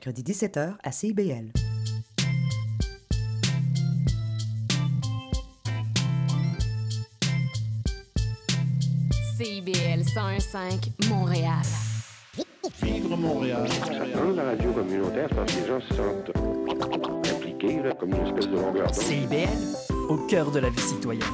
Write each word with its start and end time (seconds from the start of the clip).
mercredi 0.00 0.22
17h 0.22 0.76
à 0.82 0.92
CIBL. 0.92 1.52
CIBL 9.36 10.00
101.5 10.00 11.08
Montréal. 11.10 11.52
Vivre 12.82 13.14
Montréal. 13.14 13.68
Dans 14.14 14.30
la 14.30 14.44
radio 14.44 14.72
communautaire, 14.72 15.26
c'est 15.28 15.36
parce 15.36 15.52
que 15.52 15.60
les 15.60 15.66
gens 15.66 15.80
se 15.82 15.94
sentent 15.94 17.34
impliqués, 17.34 17.82
là, 17.82 17.92
comme 17.92 18.14
une 18.14 18.26
espèce 18.26 18.48
de 18.48 18.56
longueur 18.56 18.86
d'onde? 18.86 18.94
CIBL, 18.94 19.48
au 20.08 20.16
cœur 20.26 20.50
de 20.50 20.60
la 20.60 20.70
vie 20.70 20.80
citoyenne. 20.80 21.24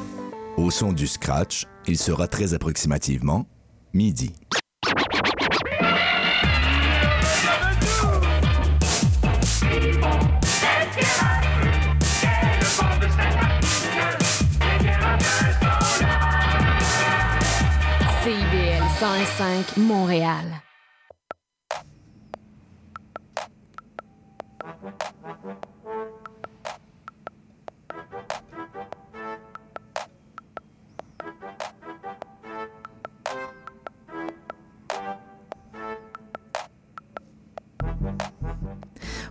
Au 0.57 0.73
son 0.73 0.93
du 0.93 1.07
scratch, 1.07 1.67
il 1.87 1.99
sera 1.99 2.27
très 2.27 2.53
approximativement 2.53 3.47
midi. 3.95 4.33
101.5 19.57 19.77
Montréal. 19.79 20.66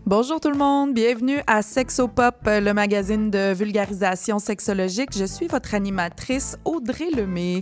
Bonjour 0.07 0.39
tout 0.39 0.51
le 0.51 0.57
monde, 0.57 0.93
bienvenue 0.93 1.39
à 1.47 1.63
Sexopop, 1.63 2.35
le 2.45 2.73
magazine 2.73 3.31
de 3.31 3.51
vulgarisation 3.53 4.37
sexologique. 4.37 5.17
Je 5.17 5.25
suis 5.25 5.47
votre 5.47 5.73
animatrice 5.73 6.57
Audrey 6.63 7.09
Lemay. 7.09 7.61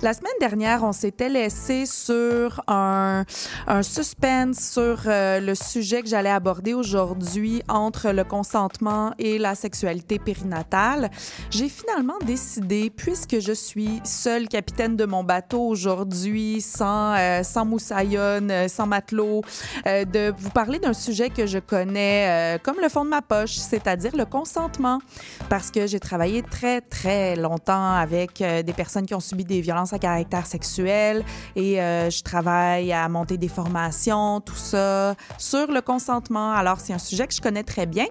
La 0.00 0.14
semaine 0.14 0.32
dernière, 0.40 0.84
on 0.84 0.92
s'était 0.92 1.28
laissé 1.28 1.84
sur 1.84 2.62
un, 2.66 3.26
un 3.66 3.82
suspense 3.82 4.70
sur 4.70 5.02
euh, 5.06 5.38
le 5.40 5.54
sujet 5.54 6.00
que 6.00 6.08
j'allais 6.08 6.30
aborder 6.30 6.72
aujourd'hui 6.72 7.62
entre 7.68 8.08
le 8.08 8.24
consentement 8.24 9.12
et 9.18 9.36
la 9.36 9.54
sexualité 9.54 10.18
périnatale. 10.18 11.10
J'ai 11.50 11.68
finalement 11.68 12.18
décidé, 12.24 12.88
puisque 12.88 13.38
je 13.38 13.52
suis 13.52 14.00
seule 14.02 14.48
capitaine 14.48 14.96
de 14.96 15.04
mon 15.04 15.24
bateau 15.24 15.60
aujourd'hui, 15.60 16.62
sans, 16.62 17.12
euh, 17.18 17.42
sans 17.42 17.66
moussaillonne, 17.66 18.50
euh, 18.50 18.68
sans 18.68 18.86
matelot, 18.86 19.42
euh, 19.86 20.06
de 20.06 20.32
vous 20.38 20.48
parler 20.48 20.78
d'un 20.78 20.94
sujet 20.94 21.28
que 21.28 21.44
je 21.44 21.58
connais 21.58 21.81
euh, 21.90 22.58
comme 22.62 22.76
le 22.80 22.88
fond 22.88 23.04
de 23.04 23.10
ma 23.10 23.22
poche, 23.22 23.54
c'est-à-dire 23.54 24.16
le 24.16 24.24
consentement. 24.24 25.00
Parce 25.48 25.70
que 25.70 25.86
j'ai 25.86 26.00
travaillé 26.00 26.42
très, 26.42 26.80
très 26.80 27.36
longtemps 27.36 27.92
avec 27.92 28.40
euh, 28.40 28.62
des 28.62 28.72
personnes 28.72 29.06
qui 29.06 29.14
ont 29.14 29.20
subi 29.20 29.44
des 29.44 29.60
violences 29.60 29.92
à 29.92 29.98
caractère 29.98 30.46
sexuel 30.46 31.24
et 31.56 31.80
euh, 31.80 32.10
je 32.10 32.22
travaille 32.22 32.92
à 32.92 33.08
monter 33.08 33.36
des 33.36 33.48
formations, 33.48 34.40
tout 34.40 34.54
ça, 34.54 35.14
sur 35.38 35.70
le 35.70 35.80
consentement. 35.80 36.52
Alors, 36.52 36.80
c'est 36.80 36.92
un 36.92 36.98
sujet 36.98 37.26
que 37.26 37.34
je 37.34 37.40
connais 37.40 37.64
très 37.64 37.86
bien. 37.86 38.06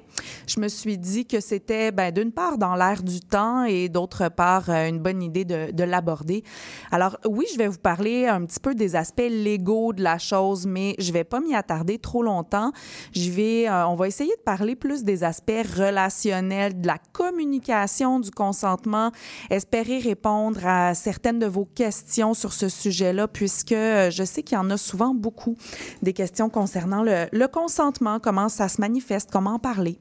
Je 0.47 0.59
me 0.59 0.67
suis 0.67 0.97
dit 0.97 1.25
que 1.25 1.39
c'était, 1.39 1.91
ben, 1.91 2.13
d'une 2.13 2.31
part, 2.31 2.57
dans 2.57 2.75
l'air 2.75 3.03
du 3.03 3.19
temps 3.19 3.63
et 3.63 3.89
d'autre 3.89 4.29
part, 4.29 4.69
une 4.69 4.99
bonne 4.99 5.21
idée 5.21 5.45
de, 5.45 5.71
de 5.71 5.83
l'aborder. 5.83 6.43
Alors, 6.91 7.17
oui, 7.25 7.45
je 7.53 7.57
vais 7.57 7.67
vous 7.67 7.77
parler 7.77 8.27
un 8.27 8.45
petit 8.45 8.59
peu 8.59 8.75
des 8.75 8.95
aspects 8.95 9.21
légaux 9.29 9.93
de 9.93 10.03
la 10.03 10.17
chose, 10.17 10.65
mais 10.65 10.95
je 10.99 11.11
vais 11.11 11.23
pas 11.23 11.39
m'y 11.39 11.55
attarder 11.55 11.99
trop 11.99 12.23
longtemps. 12.23 12.71
Je 13.13 13.29
vais, 13.29 13.60
euh, 13.69 13.87
on 13.87 13.95
va 13.95 14.07
essayer 14.07 14.35
de 14.35 14.41
parler 14.41 14.75
plus 14.75 15.03
des 15.03 15.23
aspects 15.23 15.51
relationnels, 15.77 16.79
de 16.81 16.87
la 16.87 16.97
communication 17.13 18.19
du 18.19 18.31
consentement, 18.31 19.11
espérer 19.49 19.99
répondre 19.99 20.65
à 20.65 20.93
certaines 20.93 21.39
de 21.39 21.45
vos 21.45 21.65
questions 21.65 22.33
sur 22.33 22.53
ce 22.53 22.69
sujet-là, 22.69 23.27
puisque 23.27 23.71
euh, 23.71 24.09
je 24.11 24.23
sais 24.23 24.43
qu'il 24.43 24.55
y 24.55 24.61
en 24.61 24.69
a 24.69 24.77
souvent 24.77 25.13
beaucoup 25.13 25.55
des 26.01 26.13
questions 26.13 26.49
concernant 26.49 27.03
le, 27.03 27.47
consentement, 27.47 28.19
comment 28.19 28.49
ça 28.49 28.69
se 28.69 28.79
manifeste, 28.79 29.29
comment 29.31 29.55
en 29.55 29.59
parler. 29.59 29.97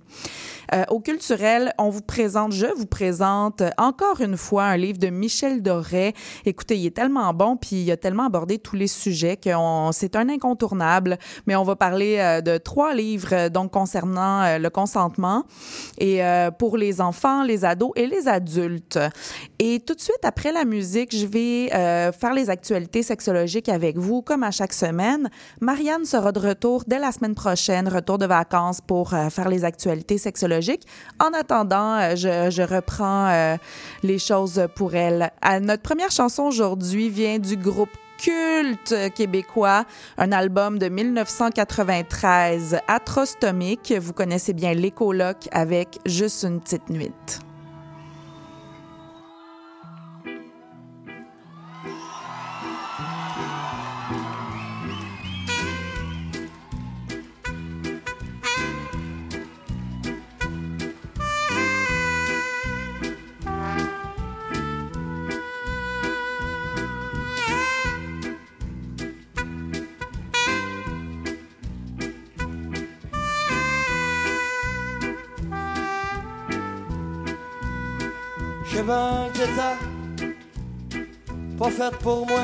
Euh, 0.72 0.84
au 0.88 1.00
culturel, 1.00 1.72
on 1.78 1.90
vous 1.90 2.02
présente, 2.02 2.52
je 2.52 2.66
vous 2.66 2.86
présente 2.86 3.62
encore 3.76 4.20
une 4.20 4.36
fois 4.36 4.64
un 4.64 4.76
livre 4.76 4.98
de 4.98 5.08
Michel 5.08 5.62
Doré. 5.62 6.14
Écoutez, 6.44 6.76
il 6.76 6.86
est 6.86 6.96
tellement 6.96 7.34
bon, 7.34 7.56
puis 7.56 7.82
il 7.82 7.90
a 7.90 7.96
tellement 7.96 8.26
abordé 8.26 8.58
tous 8.58 8.76
les 8.76 8.86
sujets 8.86 9.36
que 9.36 9.50
c'est 9.92 10.14
un 10.14 10.28
incontournable. 10.28 11.18
Mais 11.46 11.56
on 11.56 11.64
va 11.64 11.74
parler 11.74 12.40
de 12.44 12.56
trois 12.58 12.94
livres 12.94 13.48
donc 13.50 13.72
concernant 13.72 14.42
euh, 14.42 14.58
le 14.58 14.70
consentement 14.70 15.44
et 15.98 16.24
euh, 16.24 16.50
pour 16.50 16.76
les 16.76 17.00
enfants, 17.00 17.42
les 17.42 17.64
ados 17.64 17.92
et 17.96 18.06
les 18.06 18.28
adultes. 18.28 18.98
Et 19.58 19.80
tout 19.80 19.94
de 19.94 20.00
suite 20.00 20.24
après 20.24 20.52
la 20.52 20.64
musique, 20.64 21.14
je 21.14 21.26
vais 21.26 21.72
euh, 21.74 22.12
faire 22.12 22.34
les 22.34 22.50
actualités 22.50 23.02
sexologiques 23.02 23.68
avec 23.68 23.96
vous, 23.98 24.22
comme 24.22 24.42
à 24.42 24.50
chaque 24.50 24.72
semaine. 24.72 25.28
Marianne 25.60 26.04
sera 26.04 26.32
de 26.32 26.38
retour 26.38 26.84
dès 26.86 26.98
la 26.98 27.12
semaine 27.12 27.34
prochaine, 27.34 27.88
retour 27.88 28.18
de 28.18 28.26
vacances 28.26 28.80
pour 28.80 29.10
faire 29.10 29.48
les 29.48 29.64
actualités 29.64 30.18
sexologiques. 30.18 30.86
En 31.18 31.32
attendant, 31.38 32.14
je, 32.16 32.62
reprends 32.62 33.56
les 34.02 34.18
choses 34.18 34.66
pour 34.74 34.94
elle. 34.94 35.30
Notre 35.62 35.82
première 35.82 36.10
chanson 36.10 36.44
aujourd'hui 36.44 37.08
vient 37.08 37.38
du 37.38 37.56
groupe 37.56 37.90
culte 38.20 38.94
québécois, 39.14 39.84
un 40.18 40.32
album 40.32 40.78
de 40.78 40.88
1993, 40.88 42.78
Atrostomique. 42.86 43.94
Vous 43.98 44.12
connaissez 44.12 44.52
bien 44.52 44.74
les 44.74 44.90
colocs 44.90 45.48
avec 45.52 45.98
Juste 46.04 46.44
une 46.44 46.60
petite 46.60 46.90
nuit. 46.90 47.10
Que 78.80 79.44
t'as 79.56 79.76
pas 81.58 81.70
fait 81.70 81.96
pour 81.98 82.26
moi, 82.26 82.40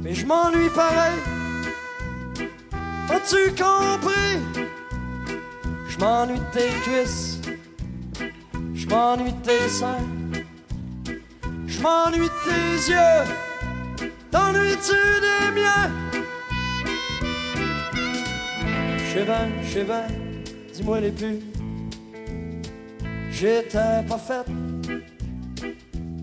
mais 0.00 0.14
je 0.14 0.24
m'ennuie 0.24 0.70
pareil. 0.70 1.18
As-tu 3.10 3.50
compris? 3.60 4.38
Je 5.88 5.98
m'ennuie 5.98 6.38
de 6.38 6.44
tes 6.52 6.68
cuisses, 6.84 7.40
je 8.74 8.86
m'ennuie 8.86 9.32
de 9.32 9.42
tes 9.42 9.68
seins, 9.68 10.06
je 11.66 11.80
m'ennuie 11.82 12.28
de 12.28 12.48
tes 12.48 12.92
yeux. 12.92 13.24
T'ennuies-tu 14.30 14.94
des 15.20 15.60
miens? 15.60 15.90
Je 19.04 19.18
sais 19.68 19.86
dis-moi 20.72 21.00
les 21.00 21.10
plus. 21.10 21.47
J'étais 23.40 24.02
pas 24.08 24.18
faite 24.18 24.48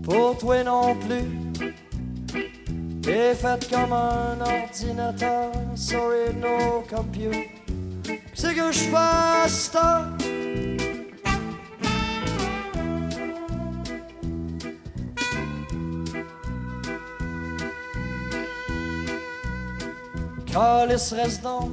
pour 0.02 0.36
toi 0.36 0.62
non 0.64 0.94
plus. 0.96 1.72
T'es 3.00 3.34
faite 3.34 3.70
comme 3.70 3.94
un 3.94 4.38
ordinateur, 4.38 5.50
sorry 5.74 6.34
no 6.38 6.82
compute. 6.82 7.48
C'est 8.34 8.52
que 8.52 8.70
je 8.70 8.80
fasse 8.90 9.70
ça. 9.72 10.10
Calice 20.44 21.14
reste 21.14 21.42
donc 21.42 21.70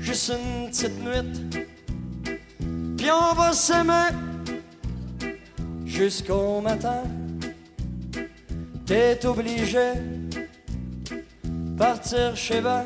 juste 0.00 0.32
une 0.32 0.68
petite 0.68 1.00
nuit 1.04 1.67
on 3.10 3.34
va 3.34 3.52
s'aimer 3.52 4.10
jusqu'au 5.84 6.60
matin. 6.60 7.02
T'es 8.86 9.24
obligé 9.26 9.92
partir 11.76 12.34
chez 12.34 12.60
va, 12.60 12.84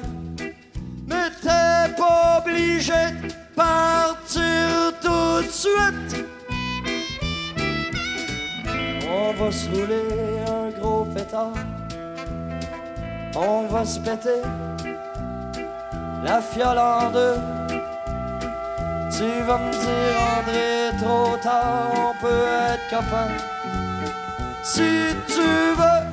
mais 1.07 1.31
t'es 1.41 1.95
pas 1.97 2.43
obligé 2.43 2.93
de 2.93 3.33
partir 3.55 4.93
tout 5.01 5.43
de 5.43 5.51
suite. 5.51 6.27
On 9.09 9.33
va 9.33 9.51
se 9.51 9.69
rouler 9.71 10.41
un 10.49 10.79
gros 10.79 11.05
pétard, 11.05 11.55
on 13.35 13.67
va 13.69 13.85
se 13.85 13.99
péter 14.01 14.43
la 16.25 16.41
fiole 16.41 16.79
en 16.79 17.11
deux. 17.11 17.62
Tu 19.17 19.43
vas 19.47 19.59
me 19.59 19.71
dire, 19.71 20.17
André, 20.39 20.91
trop 20.99 21.37
tard, 21.37 21.93
on 21.95 22.15
peut 22.21 22.47
être 22.73 22.89
copains. 22.89 23.29
Si 24.63 25.15
tu 25.27 25.41
veux. 25.41 26.12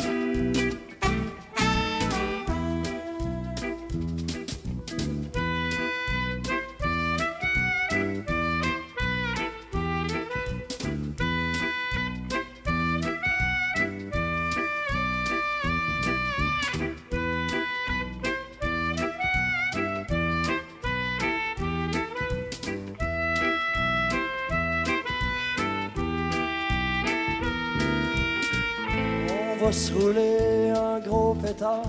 Un 30.76 31.00
gros 31.00 31.34
pétard. 31.36 31.84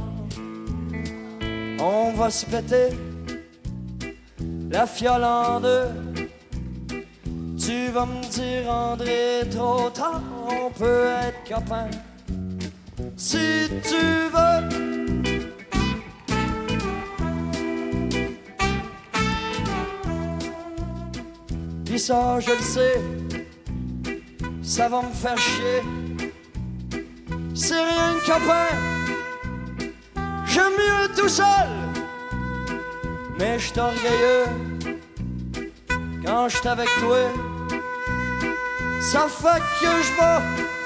On 1.78 2.12
va 2.12 2.30
se 2.30 2.46
péter 2.46 2.90
la 4.70 4.86
fiole 4.86 5.24
en 5.24 5.60
deux. 5.60 5.88
Tu 7.58 7.88
vas 7.88 8.06
me 8.06 8.22
dire, 8.30 8.70
André, 8.70 9.42
trop 9.50 9.90
tard, 9.90 10.22
on 10.48 10.70
peut 10.70 11.06
être 11.22 11.54
copains. 11.54 11.90
Si 13.16 13.68
tu 13.82 13.96
veux. 14.34 15.00
Puis 21.84 21.98
ça, 21.98 22.38
je 22.40 22.52
le 22.52 22.62
sais, 22.62 23.00
ça 24.62 24.88
va 24.88 25.02
me 25.02 25.12
faire 25.12 25.36
chier. 25.36 25.99
C'est 27.62 27.74
rien 27.74 28.14
copain, 28.24 28.70
j'aime 30.46 30.72
mieux 30.78 31.14
tout 31.14 31.28
seul. 31.28 31.68
Mais 33.38 33.58
je 33.58 33.78
orgueilleux 33.78 34.46
quand 36.24 36.48
je 36.48 36.68
avec 36.68 36.88
toi. 37.00 37.18
Ça 39.02 39.26
fait 39.28 39.62
que 39.78 39.90
je 40.06 40.12
vais 40.18 40.40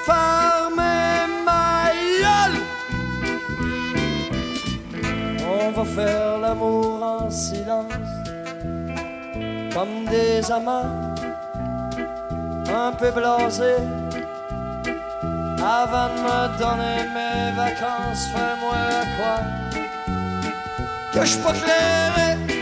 fermer 0.05 1.31
ma 1.45 1.91
gueule. 2.21 2.59
On 5.57 5.71
va 5.71 5.85
faire 5.85 6.37
l'amour 6.39 7.01
en 7.01 7.31
silence, 7.31 8.11
comme 9.73 10.05
des 10.09 10.51
amants, 10.51 11.15
un 12.67 12.91
peu 12.91 13.11
blasés. 13.11 14.04
Avant 15.67 16.09
de 16.09 16.21
me 16.21 16.59
donner 16.59 17.09
mes 17.11 17.51
vacances, 17.55 18.27
fais-moi 18.31 18.75
quoi 19.17 19.41
Que 21.11 21.25
je 21.25 21.31
suis. 21.31 22.54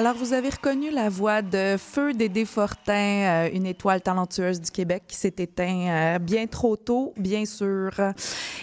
Alors, 0.00 0.14
vous 0.14 0.32
avez 0.32 0.48
reconnu 0.48 0.90
la 0.90 1.10
voix 1.10 1.42
de 1.42 1.76
Feu 1.76 2.14
Dédé 2.14 2.46
Fortin, 2.46 2.94
euh, 2.94 3.50
une 3.52 3.66
étoile 3.66 4.00
talentueuse 4.00 4.58
du 4.58 4.70
Québec 4.70 5.02
qui 5.06 5.14
s'est 5.14 5.34
éteint 5.36 6.14
euh, 6.14 6.18
bien 6.18 6.46
trop 6.46 6.74
tôt, 6.76 7.12
bien 7.18 7.44
sûr. 7.44 7.90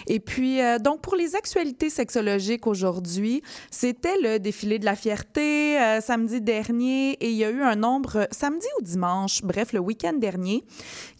Et 0.08 0.18
puis, 0.18 0.60
euh, 0.60 0.80
donc, 0.80 1.00
pour 1.00 1.14
les 1.14 1.36
actualités 1.36 1.90
sexologiques 1.90 2.66
aujourd'hui, 2.66 3.40
c'était 3.70 4.16
le 4.20 4.40
défilé 4.40 4.80
de 4.80 4.84
la 4.84 4.96
fierté 4.96 5.76
samedi 6.00 6.40
dernier 6.40 7.12
et 7.12 7.30
il 7.30 7.36
y 7.36 7.44
a 7.44 7.50
eu 7.50 7.62
un 7.62 7.76
nombre, 7.76 8.26
samedi 8.32 8.66
ou 8.80 8.82
dimanche, 8.82 9.42
bref, 9.44 9.72
le 9.72 9.78
week-end 9.78 10.14
dernier, 10.14 10.64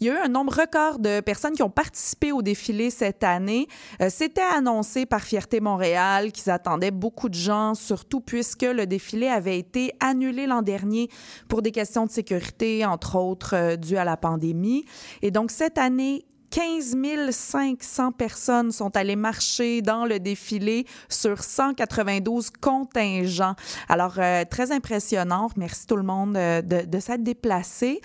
il 0.01 0.07
y 0.07 0.09
a 0.09 0.15
eu 0.15 0.17
un 0.17 0.27
nombre 0.27 0.53
record 0.53 0.99
de 0.99 1.21
personnes 1.21 1.53
qui 1.53 1.63
ont 1.63 1.69
participé 1.69 2.33
au 2.33 2.41
défilé 2.41 2.89
cette 2.89 3.23
année. 3.23 3.69
C'était 4.09 4.41
annoncé 4.41 5.05
par 5.05 5.21
Fierté 5.21 5.61
Montréal 5.61 6.33
qu'ils 6.33 6.51
attendaient 6.51 6.91
beaucoup 6.91 7.29
de 7.29 7.35
gens, 7.35 7.73
surtout 7.73 8.19
puisque 8.19 8.63
le 8.63 8.85
défilé 8.85 9.27
avait 9.27 9.57
été 9.57 9.93
annulé 10.09 10.47
l'an 10.47 10.61
dernier 10.61 11.09
pour 11.47 11.61
des 11.61 11.71
questions 11.71 12.05
de 12.05 12.11
sécurité, 12.11 12.85
entre 12.85 13.15
autres 13.15 13.55
euh, 13.55 13.75
dues 13.75 13.97
à 13.97 14.03
la 14.03 14.17
pandémie. 14.17 14.85
Et 15.21 15.31
donc, 15.31 15.51
cette 15.51 15.77
année, 15.77 16.25
15 16.51 16.95
500 17.31 18.11
personnes 18.13 18.71
sont 18.71 18.95
allées 18.97 19.15
marcher 19.15 19.81
dans 19.81 20.05
le 20.05 20.19
défilé 20.19 20.85
sur 21.07 21.43
192 21.43 22.49
contingents. 22.49 23.55
Alors, 23.87 24.15
euh, 24.17 24.43
très 24.49 24.71
impressionnant. 24.71 25.49
Merci 25.55 25.85
tout 25.85 25.95
le 25.95 26.03
monde 26.03 26.35
euh, 26.37 26.61
de, 26.61 26.85
de 26.85 26.99
s'être 26.99 27.23
déplacé. 27.23 28.01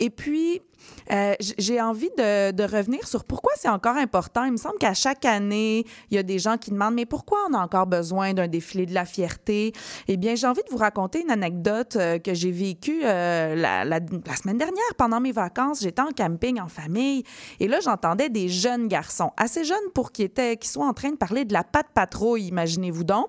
Et 0.00 0.10
puis, 0.10 0.60
euh, 1.10 1.34
j'ai 1.58 1.80
envie 1.80 2.10
de, 2.16 2.64
revenir 2.64 3.06
sur 3.06 3.24
pourquoi 3.24 3.52
c'est 3.56 3.68
encore 3.68 3.96
important. 3.96 4.44
Il 4.44 4.52
me 4.52 4.56
semble 4.56 4.78
qu'à 4.78 4.94
chaque 4.94 5.24
année, 5.24 5.84
il 6.10 6.14
y 6.14 6.18
a 6.18 6.22
des 6.22 6.38
gens 6.38 6.56
qui 6.56 6.70
demandent 6.70 6.94
mais 6.94 7.06
pourquoi 7.06 7.38
on 7.50 7.54
a 7.54 7.58
encore 7.58 7.86
besoin 7.86 8.32
d'un 8.32 8.48
défilé 8.48 8.86
de 8.86 8.94
la 8.94 9.04
fierté? 9.04 9.72
Eh 10.08 10.16
bien, 10.16 10.34
j'ai 10.34 10.46
envie 10.46 10.62
de 10.62 10.70
vous 10.70 10.78
raconter 10.78 11.22
une 11.22 11.30
anecdote 11.30 11.96
euh, 11.96 12.18
que 12.18 12.32
j'ai 12.32 12.50
vécue 12.50 13.02
euh, 13.04 13.54
la, 13.54 14.00
semaine 14.36 14.58
dernière 14.58 14.94
pendant 14.96 15.20
mes 15.20 15.32
vacances. 15.32 15.80
J'étais 15.82 16.02
en 16.02 16.10
camping 16.16 16.60
en 16.60 16.68
famille 16.68 17.24
et 17.60 17.68
là, 17.68 17.80
j'entendais 17.80 18.28
des 18.28 18.48
jeunes 18.48 18.88
garçons, 18.88 19.30
assez 19.36 19.64
jeunes 19.64 19.76
pour 19.94 20.12
qu'ils 20.12 20.30
qu'ils 20.34 20.70
soient 20.70 20.86
en 20.86 20.94
train 20.94 21.10
de 21.10 21.16
parler 21.16 21.44
de 21.44 21.52
la 21.52 21.62
pâte 21.62 21.88
patrouille, 21.94 22.46
imaginez-vous 22.46 23.04
donc. 23.04 23.26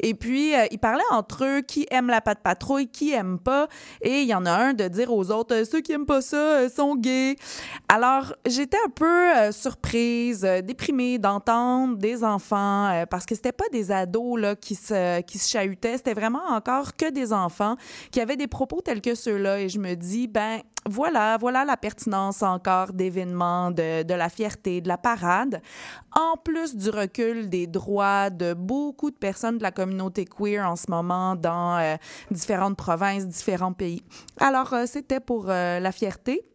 Et 0.00 0.14
puis, 0.14 0.52
ils 0.70 0.78
parlaient 0.78 1.02
entre 1.10 1.44
eux 1.44 1.60
qui 1.60 1.86
aime 1.90 2.08
la 2.08 2.20
pâte 2.20 2.40
patrouille, 2.42 2.88
qui 2.88 3.12
aime 3.12 3.38
pas. 3.38 3.68
Et 4.00 4.22
il 4.22 4.28
y 4.28 4.34
en 4.34 4.46
a 4.46 4.50
un 4.50 4.72
de 4.72 4.88
dire 4.88 5.12
aux 5.12 5.30
autres, 5.30 5.64
ceux 5.64 5.80
qui 5.80 5.92
aiment 5.92 6.06
pas 6.06 6.22
ça 6.22 6.68
sont 6.68 6.96
Alors, 7.88 8.34
j'étais 8.46 8.76
un 8.84 8.90
peu 8.90 9.06
euh, 9.36 9.52
surprise, 9.52 10.44
euh, 10.44 10.60
déprimée 10.60 11.18
d'entendre 11.18 11.96
des 11.96 12.22
enfants, 12.22 12.90
euh, 12.90 13.06
parce 13.06 13.24
que 13.24 13.34
c'était 13.34 13.52
pas 13.52 13.68
des 13.72 13.90
ados 13.90 14.38
là, 14.38 14.56
qui, 14.56 14.74
se, 14.74 15.20
qui 15.22 15.38
se 15.38 15.48
chahutaient, 15.48 15.96
c'était 15.96 16.14
vraiment 16.14 16.44
encore 16.50 16.96
que 16.96 17.10
des 17.10 17.32
enfants 17.32 17.76
qui 18.10 18.20
avaient 18.20 18.36
des 18.36 18.46
propos 18.46 18.80
tels 18.82 19.00
que 19.00 19.14
ceux-là. 19.14 19.60
Et 19.60 19.68
je 19.68 19.78
me 19.78 19.94
dis, 19.94 20.28
ben 20.28 20.60
voilà, 20.86 21.38
voilà 21.38 21.64
la 21.64 21.76
pertinence 21.76 22.42
encore 22.42 22.92
d'événements, 22.92 23.70
de, 23.70 24.02
de 24.02 24.14
la 24.14 24.28
fierté, 24.28 24.80
de 24.80 24.88
la 24.88 24.98
parade, 24.98 25.60
en 26.14 26.36
plus 26.36 26.76
du 26.76 26.90
recul 26.90 27.48
des 27.48 27.66
droits 27.66 28.30
de 28.30 28.54
beaucoup 28.54 29.10
de 29.10 29.16
personnes 29.16 29.58
de 29.58 29.62
la 29.62 29.72
communauté 29.72 30.24
queer 30.24 30.66
en 30.66 30.76
ce 30.76 30.90
moment 30.90 31.36
dans 31.36 31.98
différentes 32.30 32.76
provinces, 32.76 33.26
différents 33.26 33.72
pays. 33.72 34.02
Alors, 34.40 34.74
c'était 34.86 35.20
pour 35.20 35.46
la 35.46 35.92
fierté. 35.92 36.48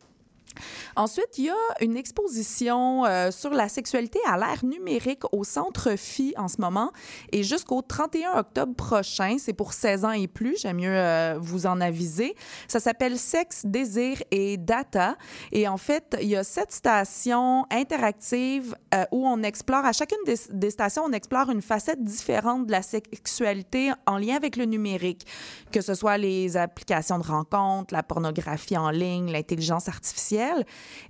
Ensuite, 0.95 1.37
il 1.37 1.45
y 1.45 1.49
a 1.49 1.55
une 1.81 1.97
exposition 1.97 3.05
euh, 3.05 3.31
sur 3.31 3.51
la 3.51 3.69
sexualité 3.69 4.19
à 4.27 4.37
l'ère 4.37 4.63
numérique 4.63 5.23
au 5.31 5.43
Centre 5.43 5.95
Phi 5.97 6.33
en 6.37 6.47
ce 6.47 6.61
moment 6.61 6.91
et 7.31 7.43
jusqu'au 7.43 7.81
31 7.81 8.39
octobre 8.39 8.75
prochain. 8.75 9.37
C'est 9.39 9.53
pour 9.53 9.73
16 9.73 10.05
ans 10.05 10.11
et 10.11 10.27
plus, 10.27 10.59
j'aime 10.61 10.77
mieux 10.77 10.89
euh, 10.89 11.37
vous 11.39 11.65
en 11.65 11.81
aviser. 11.81 12.35
Ça 12.67 12.79
s'appelle 12.79 13.17
Sexe, 13.17 13.65
désir 13.65 14.21
et 14.31 14.57
data. 14.57 15.17
Et 15.51 15.67
en 15.67 15.77
fait, 15.77 16.15
il 16.21 16.27
y 16.27 16.35
a 16.35 16.43
sept 16.43 16.71
stations 16.71 17.65
interactives 17.71 18.75
euh, 18.93 19.05
où 19.11 19.27
on 19.27 19.41
explore, 19.43 19.85
à 19.85 19.93
chacune 19.93 20.17
des, 20.25 20.35
des 20.51 20.69
stations, 20.69 21.03
on 21.05 21.11
explore 21.11 21.49
une 21.49 21.61
facette 21.61 22.03
différente 22.03 22.67
de 22.67 22.71
la 22.71 22.81
sexualité 22.81 23.91
en 24.05 24.17
lien 24.17 24.35
avec 24.35 24.55
le 24.55 24.65
numérique, 24.65 25.25
que 25.71 25.81
ce 25.81 25.95
soit 25.95 26.17
les 26.17 26.57
applications 26.57 27.19
de 27.19 27.25
rencontres, 27.25 27.93
la 27.93 28.03
pornographie 28.03 28.77
en 28.77 28.89
ligne, 28.89 29.31
l'intelligence 29.31 29.87
artificielle. 29.87 30.42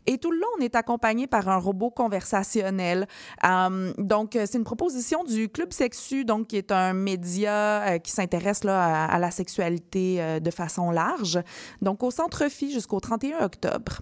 Et 0.06 0.18
tout 0.18 0.32
le 0.32 0.40
long, 0.40 0.48
on 0.60 0.62
est 0.62 0.76
accompagné 0.76 1.28
par 1.28 1.48
un 1.50 1.58
robot 1.58 1.90
conversationnel. 1.90 3.08
Euh, 3.44 3.94
donc, 3.98 4.36
euh, 4.36 4.46
c'est 4.50 4.58
une 4.58 4.64
proposition 4.64 5.24
du 5.24 5.50
Club 5.50 5.72
Sexu, 5.72 6.26
donc 6.26 6.48
qui 6.48 6.58
est 6.58 6.72
un 6.72 6.94
média 6.94 7.84
euh, 7.84 7.98
qui 8.00 8.12
s'intéresse 8.12 8.66
à 8.66 9.18
la 9.20 9.32
sexualité 9.32 10.22
euh, 10.22 10.40
de 10.40 10.52
façon 10.52 10.92
large. 10.92 11.40
Donc, 11.82 12.04
au 12.04 12.12
Centre 12.12 12.50
Phi 12.50 12.72
jusqu'au 12.72 13.00
31 13.00 13.44
octobre. 13.44 14.02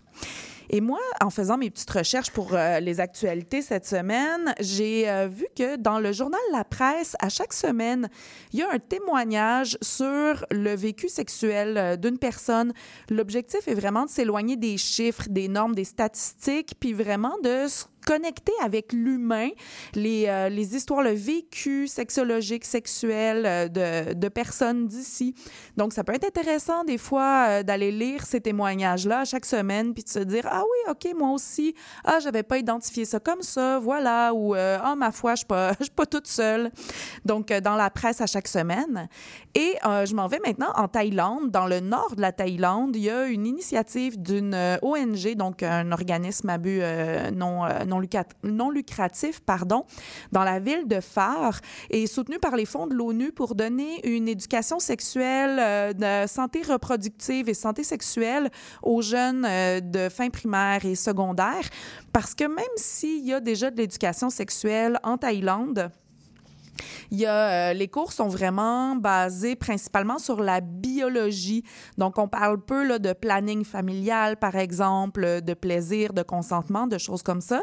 Et 0.74 0.80
moi, 0.80 1.00
en 1.22 1.30
faisant 1.30 1.58
mes 1.58 1.70
petites 1.70 1.92
recherches 1.92 2.32
pour 2.32 2.54
euh, 2.54 2.80
les 2.80 3.02
actualités 3.02 3.62
cette 3.62 3.86
semaine, 3.86 4.56
j'ai 4.62 5.10
euh, 5.10 5.28
vu 5.28 5.46
que 5.54 5.76
dans 5.76 6.00
le 6.00 6.14
journal 6.14 6.40
La 6.54 6.64
Presse, 6.64 7.18
à 7.20 7.28
chaque 7.28 7.52
semaine, 7.52 8.08
il 8.54 8.60
y 8.60 8.64
a 8.64 8.72
un 8.72 8.80
témoignage 8.80 9.78
sur 9.82 10.46
le 10.50 10.74
vécu 10.74 11.10
sexuel 11.10 11.78
euh, 11.78 11.98
d'une 11.98 12.18
personne. 12.18 12.72
L'objectif 13.10 13.68
est 13.68 13.74
vraiment 13.74 14.06
de 14.06 14.10
s'éloigner 14.10 14.56
des 14.56 14.78
chiffres, 14.78 15.26
des 15.30 15.50
normes, 15.50 15.76
des 15.76 15.84
statistiques, 15.84 16.76
puis 16.80 16.94
vraiment 16.94 17.36
de 17.44 17.68
connecter 18.12 18.52
avec 18.62 18.92
l'humain, 18.92 19.52
les, 19.94 20.26
euh, 20.28 20.50
les 20.50 20.76
histoires, 20.76 21.02
le 21.02 21.14
vécu 21.14 21.88
sexologique, 21.88 22.66
sexuel 22.66 23.46
euh, 23.46 23.68
de, 23.70 24.14
de 24.14 24.28
personnes 24.28 24.86
d'ici. 24.86 25.34
Donc, 25.78 25.94
ça 25.94 26.04
peut 26.04 26.14
être 26.14 26.26
intéressant 26.26 26.84
des 26.84 26.98
fois 26.98 27.46
euh, 27.48 27.64
d'aller 27.64 27.90
lire 27.90 28.26
ces 28.26 28.42
témoignages-là 28.42 29.24
chaque 29.24 29.46
semaine, 29.46 29.94
puis 29.94 30.04
de 30.04 30.10
se 30.10 30.20
dire, 30.20 30.46
ah 30.52 30.62
oui, 30.64 30.92
OK, 30.92 31.18
moi 31.18 31.30
aussi, 31.30 31.74
ah, 32.04 32.20
j'avais 32.20 32.44
pas 32.44 32.58
identifié 32.58 33.06
ça 33.06 33.22
comme 33.22 33.44
ça, 33.44 33.80
voilà, 33.80 34.34
ou, 34.34 34.56
ah, 34.56 34.94
ma 34.98 35.12
foi, 35.14 35.36
je 35.36 35.38
suis 35.38 35.46
pas, 35.46 35.72
pas 35.96 36.06
toute 36.06 36.28
seule. 36.28 36.70
Donc, 37.24 37.48
dans 37.48 37.76
la 37.76 37.90
presse 37.90 38.20
à 38.20 38.26
chaque 38.26 38.50
semaine. 38.50 39.08
Et 39.56 39.78
je 39.84 40.14
m'en 40.14 40.28
vais 40.28 40.40
maintenant 40.46 40.74
en 40.76 40.90
Thaïlande, 40.90 41.50
dans 41.50 41.66
le 41.66 41.80
nord 41.80 42.16
de 42.18 42.22
la 42.22 42.34
Thaïlande. 42.34 42.96
Il 42.96 43.04
y 43.04 43.10
a 43.10 43.26
une 43.26 43.46
initiative 43.46 44.22
d'une 44.22 44.56
ONG, 44.82 45.36
donc 45.36 45.64
un 45.64 45.92
organisme 45.92 46.50
à 46.50 46.58
but 46.58 46.82
non, 47.34 47.64
non, 47.86 48.01
non 48.44 48.70
lucratif, 48.70 49.40
pardon, 49.42 49.86
dans 50.32 50.44
la 50.44 50.60
ville 50.60 50.88
de 50.88 51.00
Phare 51.00 51.60
et 51.90 52.08
soutenu 52.08 52.40
par 52.40 52.56
les 52.56 52.66
fonds 52.66 52.88
de 52.88 52.94
l'ONU 52.94 53.32
pour 53.32 53.56
donner 53.56 54.06
une 54.08 54.28
éducation 54.28 54.80
sexuelle, 54.80 55.60
euh, 55.60 56.28
santé 56.28 56.62
reproductive 56.62 57.50
et 57.50 57.54
santé 57.54 57.84
sexuelle 57.84 58.50
aux 58.82 59.02
jeunes 59.02 59.46
euh, 59.46 59.80
de 59.80 60.10
fin 60.10 60.30
primaire 60.30 60.86
et 60.86 60.96
secondaire. 60.96 61.64
Parce 62.14 62.36
que 62.36 62.46
même 62.46 62.66
s'il 62.76 63.26
y 63.26 63.34
a 63.34 63.40
déjà 63.40 63.72
de 63.72 63.78
l'éducation 63.78 64.30
sexuelle 64.30 65.00
en 65.04 65.18
Thaïlande, 65.18 65.92
il 67.12 67.20
y 67.20 67.26
a, 67.26 67.72
euh, 67.72 67.74
les 67.74 67.88
cours 67.88 68.14
sont 68.14 68.28
vraiment 68.28 68.96
basés 68.96 69.56
principalement 69.56 70.18
sur 70.18 70.42
la 70.42 70.62
biologie. 70.62 71.64
Donc, 71.98 72.18
on 72.18 72.28
parle 72.28 72.60
peu 72.62 72.86
là, 72.86 73.00
de 73.00 73.14
planning 73.14 73.64
familial, 73.66 74.38
par 74.38 74.56
exemple, 74.56 75.42
de 75.42 75.54
plaisir, 75.54 76.14
de 76.14 76.24
consentement, 76.24 76.88
de 76.88 76.98
choses 76.98 77.24
comme 77.24 77.42
ça. 77.42 77.62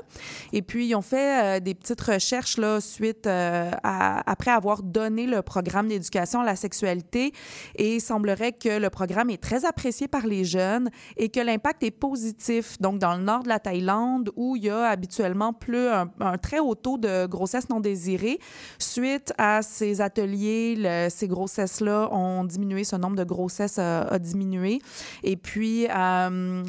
Et 0.53 0.63
puis, 0.63 0.89
ils 0.89 0.95
ont 0.95 1.03
fait 1.03 1.59
euh, 1.59 1.61
des 1.61 1.75
petites 1.75 2.01
recherches 2.01 2.59
là, 2.59 2.81
suite 2.81 3.27
euh, 3.27 3.71
à, 3.83 4.31
après 4.31 4.51
avoir 4.51 4.83
donné 4.83 5.27
le 5.27 5.43
programme 5.43 5.89
d'éducation 5.89 6.41
à 6.41 6.45
la 6.45 6.57
sexualité. 6.57 7.33
Et 7.77 7.97
il 7.97 8.01
semblerait 8.01 8.53
que 8.53 8.79
le 8.79 8.91
programme 8.91 9.31
est 9.31 9.43
très 9.43 9.65
apprécié 9.65 10.09
par 10.09 10.27
les 10.27 10.45
jeunes 10.45 10.91
et 11.17 11.29
que 11.29 11.41
l'impact 11.41 11.83
est 11.83 11.91
positif. 11.91 12.81
Donc, 12.81 12.99
dans 12.99 13.17
le 13.17 13.23
nord 13.23 13.43
de 13.43 13.49
la 13.49 13.59
Thaïlande, 13.59 14.31
où 14.37 14.57
il 14.57 14.65
y 14.65 14.71
a 14.71 14.89
habituellement 14.89 15.53
plus 15.53 15.89
un, 15.89 16.11
un 16.21 16.39
très 16.39 16.59
haut 16.59 16.75
taux 16.75 16.99
de 16.99 17.27
grossesse 17.27 17.69
non 17.69 17.81
désirée, 17.81 18.39
suite 18.79 19.08
à 19.39 19.63
ces 19.63 20.01
ateliers, 20.01 21.09
ces 21.11 21.29
grossesses-là 21.29 22.09
ont 22.13 22.45
diminué, 22.45 22.85
ce 22.85 22.97
nombre 22.97 23.17
de 23.17 23.25
grossesses 23.25 23.79
a, 23.79 24.19
diminué. 24.19 24.81
Et 25.23 25.37
puis, 25.37 25.87
euh, 25.87 25.91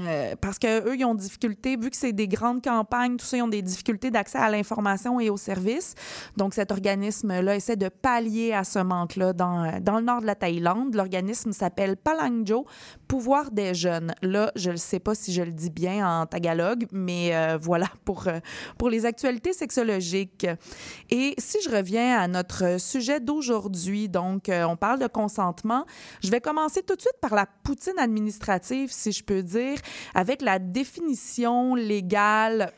euh, 0.01 0.35
parce 0.39 0.59
qu'eux, 0.59 0.95
ils 0.95 1.05
ont 1.05 1.15
difficulté, 1.15 1.77
vu 1.77 1.89
que 1.89 1.95
c'est 1.95 2.13
des 2.13 2.27
grandes 2.27 2.63
campagnes, 2.63 3.17
tout 3.17 3.25
ça, 3.25 3.37
ils 3.37 3.41
ont 3.41 3.47
des 3.47 3.61
difficultés 3.61 4.11
d'accès 4.11 4.37
à 4.37 4.49
l'information 4.49 5.19
et 5.19 5.29
aux 5.29 5.37
services. 5.37 5.95
Donc, 6.37 6.53
cet 6.53 6.71
organisme-là 6.71 7.55
essaie 7.55 7.75
de 7.75 7.89
pallier 7.89 8.53
à 8.53 8.63
ce 8.63 8.79
manque-là 8.79 9.33
dans, 9.33 9.79
dans 9.81 9.97
le 9.97 10.05
nord 10.05 10.21
de 10.21 10.25
la 10.25 10.35
Thaïlande. 10.35 10.95
L'organisme 10.95 11.51
s'appelle 11.51 11.97
Palangjo, 11.97 12.65
Pouvoir 13.07 13.49
des 13.49 13.73
jeunes. 13.73 14.13
Là, 14.21 14.51
je 14.55 14.69
ne 14.69 14.75
sais 14.75 14.99
pas 14.99 15.15
si 15.15 15.33
je 15.33 15.41
le 15.41 15.51
dis 15.51 15.71
bien 15.71 16.07
en 16.07 16.25
tagalog, 16.27 16.85
mais 16.91 17.35
euh, 17.35 17.57
voilà 17.59 17.87
pour, 18.05 18.25
pour 18.77 18.89
les 18.89 19.05
actualités 19.05 19.51
sexologiques. 19.51 20.45
Et 21.09 21.33
si 21.39 21.57
je 21.63 21.69
reviens 21.69 22.19
à 22.19 22.27
notre 22.29 22.79
sujet 22.79 23.19
d'aujourd'hui. 23.19 24.09
Donc, 24.09 24.49
euh, 24.49 24.63
on 24.63 24.77
parle 24.77 24.99
de 24.99 25.07
consentement. 25.07 25.85
Je 26.23 26.31
vais 26.31 26.41
commencer 26.41 26.81
tout 26.83 26.95
de 26.95 27.01
suite 27.01 27.19
par 27.21 27.35
la 27.35 27.45
poutine 27.63 27.99
administrative, 27.99 28.89
si 28.91 29.11
je 29.11 29.23
peux 29.23 29.43
dire, 29.43 29.77
avec 30.15 30.41
la 30.41 30.59
définition 30.59 31.75
légale 31.75 32.71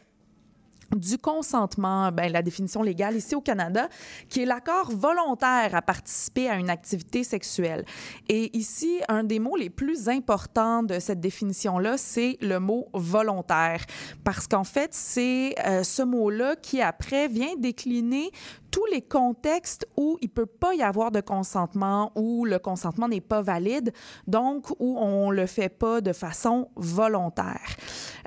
du 0.95 1.17
consentement, 1.17 2.11
ben, 2.11 2.31
la 2.31 2.41
définition 2.41 2.83
légale 2.83 3.15
ici 3.15 3.35
au 3.35 3.41
Canada, 3.41 3.87
qui 4.29 4.41
est 4.41 4.45
l'accord 4.45 4.91
volontaire 4.91 5.73
à 5.73 5.81
participer 5.81 6.49
à 6.49 6.55
une 6.55 6.69
activité 6.69 7.23
sexuelle. 7.23 7.85
Et 8.29 8.55
ici, 8.57 8.99
un 9.07 9.23
des 9.23 9.39
mots 9.39 9.55
les 9.55 9.69
plus 9.69 10.09
importants 10.09 10.83
de 10.83 10.99
cette 10.99 11.19
définition-là, 11.19 11.97
c'est 11.97 12.37
le 12.41 12.59
mot 12.59 12.87
volontaire, 12.93 13.85
parce 14.23 14.47
qu'en 14.47 14.63
fait, 14.63 14.93
c'est 14.93 15.55
euh, 15.65 15.83
ce 15.83 16.03
mot-là 16.03 16.55
qui 16.55 16.81
après 16.81 17.27
vient 17.27 17.55
décliner 17.57 18.31
tous 18.71 18.85
les 18.85 19.01
contextes 19.01 19.85
où 19.97 20.17
il 20.21 20.29
peut 20.29 20.45
pas 20.45 20.73
y 20.73 20.81
avoir 20.81 21.11
de 21.11 21.19
consentement, 21.19 22.11
où 22.15 22.45
le 22.45 22.57
consentement 22.57 23.09
n'est 23.09 23.21
pas 23.21 23.41
valide, 23.41 23.91
donc 24.27 24.69
où 24.79 24.97
on 24.97 25.29
le 25.29 25.45
fait 25.45 25.69
pas 25.69 25.99
de 25.99 26.13
façon 26.13 26.69
volontaire. 26.75 27.75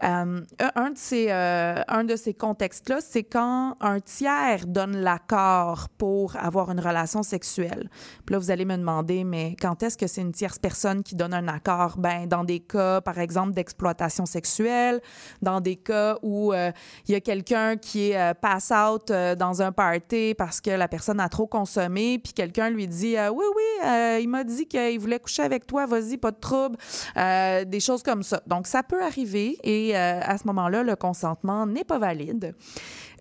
Euh, 0.02 0.42
un 0.74 0.90
de 0.90 0.98
ces, 0.98 1.30
euh, 1.30 1.80
un 1.88 2.04
de 2.04 2.16
ces 2.16 2.34
contextes-là, 2.34 2.98
c'est 3.00 3.22
quand 3.22 3.76
un 3.80 4.00
tiers 4.00 4.66
donne 4.66 4.98
l'accord 4.98 5.88
pour 5.96 6.36
avoir 6.36 6.70
une 6.70 6.80
relation 6.80 7.22
sexuelle. 7.22 7.88
Puis 8.26 8.34
là, 8.34 8.38
vous 8.38 8.50
allez 8.50 8.66
me 8.66 8.76
demander, 8.76 9.24
mais 9.24 9.56
quand 9.60 9.82
est-ce 9.82 9.96
que 9.96 10.06
c'est 10.06 10.20
une 10.20 10.32
tierce 10.32 10.58
personne 10.58 11.02
qui 11.02 11.14
donne 11.14 11.32
un 11.32 11.48
accord? 11.48 11.96
Ben, 11.96 12.26
dans 12.26 12.44
des 12.44 12.60
cas, 12.60 13.00
par 13.00 13.18
exemple, 13.18 13.52
d'exploitation 13.52 14.26
sexuelle, 14.26 15.00
dans 15.40 15.60
des 15.60 15.76
cas 15.76 16.18
où 16.22 16.52
euh, 16.52 16.70
il 17.08 17.12
y 17.12 17.14
a 17.14 17.20
quelqu'un 17.20 17.76
qui 17.76 18.10
est 18.10 18.34
pass 18.34 18.70
out 18.72 19.10
dans 19.38 19.62
un 19.62 19.72
party 19.72 20.33
parce 20.34 20.60
que 20.60 20.70
la 20.70 20.88
personne 20.88 21.20
a 21.20 21.28
trop 21.28 21.46
consommé, 21.46 22.18
puis 22.18 22.32
quelqu'un 22.32 22.70
lui 22.70 22.86
dit 22.86 23.16
euh, 23.16 23.30
Oui, 23.30 23.44
oui, 23.54 23.86
euh, 23.86 24.18
il 24.20 24.28
m'a 24.28 24.44
dit 24.44 24.66
qu'il 24.66 24.98
voulait 24.98 25.18
coucher 25.18 25.42
avec 25.42 25.66
toi, 25.66 25.86
vas-y, 25.86 26.16
pas 26.16 26.30
de 26.30 26.40
trouble. 26.40 26.76
Euh, 27.16 27.64
des 27.64 27.80
choses 27.80 28.02
comme 28.02 28.22
ça. 28.22 28.42
Donc, 28.46 28.66
ça 28.66 28.82
peut 28.82 29.02
arriver 29.02 29.58
et 29.62 29.96
à 29.96 30.36
ce 30.38 30.46
moment-là, 30.46 30.82
le 30.82 30.96
consentement 30.96 31.66
n'est 31.66 31.84
pas 31.84 31.98
valide 31.98 32.54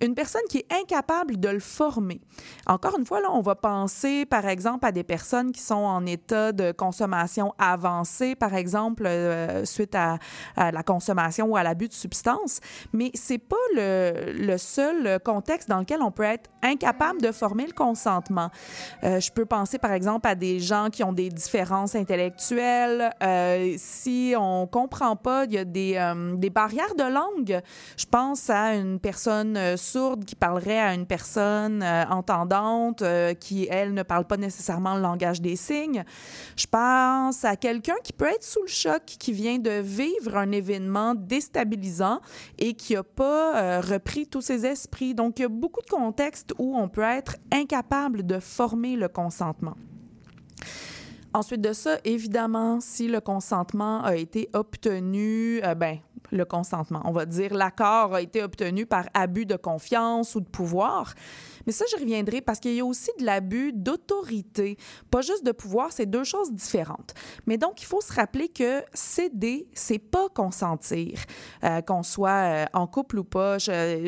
une 0.01 0.15
personne 0.15 0.41
qui 0.49 0.59
est 0.59 0.67
incapable 0.81 1.39
de 1.39 1.49
le 1.49 1.59
former. 1.59 2.19
Encore 2.67 2.97
une 2.97 3.05
fois, 3.05 3.21
là, 3.21 3.29
on 3.31 3.41
va 3.41 3.55
penser, 3.55 4.25
par 4.25 4.45
exemple, 4.47 4.85
à 4.85 4.91
des 4.91 5.03
personnes 5.03 5.51
qui 5.51 5.61
sont 5.61 5.75
en 5.75 6.05
état 6.05 6.51
de 6.51 6.71
consommation 6.71 7.53
avancée, 7.57 8.35
par 8.35 8.55
exemple, 8.55 9.03
euh, 9.05 9.65
suite 9.65 9.95
à, 9.95 10.17
la 10.57 10.83
consommation 10.83 11.47
ou 11.47 11.57
à 11.57 11.63
l'abus 11.63 11.87
de 11.87 11.93
substances, 11.93 12.59
mais 12.93 13.11
c'est 13.13 13.37
pas 13.37 13.55
le, 13.75 14.55
seul 14.57 15.19
contexte 15.19 15.67
dans 15.69 15.79
lequel 15.79 16.01
on 16.01 16.11
peut 16.11 16.23
être 16.23 16.49
incapable 16.61 17.21
de 17.21 17.31
former 17.31 17.65
le 17.65 17.73
consentement. 17.73 18.49
Euh, 19.03 19.19
je 19.19 19.31
peux 19.31 19.45
penser, 19.45 19.77
par 19.77 19.91
exemple, 19.91 20.27
à 20.27 20.35
des 20.35 20.59
gens 20.59 20.89
qui 20.91 21.03
ont 21.03 21.13
des 21.13 21.29
différences 21.29 21.95
intellectuelles. 21.95 23.11
Euh, 23.21 23.73
si 23.77 24.33
on 24.37 24.67
comprend 24.67 25.15
pas, 25.15 25.45
il 25.45 25.53
y 25.53 25.57
a 25.57 25.65
des 25.65 26.49
barrières 26.49 26.95
de 26.95 27.03
langue. 27.03 27.61
Je 27.97 28.05
pense 28.05 28.49
à 28.49 28.75
une 28.75 28.99
personne 28.99 29.77
sourde 29.83 30.25
qui 30.25 30.35
parlerait 30.35 30.79
à 30.79 30.93
une 30.93 31.05
personne 31.05 31.83
euh, 31.83 32.05
entendante 32.09 33.01
euh, 33.01 33.33
qui, 33.33 33.67
elle, 33.69 33.93
ne 33.93 34.03
parle 34.03 34.25
pas 34.25 34.37
nécessairement 34.37 34.95
le 34.95 35.01
langage 35.01 35.41
des 35.41 35.55
signes. 35.55 36.03
Je 36.55 36.65
pense 36.65 37.45
à 37.45 37.55
quelqu'un 37.55 37.95
qui 38.03 38.13
peut 38.13 38.27
être 38.27 38.43
sous 38.43 38.61
le 38.61 38.67
choc, 38.67 39.03
qui 39.05 39.33
vient 39.33 39.59
de 39.59 39.81
vivre 39.81 40.37
un 40.37 40.51
événement 40.51 41.13
déstabilisant 41.15 42.21
et 42.57 42.73
qui 42.73 42.93
n'a 42.93 43.03
pas 43.03 43.55
euh, 43.55 43.81
repris 43.81 44.27
tous 44.27 44.41
ses 44.41 44.65
esprits. 44.65 45.13
Donc, 45.13 45.39
il 45.39 45.43
y 45.43 45.45
a 45.45 45.49
beaucoup 45.49 45.81
de 45.81 45.89
contextes 45.89 46.53
où 46.57 46.77
on 46.77 46.87
peut 46.87 47.01
être 47.01 47.35
incapable 47.51 48.25
de 48.25 48.39
former 48.39 48.95
le 48.95 49.07
consentement. 49.07 49.75
Ensuite 51.33 51.61
de 51.61 51.73
ça, 51.73 51.97
évidemment, 52.03 52.79
si 52.79 53.07
le 53.07 53.19
consentement 53.19 54.03
a 54.03 54.15
été 54.15 54.49
obtenu, 54.53 55.61
ben, 55.77 55.97
le 56.31 56.45
consentement. 56.45 57.01
On 57.05 57.11
va 57.11 57.25
dire 57.25 57.53
l'accord 57.53 58.15
a 58.15 58.21
été 58.21 58.43
obtenu 58.43 58.85
par 58.85 59.05
abus 59.13 59.45
de 59.45 59.55
confiance 59.55 60.35
ou 60.35 60.41
de 60.41 60.49
pouvoir. 60.49 61.13
Mais 61.65 61.71
ça, 61.71 61.85
je 61.91 61.97
reviendrai 61.97 62.41
parce 62.41 62.59
qu'il 62.59 62.73
y 62.73 62.79
a 62.79 62.85
aussi 62.85 63.11
de 63.19 63.25
l'abus 63.25 63.71
d'autorité. 63.73 64.77
Pas 65.09 65.21
juste 65.21 65.45
de 65.45 65.51
pouvoir, 65.51 65.91
c'est 65.91 66.05
deux 66.05 66.23
choses 66.23 66.51
différentes. 66.51 67.13
Mais 67.45 67.57
donc, 67.57 67.81
il 67.81 67.85
faut 67.85 68.01
se 68.01 68.11
rappeler 68.11 68.49
que 68.49 68.83
céder, 68.93 69.67
c'est 69.73 69.99
pas 69.99 70.27
consentir, 70.29 71.19
euh, 71.63 71.81
qu'on 71.81 72.03
soit 72.03 72.29
euh, 72.29 72.65
en 72.73 72.87
couple 72.87 73.19
ou 73.19 73.23
pas. 73.23 73.57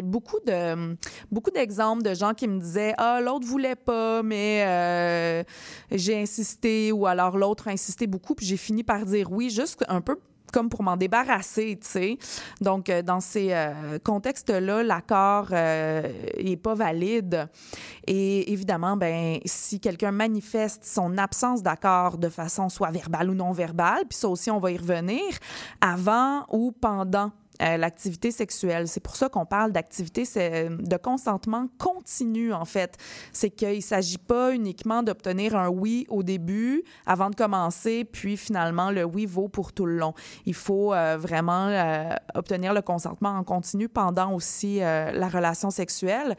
beaucoup 0.03 0.39
de 0.45 0.95
beaucoup 1.31 1.51
d'exemples 1.51 2.03
de 2.03 2.13
gens 2.13 2.34
qui 2.34 2.48
me 2.48 2.60
disaient 2.60 2.93
ah 2.98 3.22
l'autre 3.22 3.45
voulait 3.45 3.75
pas, 3.75 4.22
mais 4.24 4.63
euh, 4.67 5.43
j'ai 5.91 6.22
insisté 6.22 6.91
ou 6.91 7.05
alors 7.05 7.38
l'autre 7.38 7.67
a 7.67 7.72
insisté 7.72 8.07
beaucoup 8.07 8.36
puis 8.36 8.45
j'ai 8.45 8.57
fini 8.57 8.84
par 8.84 9.05
dire 9.05 9.31
oui, 9.31 9.50
juste 9.50 9.86
un 9.88 10.01
peu 10.01 10.19
comme 10.52 10.70
pour 10.70 10.84
m'en 10.84 10.98
débarrasser, 10.98 11.78
tu 11.82 11.88
sais. 11.88 12.18
Donc, 12.62 12.90
euh, 12.90 13.02
dans 13.02 13.20
ces 13.20 13.50
euh, 13.52 14.00
contextes-là, 14.04 14.84
l'accord 14.84 15.50
n'est 15.50 15.56
euh, 15.56 16.56
pas 16.62 16.75
valide. 16.75 17.48
Et 18.08 18.52
évidemment, 18.52 18.98
ben, 18.98 19.40
si 19.46 19.80
quelqu'un 19.80 20.12
manifeste 20.12 20.86
son 20.86 21.18
absence 21.18 21.64
d'accord 21.64 22.18
de 22.18 22.30
façon 22.30 22.70
soit 22.70 22.92
verbale 22.92 23.30
ou 23.30 23.36
non 23.36 23.52
verbale, 23.52 24.06
puis 24.10 24.18
ça 24.18 24.30
aussi, 24.30 24.52
on 24.52 24.60
va 24.60 24.72
y 24.72 24.78
revenir, 24.78 25.24
avant 25.82 26.46
ou 26.50 26.72
pendant 26.72 27.32
euh, 27.62 27.78
l'activité 27.78 28.32
sexuelle. 28.32 28.88
C'est 28.88 29.00
pour 29.00 29.16
ça 29.16 29.30
qu'on 29.30 29.46
parle 29.46 29.72
d'activité 29.72 30.26
c'est- 30.26 30.70
de 30.70 30.98
consentement 30.98 31.68
continu, 31.78 32.54
en 32.54 32.66
fait. 32.66 32.98
C'est 33.32 33.50
qu'il 33.50 33.78
ne 33.78 33.82
s'agit 33.82 34.18
pas 34.18 34.54
uniquement 34.54 35.04
d'obtenir 35.04 35.56
un 35.56 35.70
oui 35.70 36.06
au 36.10 36.24
début 36.24 36.84
avant 37.06 37.30
de 37.30 37.36
commencer, 37.36 38.04
puis 38.06 38.38
finalement, 38.38 38.92
le 38.92 39.04
oui 39.04 39.26
vaut 39.26 39.48
pour 39.48 39.74
tout 39.74 39.86
le 39.86 39.98
long. 39.98 40.14
Il 40.46 40.54
faut 40.54 40.94
euh, 40.94 41.18
vraiment 41.20 41.68
euh, 41.68 42.10
obtenir 42.34 42.74
le 42.74 42.82
consentement 42.82 43.30
en 43.30 43.44
continu 43.44 43.88
pendant 43.90 44.34
aussi 44.34 44.82
euh, 44.82 45.12
la 45.12 45.28
relation 45.28 45.70
sexuelle. 45.70 46.36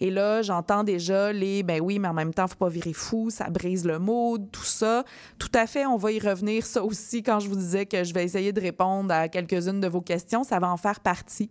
Et 0.00 0.10
là, 0.10 0.42
j'entends 0.42 0.84
déjà 0.84 1.32
les 1.32 1.62
ben 1.62 1.80
oui, 1.80 1.98
mais 1.98 2.08
en 2.08 2.14
même 2.14 2.34
temps, 2.34 2.46
faut 2.46 2.56
pas 2.56 2.68
virer 2.68 2.92
fou, 2.92 3.30
ça 3.30 3.48
brise 3.50 3.84
le 3.84 3.98
mood, 3.98 4.50
tout 4.50 4.64
ça. 4.64 5.04
Tout 5.38 5.50
à 5.54 5.66
fait, 5.66 5.86
on 5.86 5.96
va 5.96 6.12
y 6.12 6.18
revenir 6.18 6.66
ça 6.66 6.82
aussi 6.84 7.22
quand 7.22 7.40
je 7.40 7.48
vous 7.48 7.56
disais 7.56 7.86
que 7.86 8.04
je 8.04 8.12
vais 8.14 8.24
essayer 8.24 8.52
de 8.52 8.60
répondre 8.60 9.12
à 9.12 9.28
quelques-unes 9.28 9.80
de 9.80 9.88
vos 9.88 10.00
questions, 10.00 10.44
ça 10.44 10.57
va 10.58 10.70
en 10.70 10.76
faire 10.76 11.00
partie. 11.00 11.50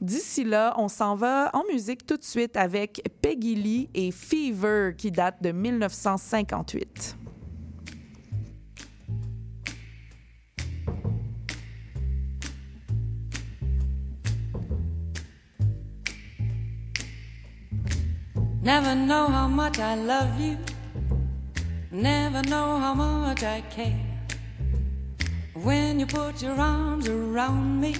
D'ici 0.00 0.44
là, 0.44 0.74
on 0.78 0.88
s'en 0.88 1.14
va 1.16 1.50
en 1.52 1.62
musique 1.70 2.06
tout 2.06 2.16
de 2.16 2.24
suite 2.24 2.56
avec 2.56 3.02
Peggy 3.22 3.54
Lee 3.54 3.90
et 3.94 4.10
Fever 4.10 4.94
qui 4.96 5.10
date 5.10 5.42
de 5.42 5.52
1958. 5.52 7.16
Never 18.66 18.96
know 18.96 19.28
how 19.28 19.46
much 19.46 19.78
I 19.78 19.94
love 19.94 20.40
you. 20.40 20.58
Never 21.92 22.42
know 22.42 22.78
how 22.80 22.94
much 22.94 23.44
I 23.44 23.62
care. 23.70 23.96
When 25.54 26.00
you 26.00 26.06
put 26.06 26.42
your 26.42 26.60
arms 26.60 27.08
around 27.08 27.80
me, 27.80 27.94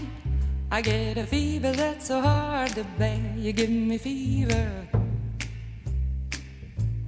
I 0.69 0.81
get 0.83 1.17
a 1.17 1.25
fever 1.25 1.73
that's 1.73 2.09
so 2.09 2.21
hard 2.21 2.71
to 2.71 2.85
bear. 2.99 3.21
You 3.37 3.53
give 3.53 3.71
me 3.71 3.99
fever. 3.99 4.89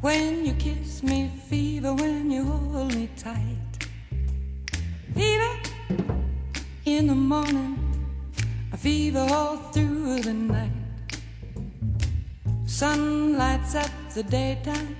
When 0.00 0.46
you 0.46 0.52
kiss 0.54 1.02
me, 1.02 1.30
fever. 1.48 1.92
When 1.92 2.30
you 2.30 2.44
hold 2.44 2.94
me 2.94 3.08
tight, 3.16 3.88
fever. 5.12 5.54
In 6.84 7.08
the 7.08 7.14
morning, 7.14 7.78
a 8.72 8.76
fever 8.76 9.26
all 9.28 9.56
through 9.72 10.20
the 10.20 10.32
night. 10.32 10.70
Sun 12.64 13.36
lights 13.36 13.74
up 13.74 13.90
the 14.14 14.22
daytime, 14.22 14.96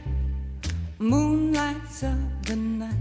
moon 0.99 1.53
lights 1.53 2.03
up 2.03 2.19
the 2.43 2.57
night. 2.57 2.95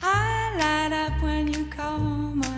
I 0.00 0.56
light 0.56 0.92
up 0.92 1.22
when 1.22 1.52
you 1.52 1.66
call 1.66 1.98
my 1.98 2.57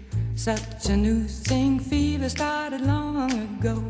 such 0.35 0.89
a 0.89 0.97
new 0.97 1.27
thing. 1.27 1.79
Fever 1.79 2.29
started 2.29 2.81
long 2.81 3.31
ago. 3.31 3.83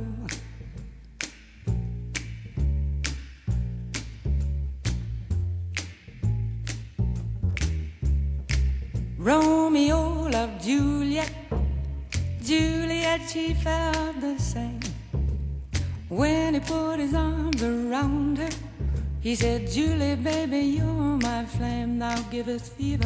Romeo 9.17 10.29
loved 10.29 10.63
Juliet. 10.63 11.31
Juliet, 12.43 13.21
she 13.29 13.53
felt 13.53 14.19
the 14.19 14.37
same. 14.39 14.79
When 16.09 16.55
he 16.55 16.59
put 16.59 16.99
his 16.99 17.13
arms 17.13 17.61
around 17.61 18.39
her, 18.39 18.49
he 19.21 19.35
said, 19.35 19.69
Julie, 19.69 20.15
baby, 20.15 20.59
you're 20.77 21.17
my 21.21 21.45
flame, 21.45 21.99
thou 21.99 22.19
givest 22.31 22.73
fever. 22.73 23.05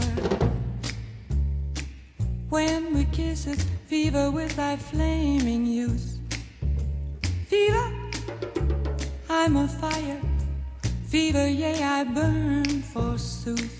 When 2.56 2.94
we 2.94 3.04
kiss 3.12 3.48
it, 3.48 3.62
fever 3.88 4.32
with 4.32 4.56
thy 4.56 4.78
flaming 4.78 5.66
youth. 5.66 6.20
Fever, 7.48 7.92
I'm 9.30 9.58
a 9.58 9.68
fire. 9.68 10.22
Fever, 11.10 11.50
yea, 11.50 11.84
I 11.84 12.06
burn 12.06 12.82
forsooth. 12.82 13.76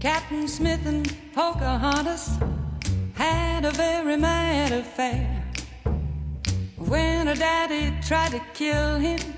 Captain 0.00 0.46
Smith 0.46 0.84
and 0.84 1.16
Pocahontas 1.32 2.28
had 3.14 3.64
a 3.64 3.70
very 3.70 4.18
mad 4.18 4.70
affair. 4.70 5.42
When 6.76 7.26
her 7.26 7.34
daddy 7.34 7.90
tried 8.06 8.32
to 8.32 8.42
kill 8.52 8.98
him, 8.98 9.33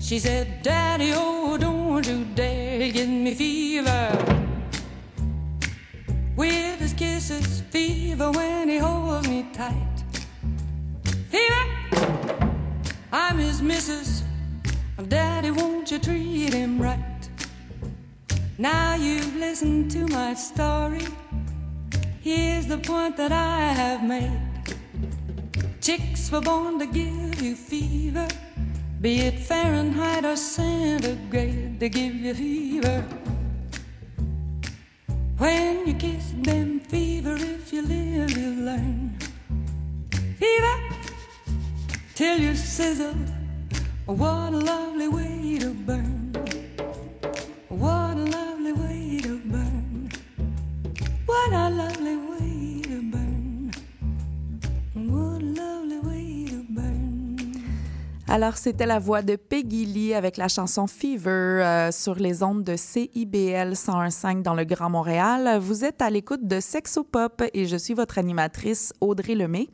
she 0.00 0.18
said, 0.18 0.62
Daddy, 0.62 1.12
oh, 1.14 1.56
don't 1.56 2.04
you 2.06 2.24
dare 2.34 2.90
give 2.90 3.08
me 3.08 3.34
fever. 3.34 4.40
With 6.34 6.80
his 6.80 6.92
kisses, 6.94 7.60
fever 7.70 8.30
when 8.32 8.68
he 8.68 8.78
holds 8.78 9.28
me 9.28 9.46
tight. 9.52 10.02
Fever, 11.28 11.64
I'm 13.12 13.38
his 13.38 13.62
missus. 13.62 14.24
Daddy, 15.08 15.50
won't 15.50 15.90
you 15.90 15.98
treat 15.98 16.52
him 16.52 16.80
right? 16.80 17.28
Now 18.58 18.94
you've 18.94 19.36
listened 19.36 19.90
to 19.92 20.06
my 20.08 20.34
story. 20.34 21.06
Here's 22.20 22.66
the 22.66 22.76
point 22.76 23.16
that 23.16 23.32
I 23.32 23.72
have 23.72 24.04
made. 24.04 24.40
Chicks 25.80 26.30
were 26.30 26.42
born 26.42 26.78
to 26.78 26.86
give 26.86 27.40
you 27.40 27.54
fever, 27.54 28.28
be 29.00 29.20
it 29.20 29.38
Fahrenheit 29.38 30.26
or 30.26 30.36
centigrade, 30.36 31.80
they 31.80 31.88
give 31.88 32.14
you 32.14 32.34
fever. 32.34 33.04
When 35.38 35.86
you 35.86 35.94
kiss 35.94 36.34
them, 36.36 36.80
fever, 36.80 37.34
if 37.34 37.72
you 37.72 37.80
live, 37.80 38.36
you 38.36 38.50
learn. 38.62 39.18
Fever, 40.38 40.78
till 42.14 42.38
you 42.38 42.54
sizzle. 42.54 43.14
What 44.04 44.52
a 44.52 44.58
lovely 44.58 45.08
way 45.08 45.58
to 45.60 45.72
burn. 45.72 46.34
What 47.68 48.16
a 48.18 48.26
lovely 48.36 48.72
way 48.72 49.20
to 49.22 49.38
burn. 49.38 50.10
What 51.24 51.52
a 51.52 51.70
lovely 51.70 52.16
way 52.16 52.39
Alors, 58.32 58.58
c'était 58.58 58.86
la 58.86 59.00
voix 59.00 59.22
de 59.22 59.34
Peggy 59.34 59.86
Lee 59.86 60.14
avec 60.14 60.36
la 60.36 60.46
chanson 60.46 60.86
Fever 60.86 61.28
euh, 61.28 61.90
sur 61.90 62.14
les 62.14 62.44
ondes 62.44 62.62
de 62.62 62.76
CIBL 62.76 63.72
101.5 63.72 64.42
dans 64.42 64.54
le 64.54 64.62
Grand 64.62 64.88
Montréal. 64.88 65.58
Vous 65.60 65.84
êtes 65.84 66.00
à 66.00 66.10
l'écoute 66.10 66.46
de 66.46 66.60
Sexopop 66.60 67.42
et 67.52 67.66
je 67.66 67.76
suis 67.76 67.92
votre 67.92 68.18
animatrice 68.18 68.92
Audrey 69.00 69.34
Lemay. 69.34 69.66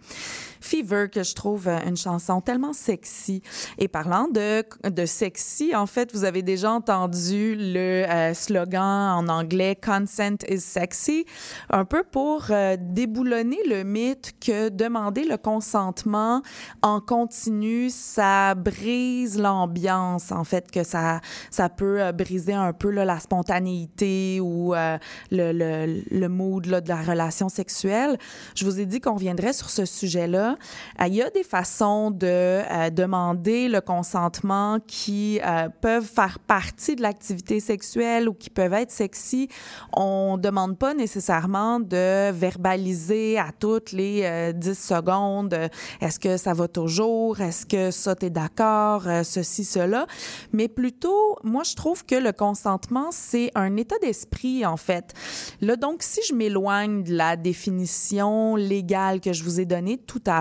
Fever, 0.67 1.07
que 1.09 1.23
je 1.23 1.35
trouve 1.35 1.69
euh, 1.69 1.79
une 1.87 1.97
chanson 1.97 2.41
tellement 2.41 2.73
sexy. 2.73 3.41
Et 3.79 3.87
parlant 3.87 4.27
de, 4.27 4.65
de 4.89 5.07
sexy, 5.07 5.77
en 5.77 5.87
fait, 5.87 6.13
vous 6.13 6.25
avez 6.25 6.43
déjà 6.43 6.73
entendu 6.73 7.55
le 7.57 8.05
euh, 8.05 8.35
slogan 8.35 8.83
en 8.83 9.29
anglais 9.29 9.79
Consent 9.81 10.39
is 10.49 10.61
sexy, 10.61 11.25
un 11.71 11.85
peu 11.85 12.03
pour 12.03 12.47
euh, 12.51 12.77
déboulonner 12.81 13.59
le 13.69 13.85
mythe 13.85 14.35
que 14.45 14.69
demander 14.69 15.25
le 15.25 15.37
consentement 15.37 16.43
en 16.83 17.01
continu, 17.01 17.89
ça 17.89 18.57
brise 18.57 19.39
l'ambiance, 19.39 20.33
en 20.33 20.43
fait, 20.43 20.71
que 20.73 20.83
ça, 20.83 21.21
ça 21.51 21.69
peut 21.69 22.11
briser 22.13 22.55
un 22.55 22.73
peu 22.73 22.91
là, 22.91 23.05
la 23.05 23.21
spontanéité 23.21 24.41
ou 24.41 24.75
le, 24.75 24.99
le, 25.31 26.03
le 26.11 26.29
mood 26.29 26.67
là, 26.67 26.81
de 26.81 26.89
la 26.89 27.03
relation 27.03 27.49
sexuelle. 27.49 28.19
Je 28.57 28.65
vous 28.65 28.81
ai 28.81 28.87
dit 28.87 29.01
qu'on 29.01 29.15
reviendrait 29.15 29.53
sur 29.53 29.71
ce 29.71 29.85
sujet-là. 29.85 30.56
Euh, 31.01 31.07
Il 31.07 31.14
y 31.14 31.23
a 31.23 31.31
des 31.31 31.42
façons 31.42 32.11
de 32.11 32.27
euh, 32.27 32.90
demander 32.90 33.69
le 33.69 33.81
consentement 33.81 34.79
qui 34.87 35.40
euh, 35.45 35.69
peuvent 35.81 36.05
faire 36.05 36.38
partie 36.38 36.97
de 36.97 37.03
l'activité 37.03 37.61
sexuelle 37.61 38.29
ou 38.29 38.35
qui 38.35 38.51
peuvent 38.51 38.73
être 38.75 38.90
sexy. 38.90 39.49
On 39.92 40.38
demande 40.38 40.79
pas 40.79 40.95
nécessairement 40.95 41.81
de 41.81 42.31
verbaliser 42.31 43.38
à 43.38 43.51
toutes 43.59 43.92
les 43.92 44.23
euh, 44.25 44.53
10 44.53 44.75
secondes 44.79 45.57
est-ce 46.01 46.19
que 46.19 46.37
ça 46.37 46.53
va 46.53 46.69
toujours, 46.69 47.40
est-ce 47.40 47.66
que 47.66 47.90
ça 47.90 48.14
t'es 48.14 48.31
d'accord, 48.31 49.03
ceci, 49.25 49.64
cela, 49.64 50.07
mais 50.53 50.69
plutôt, 50.69 51.37
moi, 51.42 51.62
je 51.64 51.75
trouve 51.75 52.05
que 52.05 52.14
le 52.14 52.33
consentement, 52.33 53.09
c'est 53.11 53.51
un 53.55 53.77
état 53.77 53.97
d'esprit, 54.01 54.64
en 54.64 54.77
fait. 54.77 55.12
Là, 55.61 55.77
donc, 55.77 56.03
si 56.03 56.21
je 56.29 56.35
m'éloigne 56.35 57.03
de 57.03 57.14
la 57.14 57.37
définition 57.37 58.57
légale 58.57 59.21
que 59.21 59.33
je 59.33 59.45
vous 59.45 59.61
ai 59.61 59.64
donnée 59.64 59.99
tout 59.99 60.23
à 60.27 60.36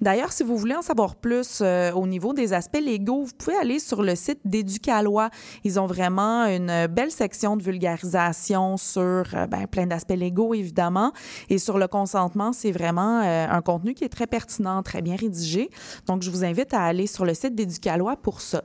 d'ailleurs, 0.00 0.32
si 0.32 0.42
vous 0.42 0.56
voulez 0.56 0.74
en 0.74 0.82
savoir 0.82 1.16
plus 1.16 1.60
euh, 1.60 1.92
au 1.92 2.06
niveau 2.06 2.32
des 2.32 2.52
aspects 2.52 2.80
légaux, 2.80 3.24
vous 3.24 3.32
pouvez 3.36 3.56
aller 3.56 3.78
sur 3.78 4.02
le 4.02 4.14
site 4.14 4.40
d'Éducalois. 4.44 5.30
Ils 5.64 5.78
ont 5.78 5.86
vraiment 5.86 6.44
une 6.46 6.86
belle 6.86 7.10
section 7.10 7.56
de 7.56 7.62
vulgarisation 7.62 8.76
sur 8.76 9.02
euh, 9.02 9.46
ben, 9.46 9.66
plein 9.66 9.86
d'aspects 9.86 10.16
légaux, 10.16 10.54
évidemment. 10.54 11.12
Et 11.48 11.58
sur 11.58 11.78
le 11.78 11.88
consentement, 11.88 12.52
c'est 12.52 12.72
vraiment 12.72 13.22
euh, 13.22 13.46
un 13.48 13.62
contenu 13.62 13.94
qui 13.94 14.04
est 14.04 14.08
très 14.08 14.26
pertinent, 14.26 14.82
très 14.82 15.02
bien 15.02 15.16
rédigé. 15.16 15.70
Donc, 16.06 16.22
je 16.22 16.30
vous 16.30 16.44
invite 16.44 16.74
à 16.74 16.82
aller 16.82 17.06
sur 17.06 17.24
le 17.24 17.34
site 17.34 17.54
d'Éducalois 17.54 18.16
pour 18.16 18.40
ça. 18.40 18.62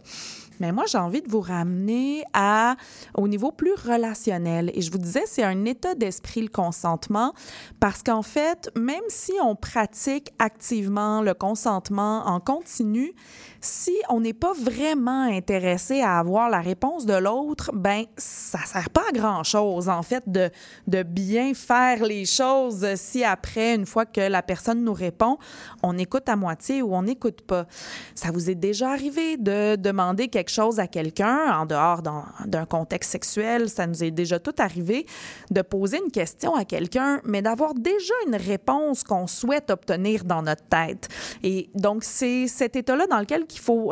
Mais 0.61 0.71
moi, 0.71 0.85
j'ai 0.87 0.99
envie 0.99 1.23
de 1.23 1.29
vous 1.29 1.41
ramener 1.41 2.23
à, 2.33 2.75
au 3.15 3.27
niveau 3.27 3.51
plus 3.51 3.73
relationnel. 3.73 4.71
Et 4.75 4.81
je 4.81 4.91
vous 4.91 4.99
disais, 4.99 5.23
c'est 5.25 5.41
un 5.41 5.65
état 5.65 5.95
d'esprit, 5.95 6.43
le 6.43 6.49
consentement, 6.49 7.33
parce 7.79 8.03
qu'en 8.03 8.21
fait, 8.21 8.69
même 8.77 9.01
si 9.07 9.33
on 9.43 9.55
pratique 9.55 10.31
activement 10.37 11.23
le 11.23 11.33
consentement 11.33 12.27
en 12.27 12.39
continu, 12.39 13.15
si 13.61 13.95
on 14.09 14.19
n'est 14.19 14.33
pas 14.33 14.53
vraiment 14.53 15.23
intéressé 15.23 16.01
à 16.01 16.17
avoir 16.17 16.49
la 16.49 16.61
réponse 16.61 17.05
de 17.05 17.13
l'autre, 17.13 17.69
ben 17.73 18.05
ça 18.17 18.57
sert 18.65 18.89
pas 18.89 19.03
à 19.09 19.11
grand 19.11 19.43
chose 19.43 19.87
en 19.87 20.01
fait 20.01 20.23
de, 20.27 20.49
de 20.87 21.03
bien 21.03 21.53
faire 21.53 22.03
les 22.03 22.25
choses 22.25 22.87
si 22.95 23.23
après 23.23 23.75
une 23.75 23.85
fois 23.85 24.05
que 24.05 24.21
la 24.21 24.41
personne 24.41 24.83
nous 24.83 24.93
répond, 24.93 25.37
on 25.83 25.95
écoute 25.99 26.27
à 26.27 26.35
moitié 26.35 26.81
ou 26.81 26.95
on 26.95 27.03
n'écoute 27.03 27.41
pas. 27.41 27.67
Ça 28.15 28.31
vous 28.31 28.49
est 28.49 28.55
déjà 28.55 28.89
arrivé 28.89 29.37
de 29.37 29.75
demander 29.75 30.27
quelque 30.27 30.51
chose 30.51 30.79
à 30.79 30.87
quelqu'un 30.87 31.59
en 31.59 31.67
dehors 31.67 32.01
d'un 32.01 32.65
contexte 32.65 33.11
sexuel, 33.11 33.69
ça 33.69 33.85
nous 33.85 34.03
est 34.03 34.11
déjà 34.11 34.39
tout 34.39 34.55
arrivé 34.57 35.05
de 35.51 35.61
poser 35.61 35.99
une 36.03 36.11
question 36.11 36.55
à 36.55 36.65
quelqu'un 36.65 37.21
mais 37.25 37.43
d'avoir 37.43 37.75
déjà 37.75 38.13
une 38.27 38.35
réponse 38.35 39.03
qu'on 39.03 39.27
souhaite 39.27 39.69
obtenir 39.69 40.23
dans 40.23 40.41
notre 40.41 40.63
tête. 40.63 41.09
Et 41.43 41.69
donc 41.75 42.03
c'est 42.03 42.47
cet 42.47 42.75
état-là 42.75 43.05
dans 43.05 43.19
lequel 43.19 43.45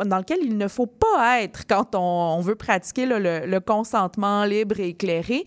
dans 0.04 0.18
lequel 0.18 0.38
il 0.42 0.56
ne 0.56 0.68
faut 0.68 0.86
pas 0.86 1.42
être 1.42 1.66
quand 1.66 1.94
on, 1.94 2.40
veut 2.40 2.54
pratiquer 2.54 3.06
le, 3.06 3.18
le, 3.18 3.60
consentement 3.60 4.44
libre 4.44 4.80
et 4.80 4.88
éclairé. 4.88 5.44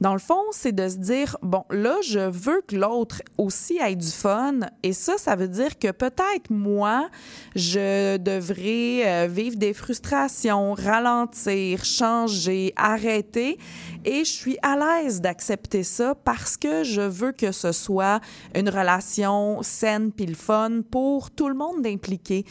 Dans 0.00 0.14
le 0.14 0.18
fond, 0.18 0.40
c'est 0.50 0.72
de 0.72 0.88
se 0.88 0.96
dire, 0.96 1.36
bon, 1.42 1.64
là, 1.68 1.96
je 2.02 2.20
veux 2.20 2.62
que 2.66 2.74
l'autre 2.74 3.20
aussi 3.36 3.76
ait 3.76 3.96
du 3.96 4.08
fun. 4.08 4.60
Et 4.82 4.94
ça, 4.94 5.18
ça 5.18 5.36
veut 5.36 5.48
dire 5.48 5.78
que 5.78 5.90
peut-être 5.90 6.48
moi, 6.48 7.10
je 7.54 8.16
devrais 8.16 9.02
euh, 9.04 9.26
vivre 9.26 9.56
des 9.56 9.74
frustrations, 9.74 10.72
ralentir, 10.72 11.84
changer, 11.84 12.72
arrêter. 12.76 13.58
Et 14.06 14.24
je 14.24 14.30
suis 14.30 14.56
à 14.62 14.76
l'aise 14.76 15.20
d'accepter 15.20 15.82
ça 15.82 16.14
parce 16.14 16.56
que 16.56 16.82
je 16.82 17.02
veux 17.02 17.32
que 17.32 17.52
ce 17.52 17.72
soit 17.72 18.20
une 18.54 18.70
relation 18.70 19.62
saine 19.62 20.12
puis 20.12 20.24
le 20.24 20.34
fun 20.34 20.80
pour 20.90 21.30
tout 21.30 21.48
le 21.48 21.54
monde 21.54 21.86
impliqué. 21.86 22.46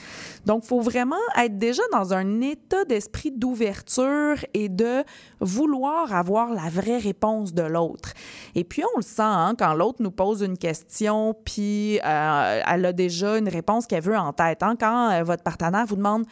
Donc, 0.46 0.66
faut 0.66 0.82
vraiment 0.82 1.16
être 1.36 1.58
déjà 1.58 1.82
dans 1.92 2.14
un 2.14 2.42
état 2.42 2.86
d'esprit 2.86 3.32
d'ouverture 3.32 4.36
et 4.54 4.70
de 4.70 5.04
vouloir 5.40 6.14
avoir 6.14 6.54
la 6.54 6.70
vraie 6.70 7.00
réponse 7.00 7.39
de 7.46 7.64
l'autre. 7.64 8.14
Et 8.56 8.64
puis, 8.64 8.84
on 8.96 8.98
le 8.98 9.04
sent 9.04 9.22
hein, 9.22 9.56
quand 9.58 9.74
l'autre 9.74 10.02
nous 10.02 10.12
pose 10.12 10.42
une 10.42 10.58
question, 10.58 11.36
puis 11.46 12.00
euh, 12.06 12.62
elle 12.68 12.86
a 12.86 12.94
déjà 12.94 13.38
une 13.38 13.50
réponse 13.50 13.88
qu'elle 13.88 14.04
veut 14.04 14.18
en 14.18 14.34
tête. 14.34 14.64
Hein. 14.64 14.76
Quand 14.80 15.12
euh, 15.12 15.24
votre 15.24 15.44
partenaire 15.44 15.86
vous 15.86 15.96
demande 15.96 16.26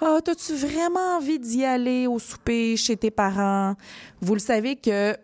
Ah, 0.00 0.18
as-tu 0.26 0.54
vraiment 0.54 1.16
envie 1.16 1.38
d'y 1.38 1.64
aller 1.64 2.06
au 2.06 2.18
souper 2.18 2.76
chez 2.76 2.96
tes 2.96 3.10
parents? 3.10 3.74
Vous 4.20 4.34
le 4.34 4.40
savez 4.40 4.76
que 4.76 5.16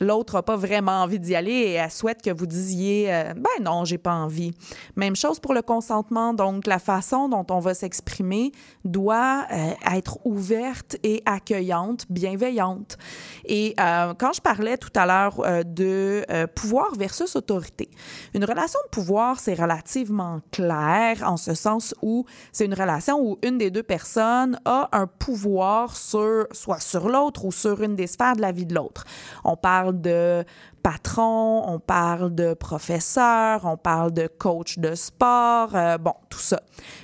l'autre 0.00 0.36
n'a 0.36 0.42
pas 0.42 0.56
vraiment 0.56 1.02
envie 1.02 1.20
d'y 1.20 1.36
aller 1.36 1.52
et 1.52 1.72
elle 1.74 1.90
souhaite 1.90 2.22
que 2.22 2.30
vous 2.30 2.46
disiez 2.46 3.12
euh, 3.12 3.34
ben 3.34 3.62
non, 3.62 3.84
j'ai 3.84 3.98
pas 3.98 4.14
envie. 4.14 4.52
Même 4.96 5.16
chose 5.16 5.38
pour 5.38 5.54
le 5.54 5.62
consentement. 5.62 6.34
Donc, 6.34 6.66
la 6.66 6.78
façon 6.78 7.28
dont 7.28 7.46
on 7.50 7.60
va 7.60 7.74
s'exprimer 7.74 8.52
doit 8.84 9.46
euh, 9.52 9.72
être 9.94 10.18
ouverte 10.24 10.96
et 11.02 11.22
accueillante, 11.26 12.06
bienveillante. 12.10 12.98
Et 13.44 13.74
euh, 13.78 14.14
quand 14.18 14.32
je 14.32 14.40
parlais 14.40 14.78
tout 14.78 14.90
à 14.94 15.06
l'heure 15.06 15.42
de 15.64 16.24
pouvoir 16.54 16.94
versus 16.96 17.36
autorité, 17.36 17.90
une 18.34 18.44
relation 18.44 18.78
de 18.84 18.90
pouvoir, 18.90 19.38
c'est 19.38 19.54
relativement 19.54 20.40
clair 20.50 21.22
en 21.24 21.36
ce 21.36 21.54
sens 21.54 21.94
où 22.02 22.24
c'est 22.52 22.64
une 22.64 22.74
relation 22.74 23.20
où 23.20 23.38
une 23.42 23.58
des 23.58 23.70
deux 23.70 23.82
personnes 23.82 24.58
a 24.64 24.88
un 24.92 25.06
pouvoir 25.06 25.96
sur 25.96 26.46
soit 26.52 26.80
sur 26.80 27.08
l'autre 27.08 27.44
ou 27.44 27.52
sur 27.52 27.82
une 27.82 27.96
des 27.96 28.06
sphères 28.06 28.36
de 28.36 28.40
la 28.40 28.52
vie 28.52 28.66
de 28.66 28.74
l'autre. 28.74 29.04
On 29.44 29.56
parle 29.56 29.89
de 29.92 30.46
patron, 30.82 31.62
on 31.68 31.78
parle 31.78 32.34
de 32.34 32.54
professeur, 32.54 33.64
on 33.64 33.76
parle 33.76 34.12
de 34.12 34.26
coach 34.26 34.78
de 34.78 34.94
sport, 34.94 35.74
euh, 35.74 35.98
bon, 35.98 36.14
tout 36.28 36.38
ça. 36.38 36.60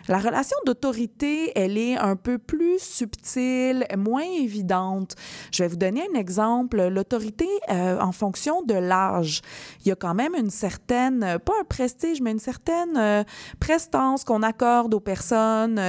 La 0.08 0.18
relation 0.18 0.56
d'autorité, 0.64 1.52
elle 1.54 1.76
est 1.76 1.96
un 1.96 2.16
peu 2.16 2.38
plus 2.38 2.78
subtile, 2.78 3.86
moins 3.96 4.22
évidente. 4.22 5.14
Je 5.52 5.62
vais 5.62 5.68
vous 5.68 5.76
donner 5.76 6.02
un 6.12 6.18
exemple. 6.18 6.88
L'autorité 6.88 7.46
euh, 7.70 8.00
en 8.00 8.12
fonction 8.12 8.62
de 8.62 8.74
l'âge. 8.74 9.42
Il 9.84 9.88
y 9.88 9.92
a 9.92 9.96
quand 9.96 10.14
même 10.14 10.34
une 10.34 10.50
certaine, 10.50 11.38
pas 11.44 11.52
un 11.60 11.64
prestige, 11.64 12.20
mais 12.20 12.30
une 12.30 12.38
certaine 12.38 12.96
euh, 12.96 13.24
prestance 13.60 14.24
qu'on 14.24 14.42
accorde 14.42 14.94
aux 14.94 15.00
personnes 15.00 15.80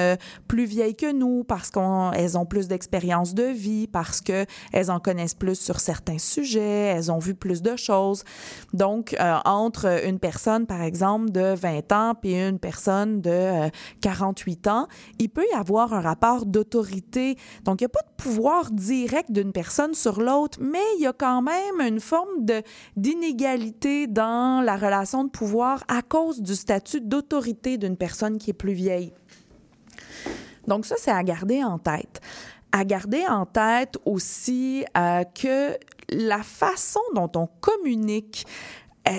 plus 0.47 0.65
vieilles 0.65 0.95
que 0.95 1.11
nous 1.11 1.43
parce 1.43 1.69
qu'elles 1.69 2.37
ont 2.37 2.45
plus 2.45 2.67
d'expérience 2.67 3.33
de 3.33 3.43
vie, 3.43 3.87
parce 3.87 4.21
qu'elles 4.21 4.91
en 4.91 4.99
connaissent 4.99 5.33
plus 5.33 5.59
sur 5.59 5.79
certains 5.79 6.17
sujets, 6.17 6.93
elles 6.95 7.11
ont 7.11 7.19
vu 7.19 7.33
plus 7.33 7.61
de 7.61 7.76
Donc, 8.73 9.15
euh, 9.19 9.37
entre 9.45 10.05
une 10.05 10.19
personne, 10.19 10.65
par 10.65 10.81
exemple, 10.81 11.31
de 11.31 11.53
20 11.55 11.91
ans 11.91 12.13
puis 12.19 12.35
une 12.35 12.59
personne 12.59 13.21
de 13.21 13.69
48 14.01 14.67
euh, 14.67 14.69
ans, 14.71 14.87
il 15.19 15.29
peut 15.29 15.45
y 15.51 15.55
avoir 15.55 15.93
un 15.93 16.01
rapport 16.01 16.45
d'autorité. 16.45 17.37
Donc, 17.63 17.81
il 17.81 17.83
n'y 17.83 17.87
a 17.87 17.89
pas 17.89 18.01
de 18.01 18.23
pouvoir 18.23 18.71
direct 18.71 19.31
d'une 19.31 19.51
personne 19.51 19.93
sur 19.93 20.21
l'autre, 20.21 20.59
mais 20.61 20.83
il 20.97 21.03
y 21.03 21.07
a 21.07 21.13
quand 21.13 21.41
même 21.41 21.81
une 21.81 21.99
forme 21.99 22.45
d'inégalité 22.95 24.07
dans 24.07 24.63
la 24.63 24.75
relation 24.75 25.23
de 25.23 25.29
pouvoir 25.29 25.83
à 25.87 26.01
cause 26.01 26.41
du 26.41 26.55
statut 26.55 27.01
d'autorité 27.01 27.77
d'une 27.77 27.97
personne 27.97 28.37
qui 28.37 28.51
est 28.51 28.53
plus 28.53 28.73
vieille. 28.73 29.13
Donc 30.67 30.85
ça, 30.85 30.95
c'est 30.97 31.11
à 31.11 31.23
garder 31.23 31.63
en 31.63 31.79
tête 31.79 32.21
à 32.71 32.85
garder 32.85 33.25
en 33.27 33.45
tête 33.45 33.97
aussi 34.05 34.85
euh, 34.97 35.23
que 35.23 35.77
la 36.09 36.43
façon 36.43 37.01
dont 37.15 37.31
on 37.35 37.47
communique 37.59 38.45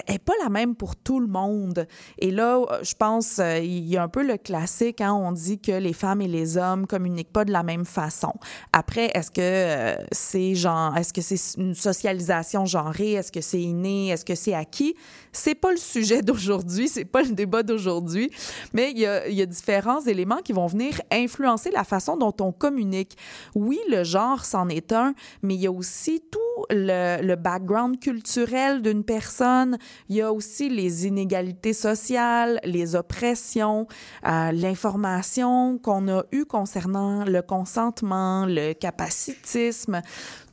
n'est 0.09 0.19
pas 0.19 0.33
la 0.43 0.49
même 0.49 0.75
pour 0.75 0.97
tout 0.97 1.21
le 1.21 1.27
monde. 1.27 1.87
Et 2.19 2.31
là, 2.31 2.61
je 2.83 2.95
pense, 2.95 3.39
euh, 3.39 3.59
il 3.59 3.87
y 3.87 3.97
a 3.97 4.03
un 4.03 4.09
peu 4.09 4.23
le 4.27 4.37
classique, 4.37 5.01
hein, 5.01 5.13
on 5.15 5.33
dit 5.33 5.59
que 5.59 5.73
les 5.73 5.93
femmes 5.93 6.21
et 6.21 6.29
les 6.29 6.57
hommes 6.57 6.87
communiquent 6.87 7.33
pas 7.33 7.45
de 7.45 7.53
la 7.53 7.63
même 7.63 7.85
façon. 7.85 8.33
Après, 8.73 9.11
est-ce 9.15 9.31
que 9.31 9.41
euh, 9.41 9.97
c'est 10.13 10.55
genre, 10.55 10.97
est-ce 10.97 11.13
que 11.13 11.21
c'est 11.21 11.59
une 11.61 11.75
socialisation 11.75 12.65
genrée, 12.65 13.13
est-ce 13.13 13.33
que 13.33 13.41
c'est 13.41 13.61
inné, 13.61 14.09
est-ce 14.09 14.25
que 14.25 14.35
c'est 14.35 14.55
acquis? 14.55 14.95
C'est 15.33 15.55
pas 15.55 15.71
le 15.71 15.79
sujet 15.79 16.23
d'aujourd'hui, 16.23 16.89
c'est 16.89 17.05
pas 17.05 17.23
le 17.23 17.31
débat 17.31 17.63
d'aujourd'hui, 17.63 18.31
mais 18.73 18.91
il 18.91 18.99
y, 18.99 19.07
a, 19.07 19.29
il 19.29 19.35
y 19.35 19.43
a 19.43 19.47
différents 19.47 20.01
éléments 20.01 20.43
qui 20.43 20.53
vont 20.53 20.67
venir 20.67 21.01
influencer 21.11 21.71
la 21.71 21.85
façon 21.85 22.17
dont 22.17 22.35
on 22.41 22.53
communique. 22.53 23.17
Oui, 23.55 23.79
le 23.89 24.05
genre, 24.05 24.45
c'en 24.45 24.69
est 24.69 24.93
un, 24.93 25.15
mais 25.43 25.55
il 25.55 25.61
y 25.61 25.67
a 25.67 25.73
aussi 25.73 26.23
tout 26.31 26.39
le, 26.71 27.23
le 27.23 27.37
background 27.37 28.01
culturel 28.01 28.83
d'une 28.83 29.05
personne, 29.05 29.78
il 30.09 30.17
y 30.17 30.23
a 30.23 30.33
aussi 30.33 30.69
les 30.69 31.07
inégalités 31.07 31.73
sociales, 31.73 32.61
les 32.65 32.95
oppressions, 32.95 33.87
euh, 34.27 34.53
l'information 34.53 35.79
qu'on 35.79 36.09
a 36.09 36.25
eue 36.33 36.45
concernant 36.45 37.25
le 37.25 37.43
consentement, 37.43 38.47
le 38.47 38.73
capacitisme. 38.73 40.03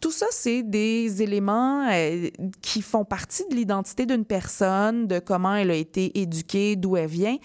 Tout 0.02 0.12
ça, 0.12 0.28
c'est 0.32 0.64
des 0.64 1.22
éléments 1.22 1.88
euh, 1.92 2.30
qui 2.62 2.82
font 2.82 3.06
partie 3.06 3.44
de 3.50 3.56
l'identité 3.56 4.06
d'une 4.06 4.26
personne, 4.26 5.08
de 5.08 5.20
comment 5.20 5.56
elle 5.56 5.72
a 5.72 5.76
été 5.76 6.20
éduquée, 6.20 6.76
d'où 6.76 6.98
elle 6.98 7.08
vient, 7.08 7.38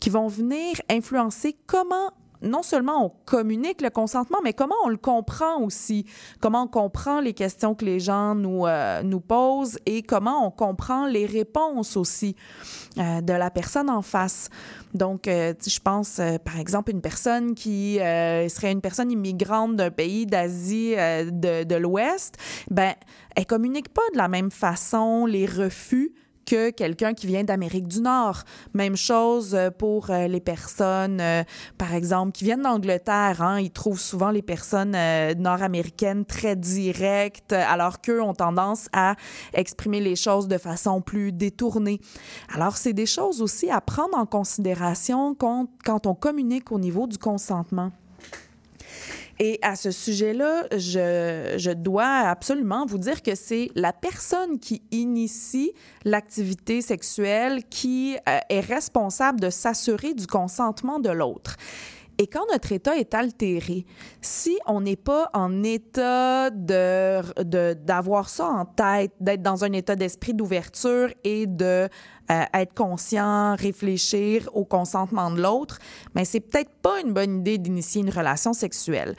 qui 0.00 0.10
vont 0.10 0.28
venir 0.28 0.74
influencer 0.90 1.56
comment 1.66 2.12
non 2.42 2.62
seulement 2.62 3.06
on 3.06 3.12
communique 3.24 3.80
le 3.80 3.90
consentement, 3.90 4.38
mais 4.42 4.52
comment 4.52 4.74
on 4.84 4.88
le 4.88 4.96
comprend 4.96 5.60
aussi, 5.62 6.06
comment 6.40 6.62
on 6.62 6.68
comprend 6.68 7.20
les 7.20 7.32
questions 7.32 7.74
que 7.74 7.84
les 7.84 8.00
gens 8.00 8.34
nous, 8.34 8.66
euh, 8.66 9.02
nous 9.02 9.20
posent 9.20 9.78
et 9.86 10.02
comment 10.02 10.46
on 10.46 10.50
comprend 10.50 11.06
les 11.06 11.26
réponses 11.26 11.96
aussi 11.96 12.36
euh, 12.98 13.20
de 13.20 13.32
la 13.32 13.50
personne 13.50 13.90
en 13.90 14.02
face? 14.02 14.50
Donc, 14.94 15.28
euh, 15.28 15.54
je 15.66 15.80
pense, 15.80 16.20
par 16.44 16.58
exemple, 16.58 16.90
une 16.90 17.02
personne 17.02 17.54
qui 17.54 17.96
serait 17.96 18.72
une 18.72 18.80
personne 18.80 19.10
immigrante 19.10 19.76
d'un 19.76 19.90
pays 19.90 20.26
d'Asie 20.26 20.94
de, 20.94 21.64
de 21.64 21.74
l'Ouest, 21.74 22.36
ben, 22.70 22.94
elle 23.36 23.46
communique 23.46 23.90
pas 23.90 24.02
de 24.12 24.18
la 24.18 24.28
même 24.28 24.50
façon 24.50 25.26
les 25.26 25.46
refus 25.46 26.12
que 26.48 26.70
quelqu'un 26.70 27.12
qui 27.12 27.26
vient 27.26 27.44
d'Amérique 27.44 27.86
du 27.86 28.00
Nord. 28.00 28.44
Même 28.72 28.96
chose 28.96 29.54
euh, 29.54 29.70
pour 29.70 30.10
euh, 30.10 30.28
les 30.28 30.40
personnes, 30.40 31.20
euh, 31.20 31.42
par 31.76 31.94
exemple, 31.94 32.32
qui 32.32 32.44
viennent 32.44 32.62
d'Angleterre. 32.62 33.42
Hein. 33.42 33.60
Ils 33.60 33.70
trouvent 33.70 34.00
souvent 34.00 34.30
les 34.30 34.40
personnes 34.40 34.96
nord-américaines 35.36 36.24
très 36.24 36.56
directes, 36.56 37.52
alors 37.52 38.00
qu'eux 38.00 38.22
ont 38.22 38.32
tendance 38.32 38.88
à 38.92 39.14
exprimer 39.52 40.00
les 40.00 40.16
choses 40.16 40.48
de 40.48 40.56
façon 40.56 41.02
plus 41.02 41.32
détournée. 41.32 42.00
Alors, 42.54 42.76
c'est 42.76 42.94
des 42.94 43.06
choses 43.06 43.42
aussi 43.42 43.70
à 43.70 43.80
prendre 43.80 44.16
en 44.16 44.24
considération 44.26 45.34
quand 45.34 46.06
on 46.06 46.14
communique 46.14 46.72
au 46.72 46.78
niveau 46.78 47.06
du 47.06 47.18
consentement. 47.18 47.92
Et 49.40 49.58
à 49.62 49.76
ce 49.76 49.90
sujet-là, 49.90 50.64
je, 50.72 51.54
je 51.56 51.70
dois 51.70 52.28
absolument 52.28 52.86
vous 52.86 52.98
dire 52.98 53.22
que 53.22 53.34
c'est 53.36 53.70
la 53.76 53.92
personne 53.92 54.58
qui 54.58 54.82
initie 54.90 55.72
l'activité 56.04 56.82
sexuelle 56.82 57.62
qui 57.70 58.16
euh, 58.28 58.38
est 58.48 58.60
responsable 58.60 59.38
de 59.38 59.50
s'assurer 59.50 60.14
du 60.14 60.26
consentement 60.26 60.98
de 60.98 61.10
l'autre. 61.10 61.56
Et 62.20 62.26
quand 62.26 62.44
notre 62.50 62.72
état 62.72 62.96
est 62.96 63.14
altéré, 63.14 63.86
si 64.20 64.58
on 64.66 64.80
n'est 64.80 64.96
pas 64.96 65.30
en 65.34 65.62
état 65.62 66.50
de, 66.50 67.74
d'avoir 67.74 68.28
ça 68.28 68.48
en 68.48 68.64
tête, 68.64 69.12
d'être 69.20 69.42
dans 69.42 69.64
un 69.64 69.72
état 69.72 69.94
d'esprit 69.94 70.34
d'ouverture 70.34 71.14
et 71.22 71.46
de 71.46 71.88
euh, 72.30 72.44
être 72.54 72.74
conscient, 72.74 73.56
réfléchir 73.56 74.48
au 74.52 74.64
consentement 74.64 75.30
de 75.30 75.40
l'autre, 75.40 75.78
mais 76.14 76.24
c'est 76.24 76.40
peut-être 76.40 76.70
pas 76.82 77.00
une 77.00 77.12
bonne 77.12 77.40
idée 77.40 77.58
d'initier 77.58 78.02
une 78.02 78.10
relation 78.10 78.52
sexuelle. 78.52 79.14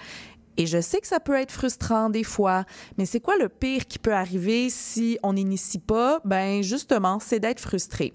Et 0.57 0.65
je 0.65 0.81
sais 0.81 0.99
que 0.99 1.07
ça 1.07 1.19
peut 1.19 1.35
être 1.35 1.51
frustrant 1.51 2.09
des 2.09 2.25
fois, 2.25 2.65
mais 2.97 3.05
c'est 3.05 3.21
quoi 3.21 3.37
le 3.37 3.47
pire 3.47 3.87
qui 3.87 3.97
peut 3.97 4.13
arriver 4.13 4.69
si 4.69 5.17
on 5.23 5.33
n'initie 5.33 5.79
pas? 5.79 6.19
Ben 6.25 6.61
justement, 6.61 7.19
c'est 7.19 7.39
d'être 7.39 7.61
frustré. 7.61 8.13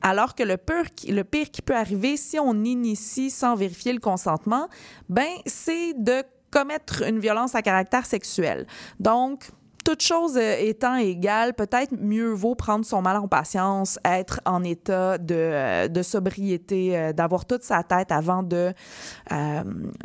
Alors 0.00 0.34
que 0.34 0.42
le 0.42 0.56
pire, 0.56 0.84
le 1.08 1.24
pire 1.24 1.50
qui 1.50 1.62
peut 1.62 1.74
arriver 1.74 2.16
si 2.16 2.38
on 2.38 2.64
initie 2.64 3.28
sans 3.28 3.56
vérifier 3.56 3.92
le 3.92 3.98
consentement, 3.98 4.68
ben 5.08 5.28
c'est 5.46 5.94
de 5.94 6.22
commettre 6.50 7.02
une 7.02 7.18
violence 7.18 7.54
à 7.54 7.62
caractère 7.62 8.06
sexuel. 8.06 8.66
Donc, 8.98 9.50
toute 9.84 10.02
chose 10.02 10.36
euh, 10.36 10.56
étant 10.58 10.96
égale, 10.96 11.54
peut-être 11.54 11.92
mieux 11.92 12.32
vaut 12.32 12.54
prendre 12.54 12.84
son 12.84 13.02
mal 13.02 13.16
en 13.16 13.28
patience, 13.28 13.98
être 14.04 14.40
en 14.44 14.62
état 14.64 15.18
de, 15.18 15.34
euh, 15.34 16.02
sobriété, 16.02 16.96
euh, 16.96 17.12
d'avoir 17.12 17.44
toute 17.44 17.62
sa 17.62 17.82
tête 17.82 18.12
avant 18.12 18.42
de 18.42 18.72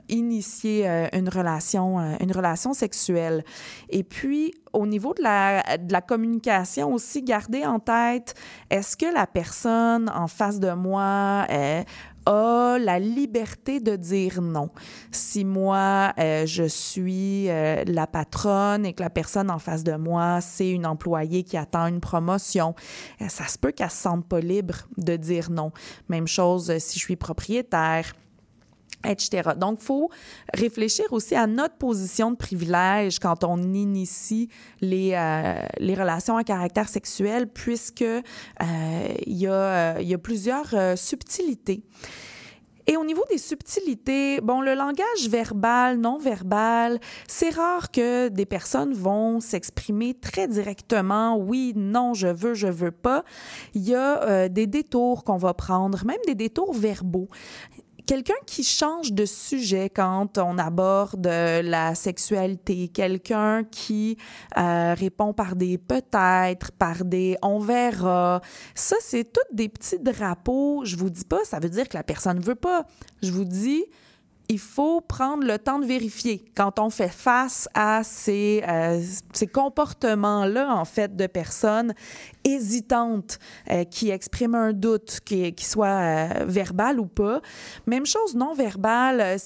initier 0.09 0.87
une 1.13 1.29
relation, 1.29 1.97
une 2.19 2.31
relation 2.31 2.73
sexuelle. 2.73 3.43
Et 3.89 4.03
puis, 4.03 4.53
au 4.75 4.85
niveau 4.85 5.13
de 5.13 5.23
la, 5.23 5.77
de 5.77 5.91
la 5.91 6.01
communication 6.01 6.93
aussi, 6.93 7.23
garder 7.23 7.65
en 7.65 7.79
tête, 7.79 8.35
est-ce 8.69 8.97
que 8.97 9.11
la 9.11 9.25
personne 9.25 10.09
en 10.13 10.27
face 10.27 10.59
de 10.59 10.71
moi 10.71 11.45
euh, 11.49 11.83
a 12.25 12.77
la 12.79 12.99
liberté 12.99 13.79
de 13.79 13.95
dire 13.95 14.41
non. 14.41 14.69
Si 15.11 15.45
moi, 15.45 16.13
euh, 16.17 16.45
je 16.45 16.63
suis 16.63 17.49
euh, 17.49 17.83
la 17.87 18.07
patronne 18.07 18.85
et 18.85 18.93
que 18.93 19.03
la 19.03 19.09
personne 19.09 19.49
en 19.49 19.59
face 19.59 19.83
de 19.83 19.95
moi, 19.95 20.39
c'est 20.41 20.69
une 20.69 20.85
employée 20.85 21.43
qui 21.43 21.57
attend 21.57 21.87
une 21.87 21.99
promotion, 21.99 22.75
euh, 23.21 23.27
ça 23.29 23.47
se 23.47 23.57
peut 23.57 23.71
qu'elle 23.71 23.89
se 23.89 23.97
sente 23.97 24.25
pas 24.25 24.39
libre 24.39 24.75
de 24.97 25.15
dire 25.15 25.49
non. 25.49 25.71
Même 26.09 26.27
chose 26.27 26.69
euh, 26.69 26.79
si 26.79 26.99
je 26.99 27.03
suis 27.03 27.15
propriétaire 27.15 28.13
Donc, 29.57 29.77
il 29.81 29.85
faut 29.85 30.09
réfléchir 30.53 31.05
aussi 31.11 31.35
à 31.35 31.47
notre 31.47 31.75
position 31.75 32.31
de 32.31 32.35
privilège 32.35 33.19
quand 33.19 33.43
on 33.43 33.57
initie 33.57 34.49
les, 34.81 35.13
euh, 35.13 35.95
relations 35.95 36.37
à 36.37 36.43
caractère 36.43 36.89
sexuel, 36.89 37.47
puisque 37.47 38.01
euh, 38.01 38.23
il 39.25 39.37
y, 39.37 39.47
a, 39.47 39.51
euh, 39.51 39.97
il 40.01 40.07
y 40.07 40.13
a 40.13 40.17
plusieurs 40.17 40.97
subtilités. 40.97 41.83
Et 42.87 42.97
au 42.97 43.03
niveau 43.03 43.23
des 43.31 43.39
subtilités, 43.39 44.39
bon, 44.41 44.61
le 44.61 44.75
langage 44.75 45.27
verbal, 45.27 45.97
non 45.97 46.19
verbal, 46.19 46.99
c'est 47.27 47.49
rare 47.49 47.89
que 47.89 48.27
des 48.27 48.45
personnes 48.45 48.93
vont 48.93 49.39
s'exprimer 49.39 50.13
très 50.13 50.47
directement, 50.47 51.35
oui, 51.35 51.73
non, 51.75 52.13
je 52.13 52.27
veux, 52.27 52.53
je 52.53 52.67
veux 52.67 52.91
pas. 52.91 53.23
Il 53.73 53.89
y 53.89 53.95
a 53.95 54.49
des 54.49 54.67
détours 54.67 55.23
qu'on 55.23 55.37
va 55.37 55.55
prendre, 55.55 56.05
même 56.05 56.19
des 56.27 56.35
détours 56.35 56.75
verbaux 56.75 57.27
quelqu'un 58.05 58.33
qui 58.45 58.63
change 58.63 59.13
de 59.13 59.25
sujet 59.25 59.89
quand 59.89 60.37
on 60.37 60.57
aborde 60.57 61.27
la 61.27 61.95
sexualité, 61.95 62.87
quelqu'un 62.87 63.63
qui 63.63 64.17
euh, 64.57 64.93
répond 64.93 65.33
par 65.33 65.55
des 65.55 65.77
peut-être, 65.77 66.71
par 66.71 67.05
des 67.05 67.37
on 67.41 67.59
verra. 67.59 68.41
Ça, 68.73 68.95
c'est 69.01 69.23
toutes 69.25 69.55
des 69.55 69.69
petits 69.69 69.99
drapeaux. 69.99 70.83
Je 70.85 70.95
vous 70.95 71.09
dis 71.09 71.25
pas, 71.25 71.43
ça 71.43 71.59
veut 71.59 71.69
dire 71.69 71.89
que 71.89 71.97
la 71.97 72.03
personne 72.03 72.39
veut 72.39 72.55
pas. 72.55 72.85
Je 73.21 73.31
vous 73.31 73.45
dis, 73.45 73.85
il 74.49 74.59
faut 74.59 75.01
prendre 75.01 75.45
le 75.45 75.57
temps 75.57 75.79
de 75.79 75.85
vérifier 75.85 76.45
quand 76.55 76.79
on 76.79 76.89
fait 76.89 77.09
face 77.09 77.67
à 77.73 78.03
ces, 78.03 78.63
euh, 78.67 79.01
ces 79.33 79.47
comportements-là, 79.47 80.73
en 80.73 80.85
fait, 80.85 81.15
de 81.15 81.27
personnes 81.27 81.93
hésitantes 82.45 83.39
euh, 83.71 83.83
qui 83.83 84.09
expriment 84.09 84.55
un 84.55 84.73
doute, 84.73 85.19
qui, 85.25 85.53
soit 85.59 85.87
euh, 85.87 86.45
verbal 86.45 86.99
ou 86.99 87.07
pas. 87.07 87.41
Même 87.87 88.05
chose 88.05 88.35
non 88.35 88.53
verbal. 88.53 89.37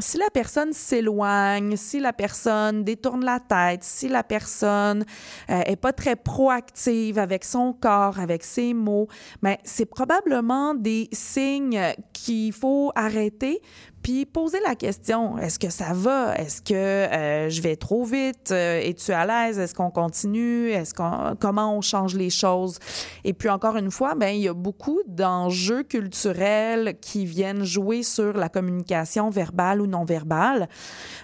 si 0.00 0.18
la 0.18 0.30
personne 0.32 0.72
s'éloigne, 0.72 1.76
si 1.76 2.00
la 2.00 2.12
personne 2.12 2.84
détourne 2.84 3.24
la 3.24 3.40
tête, 3.40 3.82
si 3.82 4.08
la 4.08 4.22
personne 4.22 5.04
euh, 5.50 5.62
est 5.64 5.76
pas 5.76 5.92
très 5.92 6.16
proactive 6.16 7.18
avec 7.18 7.44
son 7.44 7.72
corps, 7.72 8.18
avec 8.18 8.44
ses 8.44 8.74
mots, 8.74 9.08
mais 9.42 9.58
c'est 9.64 9.86
probablement 9.86 10.74
des 10.74 11.08
signes 11.12 11.80
qu'il 12.12 12.52
faut 12.52 12.92
arrêter 12.94 13.60
puis 14.02 14.26
poser 14.26 14.60
la 14.60 14.74
question 14.74 15.38
est-ce 15.38 15.58
que 15.58 15.70
ça 15.70 15.92
va? 15.92 16.34
Est-ce 16.36 16.62
que 16.62 16.74
euh, 16.74 17.48
je 17.48 17.60
vais 17.62 17.76
trop 17.76 18.04
vite? 18.04 18.50
Euh, 18.50 18.80
Es-tu 18.80 19.12
à 19.12 19.26
l'aise? 19.26 19.58
Est-ce 19.58 19.74
qu'on 19.74 19.90
continue? 19.90 20.70
Est-ce 20.70 20.94
qu'on 20.94 21.36
comment 21.38 21.76
on 21.76 21.80
change 21.80 22.14
les 22.14 22.30
choses? 22.30 22.78
Et 23.24 23.32
puis 23.32 23.48
encore 23.48 23.76
une 23.76 23.90
fois, 23.90 24.14
ben 24.14 24.28
il 24.28 24.42
y 24.42 24.48
a 24.48 24.54
beaucoup 24.54 25.00
d'enjeux 25.06 25.82
culturels 25.82 26.96
qui 27.00 27.24
viennent 27.24 27.64
jouer 27.64 28.02
sur 28.02 28.34
la 28.34 28.48
communication 28.48 29.30
verbale 29.30 29.80
ou 29.80 29.86
non 29.86 30.04
verbale. 30.04 30.68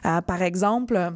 Euh, 0.04 0.20
par 0.20 0.42
exemple 0.42 1.12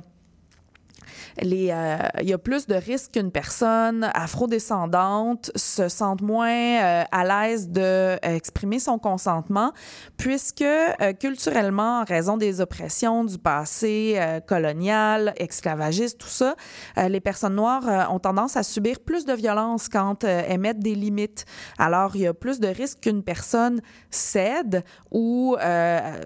euh, 1.42 1.96
il 2.20 2.28
y 2.28 2.32
a 2.32 2.38
plus 2.38 2.66
de 2.66 2.74
risques 2.74 3.12
qu'une 3.12 3.30
personne 3.30 4.10
afrodescendante 4.14 5.50
se 5.56 5.88
sente 5.88 6.22
moins 6.22 6.48
euh, 6.50 7.04
à 7.10 7.24
l'aise 7.24 7.68
d'exprimer 7.68 8.78
son 8.78 8.98
consentement, 8.98 9.72
puisque 10.16 10.62
euh, 10.62 11.12
culturellement, 11.18 12.00
en 12.00 12.04
raison 12.04 12.36
des 12.36 12.60
oppressions 12.60 13.24
du 13.24 13.38
passé 13.38 14.14
euh, 14.16 14.40
colonial, 14.40 15.34
esclavagiste, 15.36 16.18
tout 16.18 16.28
ça, 16.28 16.54
euh, 16.96 17.08
les 17.08 17.20
personnes 17.20 17.54
noires 17.54 17.88
euh, 17.88 18.12
ont 18.12 18.18
tendance 18.18 18.56
à 18.56 18.62
subir 18.62 19.00
plus 19.00 19.24
de 19.24 19.32
violence 19.32 19.88
quand 19.88 20.24
euh, 20.24 20.42
elles 20.48 20.60
mettent 20.60 20.80
des 20.80 20.94
limites. 20.94 21.44
Alors, 21.78 22.16
il 22.16 22.22
y 22.22 22.26
a 22.26 22.34
plus 22.34 22.60
de 22.60 22.68
risques 22.68 23.00
qu'une 23.00 23.22
personne 23.22 23.80
cède 24.10 24.84
ou 25.10 25.56
euh, 25.60 26.20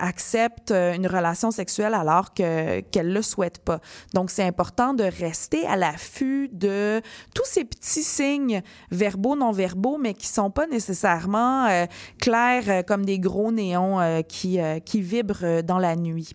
accepte 0.00 0.70
euh, 0.70 0.94
une 0.94 1.06
relation 1.06 1.50
sexuelle 1.50 1.94
alors 1.94 2.34
que, 2.34 2.80
qu'elle 2.80 3.12
le 3.12 3.22
souhaite 3.22 3.58
pas. 3.58 3.80
Donc, 4.14 4.30
c'est 4.30 4.44
important 4.44 4.94
de 4.94 5.04
rester 5.04 5.66
à 5.66 5.76
l'affût 5.76 6.48
de 6.52 7.00
tous 7.34 7.44
ces 7.46 7.64
petits 7.64 8.02
signes 8.02 8.62
verbaux, 8.90 9.36
non 9.36 9.52
verbaux, 9.52 9.98
mais 9.98 10.14
qui 10.14 10.26
sont 10.26 10.50
pas 10.50 10.66
nécessairement 10.66 11.66
euh, 11.66 11.86
clairs 12.20 12.68
euh, 12.68 12.82
comme 12.82 13.04
des 13.04 13.18
gros 13.18 13.52
néons 13.52 14.00
euh, 14.00 14.22
qui, 14.22 14.58
qui 14.84 15.00
vibrent 15.00 15.62
dans 15.62 15.78
la 15.78 15.96
nuit. 15.96 16.32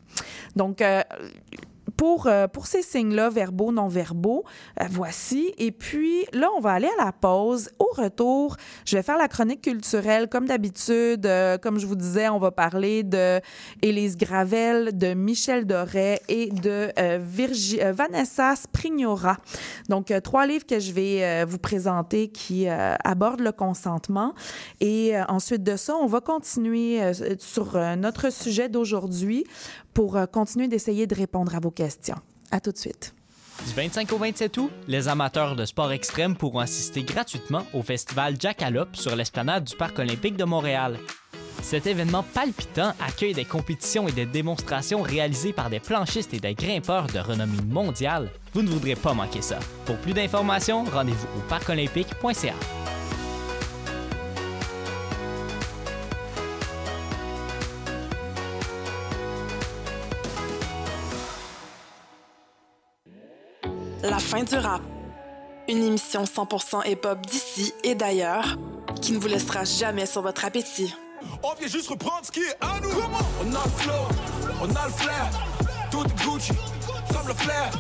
Donc, 0.56 0.84
pour, 1.98 2.28
euh, 2.28 2.48
pour 2.48 2.68
ces 2.68 2.84
signes-là, 2.84 3.30
verbaux, 3.30 3.72
non 3.72 3.88
verbaux, 3.88 4.44
euh, 4.80 4.86
voici. 4.90 5.54
Et 5.58 5.72
puis 5.72 6.26
là, 6.32 6.48
on 6.56 6.62
va 6.62 6.74
aller 6.74 6.90
à 7.00 7.06
la 7.06 7.12
pause. 7.12 7.70
Au 7.80 7.90
retour, 7.96 8.56
je 8.86 8.96
vais 8.96 9.04
faire 9.04 9.18
la 9.18 9.28
chronique 9.28 9.62
culturelle 9.64 10.30
comme 10.30 10.46
d'habitude. 10.46 11.26
Euh, 11.26 11.58
comme 11.58 11.80
je 11.80 11.88
vous 11.88 11.96
disais, 11.96 12.30
on 12.30 12.38
va 12.38 12.52
parler 12.52 13.04
de 13.04 13.42
Élise 13.82 14.16
Gravel, 14.16 14.96
de 14.98 15.16
Michel 15.16 15.66
Doré 15.66 16.22
et 16.30 16.52
de 16.52 16.90
euh, 17.00 17.20
Virgi- 17.20 17.82
euh, 17.82 17.92
Vanessa 17.92 18.56
Sprignora. 18.56 19.38
Donc, 19.90 20.12
euh, 20.12 20.22
trois 20.22 20.46
livres 20.46 20.66
que 20.68 20.80
je 20.80 20.92
vais 20.92 21.46
vous 21.46 21.58
présenter 21.58 22.28
qui 22.28 22.68
abordent 22.68 23.40
le 23.42 23.52
consentement. 23.52 24.34
Et 24.82 25.14
ensuite 25.28 25.64
de 25.64 25.76
ça, 25.76 25.96
on 25.96 26.06
va 26.06 26.22
continuer 26.22 27.00
sur 27.40 27.78
notre 27.98 28.32
sujet 28.32 28.70
d'aujourd'hui 28.70 29.46
pour 29.98 30.16
euh, 30.16 30.28
continuer 30.28 30.68
d'essayer 30.68 31.08
de 31.08 31.16
répondre 31.16 31.56
à 31.56 31.60
vos 31.60 31.72
questions. 31.72 32.18
À 32.52 32.60
tout 32.60 32.72
de 32.72 32.78
suite. 32.78 33.16
Du 33.66 33.74
25 33.74 34.14
au 34.14 34.18
27 34.20 34.58
août, 34.60 34.70
les 34.88 35.08
amateurs 35.08 35.56
de 35.56 35.66
sport 35.66 35.92
extrême 35.92 36.36
pourront 36.36 36.60
assister 36.60 37.02
gratuitement 37.02 37.64
au 37.74 37.82
festival 37.82 38.36
Jackalope 38.40 38.96
sur 38.96 39.16
l'esplanade 39.16 39.64
du 39.64 39.76
Parc 39.76 39.98
olympique 39.98 40.38
de 40.38 40.44
Montréal. 40.44 41.00
Cet 41.64 41.88
événement 41.88 42.22
palpitant 42.22 42.94
accueille 43.04 43.34
des 43.34 43.44
compétitions 43.44 44.08
et 44.08 44.12
des 44.12 44.28
démonstrations 44.28 45.02
réalisées 45.02 45.52
par 45.52 45.72
des 45.72 45.80
planchistes 45.80 46.36
et 46.36 46.40
des 46.40 46.54
grimpeurs 46.54 47.08
de 47.08 47.18
renommée 47.18 47.64
mondiale. 47.68 48.30
Vous 48.54 48.62
ne 48.62 48.70
voudrez 48.70 48.94
pas 48.94 49.16
manquer 49.16 49.42
ça. 49.42 49.58
Pour 49.86 49.98
plus 49.98 50.14
d'informations, 50.14 50.84
rendez-vous 50.84 51.28
au 51.40 51.50
parcolympique.ca. 51.50 52.54
La 64.04 64.20
fin 64.20 64.44
du 64.44 64.56
rap. 64.56 64.82
Une 65.68 65.84
émission 65.84 66.24
100% 66.24 66.88
hip-hop 66.90 67.26
d'ici 67.26 67.74
et 67.84 67.96
d'ailleurs 67.96 68.58
qui 69.02 69.12
ne 69.12 69.20
vous 69.20 69.28
laissera 69.28 69.64
jamais 69.64 70.06
sur 70.06 70.22
votre 70.22 70.46
appétit. 70.46 70.94
On 71.44 71.54
vient 71.56 71.68
juste 71.68 71.90
reprendre 71.90 72.22
ce 72.24 72.32
qui 72.32 72.42
est 72.42 72.56
à 72.62 72.80
nous. 72.80 72.90
On 72.90 73.56
a 73.56 73.64
le 73.64 73.72
flow, 73.72 73.94
on 74.62 74.76
a 74.76 74.86
le 74.86 74.94
flair. 74.94 75.30
Tout 75.92 76.04
est 76.04 76.24
Gucci, 76.24 76.52
comme 77.12 77.28
le 77.28 77.34
flair. 77.34 77.72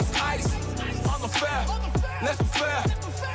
Ice, 0.00 0.06
ice, 0.38 0.52
on 1.04 1.24
enfer. 1.24 1.64
Laisse-nous 2.22 2.46
faire, 2.46 2.84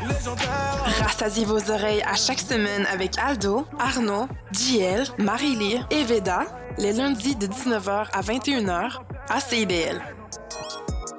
légendaire. 0.08 1.04
Rassasiez 1.04 1.46
vos 1.46 1.72
oreilles 1.72 2.02
à 2.04 2.16
chaque 2.16 2.40
semaine 2.40 2.86
avec 2.92 3.18
Aldo, 3.18 3.66
Arnaud, 3.80 4.28
JL, 4.52 5.04
Marie-Lee 5.18 5.82
et 5.92 6.04
Veda, 6.04 6.46
les 6.78 6.94
lundis 6.94 7.36
de 7.36 7.48
19h 7.48 8.08
à 8.12 8.22
21h 8.22 9.00
à 9.30 9.40
CIBL. 9.40 10.02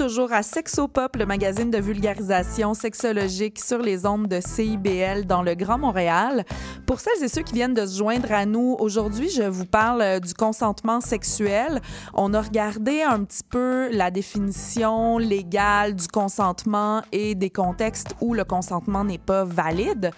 Toujours 0.00 0.32
à 0.32 0.42
Sexopop, 0.42 1.14
le 1.16 1.26
magazine 1.26 1.70
de 1.70 1.76
vulgarisation 1.76 2.72
sexologique 2.72 3.58
sur 3.58 3.82
les 3.82 4.06
ondes 4.06 4.28
de 4.28 4.40
CIBL 4.40 5.26
dans 5.26 5.42
le 5.42 5.54
Grand 5.54 5.76
Montréal. 5.76 6.46
Pour 6.86 7.00
celles 7.00 7.22
et 7.22 7.28
ceux 7.28 7.42
qui 7.42 7.52
viennent 7.52 7.74
de 7.74 7.84
se 7.84 7.98
joindre 7.98 8.32
à 8.32 8.46
nous, 8.46 8.76
aujourd'hui, 8.78 9.28
je 9.28 9.42
vous 9.42 9.66
parle 9.66 10.00
euh, 10.00 10.18
du 10.18 10.32
consentement 10.32 11.02
sexuel. 11.02 11.82
On 12.14 12.32
a 12.32 12.40
regardé 12.40 13.02
un 13.02 13.24
petit 13.24 13.42
peu 13.46 13.90
la 13.92 14.10
définition 14.10 15.18
légale 15.18 15.94
du 15.94 16.08
consentement 16.08 17.02
et 17.12 17.34
des 17.34 17.50
contextes 17.50 18.14
où 18.22 18.32
le 18.32 18.44
consentement 18.44 19.04
n'est 19.04 19.18
pas 19.18 19.44
valide. 19.44 20.12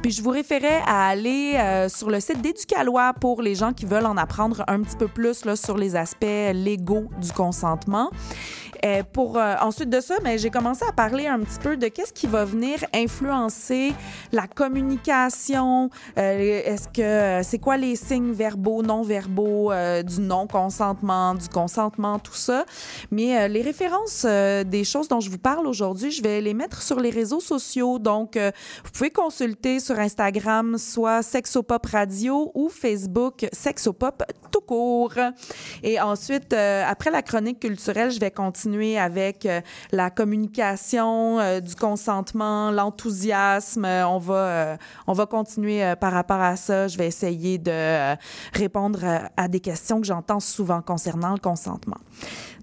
Puis 0.00 0.12
je 0.12 0.22
vous 0.22 0.30
référais 0.30 0.80
à 0.86 1.08
aller 1.08 1.54
euh, 1.56 1.88
sur 1.88 2.08
le 2.08 2.20
site 2.20 2.40
d'Éducalois 2.40 3.14
pour 3.20 3.42
les 3.42 3.56
gens 3.56 3.72
qui 3.72 3.84
veulent 3.84 4.06
en 4.06 4.16
apprendre 4.16 4.62
un 4.68 4.80
petit 4.82 4.96
peu 4.96 5.08
plus 5.08 5.42
sur 5.56 5.76
les 5.76 5.96
aspects 5.96 6.24
légaux 6.52 7.08
du 7.20 7.32
consentement. 7.32 8.10
Euh, 8.84 9.02
pour 9.12 9.38
euh, 9.38 9.54
ensuite 9.62 9.88
de 9.88 10.00
ça, 10.00 10.16
mais 10.22 10.36
j'ai 10.36 10.50
commencé 10.50 10.84
à 10.86 10.92
parler 10.92 11.26
un 11.26 11.40
petit 11.40 11.58
peu 11.58 11.76
de 11.78 11.88
qu'est-ce 11.88 12.12
qui 12.12 12.26
va 12.26 12.44
venir 12.44 12.84
influencer 12.92 13.94
la 14.30 14.46
communication. 14.46 15.88
Euh, 16.18 16.62
Est-ce 16.64 16.88
que 16.88 17.42
c'est 17.48 17.58
quoi 17.58 17.78
les 17.78 17.96
signes 17.96 18.32
verbaux, 18.32 18.82
non 18.82 19.02
verbaux 19.02 19.72
euh, 19.72 20.02
du 20.02 20.20
non 20.20 20.46
consentement, 20.46 21.34
du 21.34 21.48
consentement, 21.48 22.18
tout 22.18 22.34
ça. 22.34 22.66
Mais 23.10 23.38
euh, 23.38 23.48
les 23.48 23.62
références 23.62 24.24
euh, 24.26 24.64
des 24.64 24.84
choses 24.84 25.08
dont 25.08 25.20
je 25.20 25.30
vous 25.30 25.38
parle 25.38 25.66
aujourd'hui, 25.66 26.10
je 26.10 26.22
vais 26.22 26.42
les 26.42 26.52
mettre 26.52 26.82
sur 26.82 27.00
les 27.00 27.10
réseaux 27.10 27.40
sociaux. 27.40 27.98
Donc, 27.98 28.36
euh, 28.36 28.50
vous 28.84 28.90
pouvez 28.90 29.10
consulter 29.10 29.80
sur 29.80 29.98
Instagram 29.98 30.76
soit 30.76 31.22
Sexopop 31.22 31.86
Radio 31.86 32.50
ou 32.54 32.68
Facebook 32.68 33.46
Sexopop 33.52 34.22
tout 34.50 34.60
court. 34.60 35.14
Et 35.82 35.98
ensuite, 36.00 36.52
euh, 36.52 36.84
après 36.86 37.10
la 37.10 37.22
chronique 37.22 37.60
culturelle, 37.60 38.10
je 38.10 38.20
vais 38.20 38.30
continuer 38.30 38.73
avec 38.98 39.46
euh, 39.46 39.60
la 39.92 40.10
communication, 40.10 41.38
euh, 41.38 41.60
du 41.60 41.74
consentement, 41.74 42.70
l'enthousiasme. 42.70 43.84
Euh, 43.84 44.06
on 44.06 44.18
va, 44.18 44.78
on 45.06 45.12
va 45.12 45.26
continuer 45.26 45.94
par 46.00 46.12
rapport 46.12 46.40
à 46.40 46.56
ça. 46.56 46.88
Je 46.88 46.98
vais 46.98 47.06
essayer 47.06 47.58
de 47.58 48.14
répondre 48.52 49.00
à 49.36 49.48
des 49.48 49.60
questions 49.60 50.00
que 50.00 50.06
j'entends 50.06 50.40
souvent 50.40 50.82
concernant 50.82 51.32
le 51.32 51.38
consentement. 51.38 51.98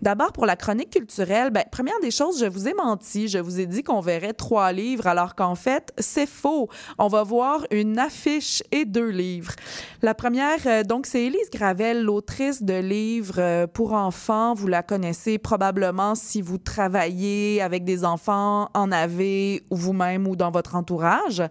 D'abord, 0.01 0.31
pour 0.31 0.47
la 0.47 0.55
chronique 0.55 0.89
culturelle, 0.89 1.51
ben, 1.51 1.63
première 1.71 1.99
des 2.01 2.09
choses, 2.09 2.39
je 2.39 2.47
vous 2.47 2.67
ai 2.67 2.73
menti. 2.73 3.27
Je 3.27 3.37
vous 3.37 3.59
ai 3.59 3.67
dit 3.67 3.83
qu'on 3.83 3.99
verrait 3.99 4.33
trois 4.33 4.71
livres, 4.71 5.05
alors 5.05 5.35
qu'en 5.35 5.53
fait, 5.53 5.93
c'est 5.99 6.27
faux. 6.27 6.69
On 6.97 7.07
va 7.07 7.21
voir 7.21 7.67
une 7.69 7.99
affiche 7.99 8.63
et 8.71 8.85
deux 8.85 9.09
livres. 9.09 9.53
La 10.01 10.15
première, 10.15 10.57
euh, 10.65 10.83
donc, 10.83 11.05
c'est 11.05 11.25
Élise 11.25 11.51
Gravel, 11.53 12.01
l'autrice 12.01 12.63
de 12.63 12.79
livres 12.79 13.35
euh, 13.37 13.67
pour 13.67 13.93
enfants. 13.93 14.55
Vous 14.55 14.65
la 14.65 14.81
connaissez 14.81 15.37
probablement 15.37 16.15
si 16.15 16.41
vous 16.41 16.57
travaillez 16.57 17.61
avec 17.61 17.83
des 17.83 18.03
enfants 18.03 18.69
en 18.73 18.91
AV 18.91 19.59
ou 19.69 19.75
vous-même 19.75 20.25
ou 20.25 20.35
dans 20.35 20.49
votre 20.49 20.75
entourage. 20.75 21.43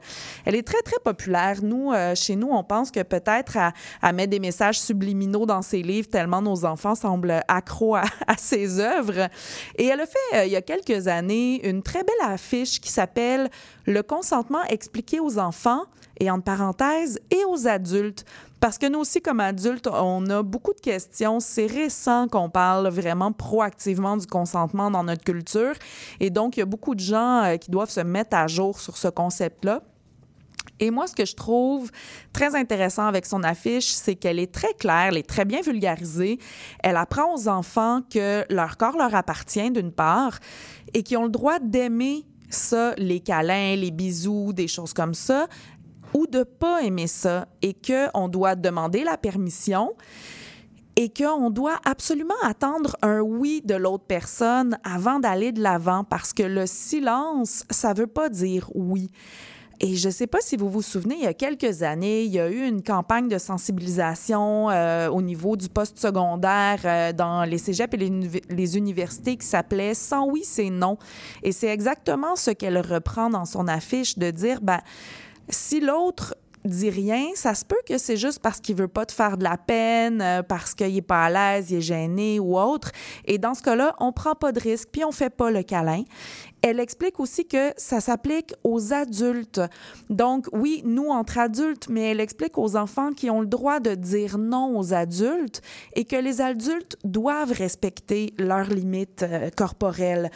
Elle 0.44 0.56
est 0.56 0.66
très, 0.66 0.82
très 0.82 0.98
populaire. 1.04 1.58
Nous, 1.62 1.92
euh, 1.92 2.16
chez 2.16 2.34
nous, 2.34 2.48
on 2.50 2.64
pense 2.64 2.90
que 2.90 3.02
peut-être 3.04 3.56
à, 3.56 3.72
à 4.02 4.12
mettre 4.12 4.30
des 4.30 4.40
messages 4.40 4.80
subliminaux 4.80 5.46
dans 5.46 5.62
ses 5.62 5.82
livres 5.82 6.08
tellement 6.08 6.42
nos 6.42 6.64
enfants 6.64 6.96
semblent 6.96 7.42
accros 7.46 7.94
à 7.94 8.02
ses 8.40 8.80
œuvres. 8.80 9.28
Et 9.76 9.86
elle 9.86 10.00
a 10.00 10.06
fait, 10.06 10.36
euh, 10.36 10.44
il 10.44 10.52
y 10.52 10.56
a 10.56 10.62
quelques 10.62 11.08
années, 11.08 11.66
une 11.68 11.82
très 11.82 12.02
belle 12.02 12.28
affiche 12.28 12.80
qui 12.80 12.90
s'appelle 12.90 13.50
Le 13.86 14.02
consentement 14.02 14.62
expliqué 14.64 15.20
aux 15.20 15.38
enfants 15.38 15.84
et 16.18 16.30
entre 16.30 16.44
parenthèses 16.44 17.18
et 17.30 17.44
aux 17.44 17.66
adultes. 17.66 18.24
Parce 18.60 18.76
que 18.76 18.86
nous 18.86 18.98
aussi, 18.98 19.22
comme 19.22 19.40
adultes, 19.40 19.88
on 19.90 20.28
a 20.28 20.42
beaucoup 20.42 20.74
de 20.74 20.80
questions. 20.80 21.40
C'est 21.40 21.66
récent 21.66 22.28
qu'on 22.28 22.50
parle 22.50 22.88
vraiment 22.88 23.32
proactivement 23.32 24.18
du 24.18 24.26
consentement 24.26 24.90
dans 24.90 25.02
notre 25.02 25.24
culture. 25.24 25.72
Et 26.20 26.28
donc, 26.28 26.56
il 26.56 26.60
y 26.60 26.62
a 26.62 26.66
beaucoup 26.66 26.94
de 26.94 27.00
gens 27.00 27.44
euh, 27.44 27.56
qui 27.56 27.70
doivent 27.70 27.90
se 27.90 28.00
mettre 28.00 28.36
à 28.36 28.46
jour 28.46 28.78
sur 28.78 28.98
ce 28.98 29.08
concept-là. 29.08 29.82
Et 30.80 30.90
moi, 30.90 31.06
ce 31.06 31.14
que 31.14 31.26
je 31.26 31.36
trouve 31.36 31.90
très 32.32 32.56
intéressant 32.56 33.06
avec 33.06 33.26
son 33.26 33.42
affiche, 33.42 33.88
c'est 33.88 34.16
qu'elle 34.16 34.38
est 34.38 34.52
très 34.52 34.72
claire, 34.74 35.08
elle 35.08 35.18
est 35.18 35.28
très 35.28 35.44
bien 35.44 35.60
vulgarisée. 35.60 36.38
Elle 36.82 36.96
apprend 36.96 37.34
aux 37.34 37.48
enfants 37.48 38.00
que 38.12 38.44
leur 38.52 38.78
corps 38.78 38.96
leur 38.96 39.14
appartient, 39.14 39.70
d'une 39.70 39.92
part, 39.92 40.38
et 40.94 41.02
qu'ils 41.02 41.18
ont 41.18 41.24
le 41.24 41.30
droit 41.30 41.58
d'aimer 41.58 42.24
ça, 42.48 42.94
les 42.96 43.20
câlins, 43.20 43.76
les 43.76 43.90
bisous, 43.90 44.52
des 44.54 44.68
choses 44.68 44.94
comme 44.94 45.14
ça, 45.14 45.46
ou 46.14 46.26
de 46.26 46.42
pas 46.42 46.82
aimer 46.82 47.06
ça, 47.06 47.46
et 47.62 47.74
qu'on 47.74 48.28
doit 48.28 48.56
demander 48.56 49.04
la 49.04 49.16
permission 49.16 49.92
et 50.96 51.08
qu'on 51.08 51.50
doit 51.50 51.78
absolument 51.84 52.34
attendre 52.42 52.96
un 53.00 53.20
oui 53.20 53.62
de 53.64 53.74
l'autre 53.74 54.04
personne 54.06 54.76
avant 54.84 55.18
d'aller 55.18 55.52
de 55.52 55.62
l'avant 55.62 56.04
parce 56.04 56.32
que 56.32 56.42
le 56.42 56.66
silence, 56.66 57.64
ça 57.70 57.94
veut 57.94 58.08
pas 58.08 58.28
dire 58.28 58.70
oui. 58.74 59.10
Et 59.82 59.96
je 59.96 60.08
ne 60.08 60.12
sais 60.12 60.26
pas 60.26 60.40
si 60.42 60.58
vous 60.58 60.68
vous 60.68 60.82
souvenez, 60.82 61.14
il 61.14 61.22
y 61.22 61.26
a 61.26 61.32
quelques 61.32 61.82
années, 61.82 62.24
il 62.24 62.32
y 62.32 62.38
a 62.38 62.50
eu 62.50 62.66
une 62.66 62.82
campagne 62.82 63.28
de 63.28 63.38
sensibilisation 63.38 64.68
euh, 64.68 65.08
au 65.08 65.22
niveau 65.22 65.56
du 65.56 65.70
post-secondaire 65.70 66.80
euh, 66.84 67.12
dans 67.14 67.44
les 67.44 67.56
cégeps 67.56 67.94
et 67.94 67.96
les, 67.96 68.42
les 68.50 68.76
universités 68.76 69.38
qui 69.38 69.46
s'appelait 69.46 69.94
Sans 69.94 70.26
oui, 70.26 70.42
c'est 70.44 70.68
non. 70.68 70.98
Et 71.42 71.52
c'est 71.52 71.68
exactement 71.68 72.36
ce 72.36 72.50
qu'elle 72.50 72.78
reprend 72.78 73.30
dans 73.30 73.46
son 73.46 73.68
affiche 73.68 74.18
de 74.18 74.30
dire, 74.30 74.60
ben, 74.60 74.80
si 75.48 75.80
l'autre 75.80 76.34
dit 76.64 76.90
rien, 76.90 77.26
ça 77.34 77.54
se 77.54 77.64
peut 77.64 77.80
que 77.86 77.98
c'est 77.98 78.16
juste 78.16 78.40
parce 78.40 78.60
qu'il 78.60 78.76
veut 78.76 78.88
pas 78.88 79.06
te 79.06 79.12
faire 79.12 79.36
de 79.38 79.44
la 79.44 79.56
peine, 79.56 80.20
euh, 80.20 80.42
parce 80.42 80.74
qu'il 80.74 80.96
est 80.96 81.02
pas 81.02 81.24
à 81.24 81.30
l'aise, 81.30 81.70
il 81.70 81.78
est 81.78 81.80
gêné 81.80 82.38
ou 82.38 82.58
autre. 82.58 82.90
Et 83.24 83.38
dans 83.38 83.54
ce 83.54 83.62
cas-là, 83.62 83.94
on 83.98 84.12
prend 84.12 84.34
pas 84.34 84.52
de 84.52 84.60
risque, 84.60 84.88
puis 84.92 85.04
on 85.04 85.12
fait 85.12 85.30
pas 85.30 85.50
le 85.50 85.62
câlin. 85.62 86.04
Elle 86.62 86.78
explique 86.78 87.18
aussi 87.20 87.46
que 87.46 87.72
ça 87.78 88.00
s'applique 88.00 88.52
aux 88.64 88.92
adultes. 88.92 89.62
Donc, 90.10 90.46
oui, 90.52 90.82
nous, 90.84 91.08
entre 91.08 91.38
adultes, 91.38 91.88
mais 91.88 92.10
elle 92.10 92.20
explique 92.20 92.58
aux 92.58 92.76
enfants 92.76 93.12
qui 93.12 93.30
ont 93.30 93.40
le 93.40 93.46
droit 93.46 93.80
de 93.80 93.94
dire 93.94 94.36
non 94.36 94.78
aux 94.78 94.92
adultes 94.92 95.62
et 95.94 96.04
que 96.04 96.16
les 96.16 96.42
adultes 96.42 96.98
doivent 97.02 97.52
respecter 97.52 98.34
leurs 98.38 98.68
limites 98.68 99.22
euh, 99.22 99.48
corporelles. 99.56 100.30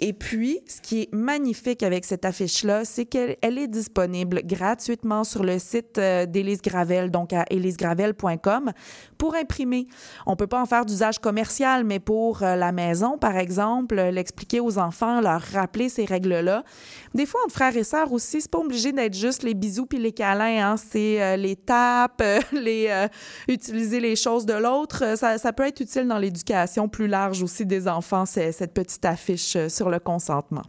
Et 0.00 0.14
puis, 0.14 0.60
ce 0.66 0.80
qui 0.80 1.02
est 1.02 1.14
magnifique 1.14 1.82
avec 1.82 2.06
cette 2.06 2.24
affiche-là, 2.24 2.84
c'est 2.84 3.04
qu'elle 3.04 3.36
elle 3.42 3.58
est 3.58 3.68
disponible 3.68 4.42
gratuitement 4.44 5.24
sur 5.24 5.42
le 5.42 5.58
site 5.66 5.98
euh, 5.98 6.26
d'Élise 6.26 6.62
Gravel, 6.62 7.10
donc 7.10 7.32
à 7.32 7.44
élisegravel.com, 7.50 8.72
pour 9.18 9.34
imprimer. 9.34 9.86
On 10.26 10.36
peut 10.36 10.46
pas 10.46 10.60
en 10.60 10.66
faire 10.66 10.86
d'usage 10.86 11.18
commercial, 11.18 11.84
mais 11.84 11.98
pour 11.98 12.42
euh, 12.42 12.56
la 12.56 12.72
maison, 12.72 13.18
par 13.18 13.36
exemple, 13.36 13.98
euh, 13.98 14.10
l'expliquer 14.10 14.60
aux 14.60 14.78
enfants, 14.78 15.20
leur 15.20 15.40
rappeler 15.40 15.88
ces 15.88 16.04
règles-là. 16.04 16.64
Des 17.14 17.26
fois, 17.26 17.40
entre 17.44 17.54
frères 17.54 17.76
et 17.76 17.84
sœurs 17.84 18.12
aussi, 18.12 18.40
c'est 18.40 18.50
pas 18.50 18.58
obligé 18.58 18.92
d'être 18.92 19.14
juste 19.14 19.42
les 19.42 19.54
bisous 19.54 19.86
puis 19.86 19.98
les 19.98 20.12
câlins. 20.12 20.72
Hein. 20.72 20.76
C'est 20.76 21.36
les 21.36 21.56
tapes, 21.56 22.22
les 22.52 22.88
utiliser 23.48 24.00
les 24.00 24.16
choses 24.16 24.46
de 24.46 24.54
l'autre. 24.54 25.16
Ça, 25.16 25.38
ça 25.38 25.52
peut 25.52 25.66
être 25.66 25.80
utile 25.80 26.06
dans 26.06 26.18
l'éducation 26.18 26.88
plus 26.88 27.08
large 27.08 27.42
aussi 27.42 27.66
des 27.66 27.88
enfants, 27.88 28.26
cette 28.26 28.72
petite 28.72 29.04
affiche 29.04 29.56
sur 29.68 29.90
le 29.90 29.98
consentement. 29.98 30.62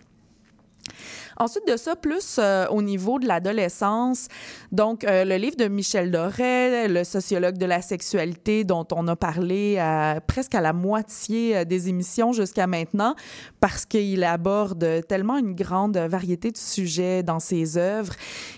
Ensuite 1.40 1.68
de 1.68 1.78
ça, 1.78 1.96
plus 1.96 2.38
euh, 2.40 2.66
au 2.70 2.82
niveau 2.82 3.20
de 3.20 3.28
l'adolescence, 3.28 4.28
donc 4.72 5.04
euh, 5.04 5.24
le 5.24 5.36
livre 5.36 5.56
de 5.56 5.68
Michel 5.68 6.10
Doré, 6.10 6.88
le 6.88 7.04
sociologue 7.04 7.58
de 7.60 7.66
la 7.68 7.82
sexualité 7.84 8.64
dont 8.64 8.88
on 8.92 9.08
a 9.08 9.16
parlé 9.16 9.78
à- 9.78 10.20
presque 10.26 10.56
à 10.56 10.62
la 10.62 10.74
moitié 10.74 11.58
euh, 11.58 11.64
des 11.64 11.90
émissions 11.90 12.34
jusqu'à 12.34 12.66
maintenant, 12.66 13.14
parce 13.60 13.86
qu'il 13.86 14.24
aborde 14.24 15.06
tellement 15.08 15.38
une 15.38 15.54
grande 15.54 15.98
variété 15.98 16.50
de 16.52 16.58
sujets 16.58 17.22
dans 17.22 17.40
ses 17.40 17.78
œuvres. 17.78 18.14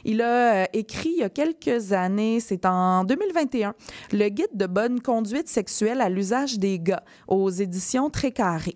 Il 0.05 0.21
a 0.21 0.63
euh, 0.63 0.65
écrit 0.71 1.09
il 1.17 1.19
y 1.19 1.23
a 1.23 1.29
quelques 1.29 1.91
années, 1.91 2.39
c'est 2.39 2.65
en 2.65 3.03
2021, 3.03 3.73
le 4.13 4.29
guide 4.29 4.55
de 4.55 4.67
bonne 4.67 5.01
conduite 5.01 5.49
sexuelle 5.49 5.99
à 5.99 6.07
l'usage 6.07 6.57
des 6.59 6.79
gars 6.79 7.03
aux 7.27 7.49
éditions 7.49 8.09
Très 8.09 8.31
Carré. 8.31 8.75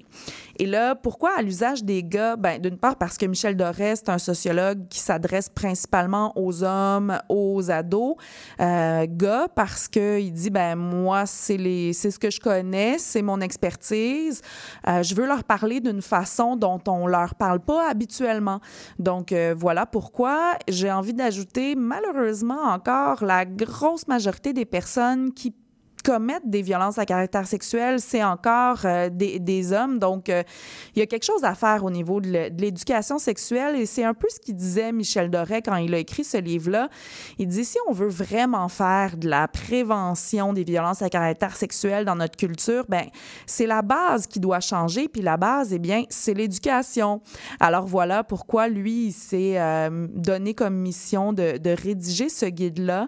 Et 0.59 0.65
là, 0.65 0.93
pourquoi 0.93 1.31
à 1.37 1.41
l'usage 1.41 1.83
des 1.83 2.03
gars? 2.03 2.35
Ben, 2.35 2.61
d'une 2.61 2.77
part, 2.77 2.97
parce 2.97 3.17
que 3.17 3.25
Michel 3.25 3.55
Doré, 3.57 3.92
c'est 3.95 4.09
un 4.09 4.17
sociologue 4.17 4.87
qui 4.89 4.99
s'adresse 4.99 5.49
principalement 5.49 6.33
aux 6.35 6.63
hommes, 6.63 7.17
aux 7.29 7.71
ados. 7.71 8.15
Euh, 8.59 9.05
gars, 9.09 9.47
parce 9.55 9.87
qu'il 9.87 10.31
dit, 10.33 10.49
ben, 10.49 10.75
moi, 10.75 11.25
c'est 11.25 11.57
ce 11.57 12.19
que 12.19 12.29
je 12.29 12.39
connais, 12.39 12.97
c'est 12.97 13.21
mon 13.21 13.41
expertise. 13.41 14.41
Euh, 14.87 15.03
je 15.03 15.15
veux 15.15 15.25
leur 15.25 15.43
parler 15.43 15.79
d'une 15.79 16.01
façon 16.01 16.55
dont 16.55 16.81
on 16.87 17.07
leur 17.07 17.35
parle 17.35 17.59
pas 17.59 17.89
habituellement. 17.89 18.59
Donc, 18.99 19.31
euh, 19.31 19.53
voilà 19.57 19.85
pourquoi 19.85 20.57
j'ai 20.67 20.91
envie 20.91 21.13
d'ajouter, 21.13 21.75
malheureusement, 21.75 22.63
encore 22.63 23.23
la 23.23 23.45
grosse 23.45 24.07
majorité 24.07 24.53
des 24.53 24.65
personnes 24.65 25.33
qui 25.33 25.53
commettent 26.03 26.49
des 26.49 26.61
violences 26.61 26.97
à 26.97 27.05
caractère 27.05 27.47
sexuel, 27.47 27.99
c'est 27.99 28.23
encore 28.23 28.79
euh, 28.85 29.09
des, 29.09 29.39
des 29.39 29.71
hommes. 29.71 29.99
Donc, 29.99 30.29
euh, 30.29 30.43
il 30.95 30.99
y 30.99 31.01
a 31.01 31.05
quelque 31.05 31.25
chose 31.25 31.43
à 31.43 31.55
faire 31.55 31.83
au 31.83 31.89
niveau 31.89 32.19
de 32.19 32.29
l'éducation 32.57 33.17
sexuelle 33.17 33.75
et 33.75 33.85
c'est 33.85 34.03
un 34.03 34.13
peu 34.13 34.27
ce 34.29 34.39
qu'il 34.39 34.55
disait 34.55 34.91
Michel 34.91 35.29
Doré 35.29 35.61
quand 35.61 35.75
il 35.77 35.93
a 35.93 35.97
écrit 35.97 36.23
ce 36.23 36.37
livre-là. 36.37 36.89
Il 37.39 37.47
dit, 37.47 37.65
si 37.65 37.77
on 37.87 37.93
veut 37.93 38.09
vraiment 38.09 38.67
faire 38.67 39.17
de 39.17 39.29
la 39.29 39.47
prévention 39.47 40.53
des 40.53 40.63
violences 40.63 41.01
à 41.01 41.09
caractère 41.09 41.55
sexuel 41.55 42.05
dans 42.05 42.15
notre 42.15 42.35
culture, 42.35 42.85
ben 42.89 43.05
c'est 43.45 43.67
la 43.67 43.81
base 43.81 44.27
qui 44.27 44.39
doit 44.39 44.59
changer. 44.59 45.07
Puis 45.07 45.21
la 45.21 45.37
base, 45.37 45.73
eh 45.73 45.79
bien, 45.79 46.03
c'est 46.09 46.33
l'éducation. 46.33 47.21
Alors 47.59 47.85
voilà 47.85 48.23
pourquoi 48.23 48.67
lui, 48.67 49.07
il 49.07 49.13
s'est 49.13 49.59
euh, 49.59 50.07
donné 50.13 50.53
comme 50.53 50.75
mission 50.75 51.33
de, 51.33 51.57
de 51.57 51.69
rédiger 51.69 52.29
ce 52.29 52.45
guide-là. 52.45 53.07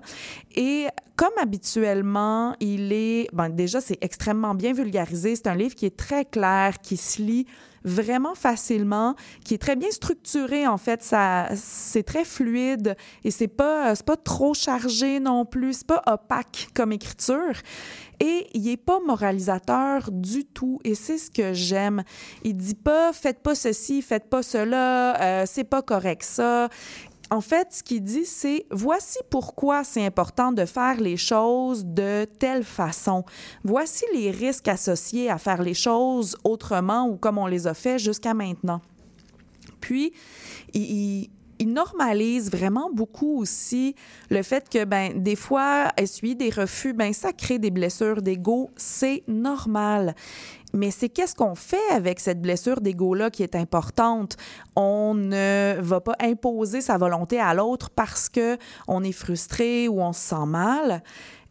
Et 0.56 0.88
comme 1.16 1.34
habituellement, 1.42 2.56
il 2.60 2.92
est, 2.92 3.28
ben 3.34 3.50
déjà, 3.50 3.82
c'est 3.82 3.98
extrêmement 4.02 4.56
bien 4.56 4.74
vulgarisé. 4.74 5.36
C'est 5.36 5.48
un 5.48 5.56
livre 5.56 5.76
qui 5.76 5.86
est 5.86 5.96
très 5.96 6.26
clair, 6.26 6.80
qui 6.82 6.98
se 6.98 7.22
lit 7.22 7.46
vraiment 7.86 8.34
facilement, 8.34 9.16
qui 9.46 9.54
est 9.54 9.60
très 9.60 9.76
bien 9.76 9.92
structuré 9.92 10.68
en 10.68 10.78
fait, 10.78 11.04
ça 11.04 11.50
c'est 11.56 12.02
très 12.02 12.26
fluide 12.26 12.96
et 13.24 13.30
c'est 13.30 13.48
pas 13.48 13.94
c'est 13.96 14.06
pas 14.06 14.18
trop 14.18 14.56
chargé 14.56 15.20
non 15.20 15.46
plus, 15.46 15.74
c'est 15.74 15.88
pas 15.88 16.02
opaque 16.08 16.70
comme 16.74 16.92
écriture 16.92 17.54
et 18.20 18.48
il 18.54 18.68
est 18.68 18.78
pas 18.78 19.00
moralisateur 19.06 20.10
du 20.12 20.46
tout 20.46 20.80
et 20.84 20.96
c'est 20.96 21.20
ce 21.20 21.30
que 21.30 21.54
j'aime. 21.54 22.04
Il 22.44 22.58
dit 22.58 22.76
pas 22.76 23.14
faites 23.14 23.44
pas 23.44 23.54
ceci, 23.54 24.02
faites 24.02 24.30
pas 24.30 24.42
cela, 24.42 25.22
euh, 25.22 25.44
c'est 25.46 25.64
pas 25.64 25.84
correct 25.84 26.24
ça. 26.24 26.70
En 27.32 27.42
fait, 27.42 27.70
ce 27.72 27.84
qu'il 27.84 28.04
dit, 28.04 28.26
c'est 28.26 28.66
voici 28.70 29.18
pourquoi 29.30 29.84
c'est 29.84 30.06
important 30.06 30.52
de 30.52 30.66
faire 30.66 31.00
les 31.00 31.18
choses 31.18 31.84
de 31.86 32.26
telle 32.26 32.64
façon. 32.64 33.24
Voici 33.64 34.06
les 34.14 34.30
risques 34.30 34.68
associés 34.68 35.30
à 35.30 35.38
faire 35.38 35.64
les 35.64 35.74
choses 35.74 36.38
autrement 36.44 37.08
ou 37.08 37.16
comme 37.16 37.38
on 37.38 37.48
les 37.48 37.66
a 37.66 37.74
fait 37.74 37.98
jusqu'à 37.98 38.34
maintenant. 38.34 38.82
Puis, 39.82 40.14
il, 40.74 41.30
normalise 41.66 42.52
vraiment 42.52 42.92
beaucoup 42.94 43.40
aussi 43.40 43.96
le 44.30 44.44
fait 44.44 44.70
que, 44.70 44.86
ben, 44.86 45.22
des 45.22 45.36
fois, 45.36 45.92
essuyer 45.98 46.36
des 46.36 46.50
refus, 46.50 46.94
ben, 46.94 47.12
ça 47.12 47.34
crée 47.34 47.58
des 47.58 47.72
blessures 47.72 48.22
d'ego. 48.22 48.70
C'est 48.76 49.24
normal. 49.28 50.16
Mais 50.76 50.92
c'est 50.92 51.10
qu'est-ce 51.10 51.36
qu'on 51.36 51.56
fait 51.56 51.90
avec 51.92 52.20
cette 52.20 52.42
blessure 52.42 52.82
d'ego-là 52.82 53.30
qui 53.30 53.44
est 53.44 53.56
importante? 53.56 54.36
On 54.76 55.14
ne 55.16 55.78
va 55.80 56.02
pas 56.02 56.16
imposer 56.20 56.82
sa 56.82 56.98
volonté 56.98 57.40
à 57.40 57.54
l'autre 57.54 57.90
parce 57.90 58.28
que 58.28 58.58
on 58.88 59.04
est 59.04 59.14
frustré 59.14 59.88
ou 59.88 60.02
on 60.02 60.12
se 60.12 60.20
sent 60.20 60.46
mal. 60.46 61.02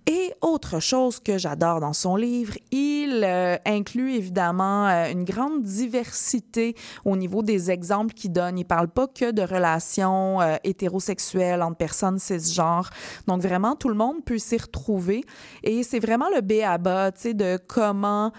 Et 0.06 0.34
autre 0.42 0.80
chose 0.80 1.18
que 1.18 1.38
j'adore 1.38 1.80
dans 1.80 1.94
son 1.94 2.16
livre, 2.16 2.52
il 2.70 3.22
euh, 3.24 3.56
inclut 3.64 4.12
évidemment 4.12 4.86
euh, 4.86 5.10
une 5.10 5.24
grande 5.24 5.62
diversité 5.62 6.74
au 7.06 7.16
niveau 7.16 7.42
des 7.42 7.70
exemples 7.70 8.12
qu'il 8.12 8.30
donne. 8.30 8.58
Il 8.58 8.66
parle 8.66 8.88
pas 8.88 9.06
que 9.06 9.30
de 9.30 9.40
relations 9.40 10.42
euh, 10.42 10.56
hétérosexuelles 10.62 11.62
entre 11.62 11.78
personnes 11.78 12.18
cisgenres. 12.18 12.90
Donc 13.26 13.40
vraiment, 13.40 13.76
tout 13.76 13.88
le 13.88 13.94
monde 13.94 14.22
peut 14.26 14.36
s'y 14.36 14.58
retrouver. 14.58 15.24
Et 15.62 15.82
c'est 15.82 16.00
vraiment 16.00 16.28
le 16.34 16.42
B 16.42 16.62
à 16.62 16.76
bas, 16.76 17.10
tu 17.10 17.20
sais, 17.20 17.34
de 17.34 17.58
comment 17.66 18.30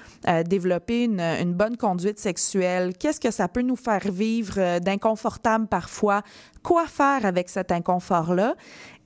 développer 0.46 1.06
une, 1.06 1.20
une 1.20 1.54
bonne 1.54 1.78
conduite 1.78 2.20
sexuelle. 2.20 2.94
Qu'est-ce 2.98 3.20
que 3.20 3.32
ça 3.32 3.48
peut 3.48 3.62
nous 3.62 3.76
faire 3.76 4.02
vivre 4.12 4.80
d'inconfortable 4.80 5.68
parfois? 5.68 6.22
Quoi 6.64 6.88
faire 6.88 7.26
avec 7.26 7.50
cet 7.50 7.72
inconfort-là? 7.72 8.56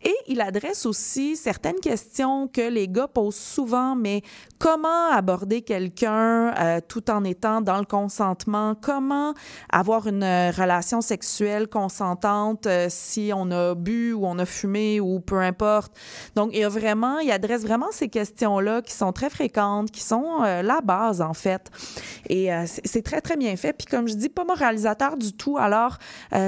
Et 0.04 0.16
il 0.28 0.40
adresse 0.40 0.86
aussi 0.86 1.36
certaines 1.36 1.80
questions 1.80 2.48
que 2.48 2.70
les 2.70 2.88
gars 2.88 3.08
posent 3.08 3.36
souvent, 3.36 3.96
mais 3.96 4.22
comment 4.60 5.10
aborder 5.12 5.62
quelqu'un 5.62 6.54
euh, 6.54 6.80
tout 6.88 7.12
en 7.12 7.24
étant 7.26 7.60
dans 7.60 7.80
le 7.80 7.86
consentement? 7.86 8.76
Comment 8.80 9.34
avoir 9.70 10.08
une 10.08 10.24
euh, 10.24 10.52
relation 10.52 11.02
sexuelle 11.02 11.68
consentante 11.68 12.66
euh, 12.66 12.88
si 12.90 13.32
on 13.36 13.52
a 13.52 13.76
bu 13.76 14.14
ou 14.14 14.26
on 14.26 14.40
a 14.40 14.46
fumé 14.46 15.02
ou 15.02 15.20
peu 15.20 15.40
importe? 15.40 15.94
Donc, 16.36 16.52
il 16.54 16.64
a 16.64 16.70
vraiment, 16.70 17.20
il 17.20 17.32
adresse 17.32 17.64
vraiment 17.64 17.92
ces 17.92 18.08
questions-là 18.08 18.82
qui 18.82 18.94
sont 18.94 19.12
très 19.12 19.30
fréquentes, 19.30 19.92
qui 19.92 20.02
sont 20.02 20.40
la 20.40 20.82
base, 20.82 21.22
en 21.22 21.34
fait. 21.34 21.70
Et 22.30 22.50
c'est 22.66 23.02
très, 23.02 23.22
très 23.22 23.36
bien 23.38 23.56
fait. 23.56 23.74
Puis, 23.74 23.86
comme 23.86 24.08
je 24.08 24.14
dis, 24.14 24.30
pas 24.30 24.44
moralisateur 24.44 25.18
du 25.18 25.34
tout. 25.34 25.58
Alors, 25.58 25.98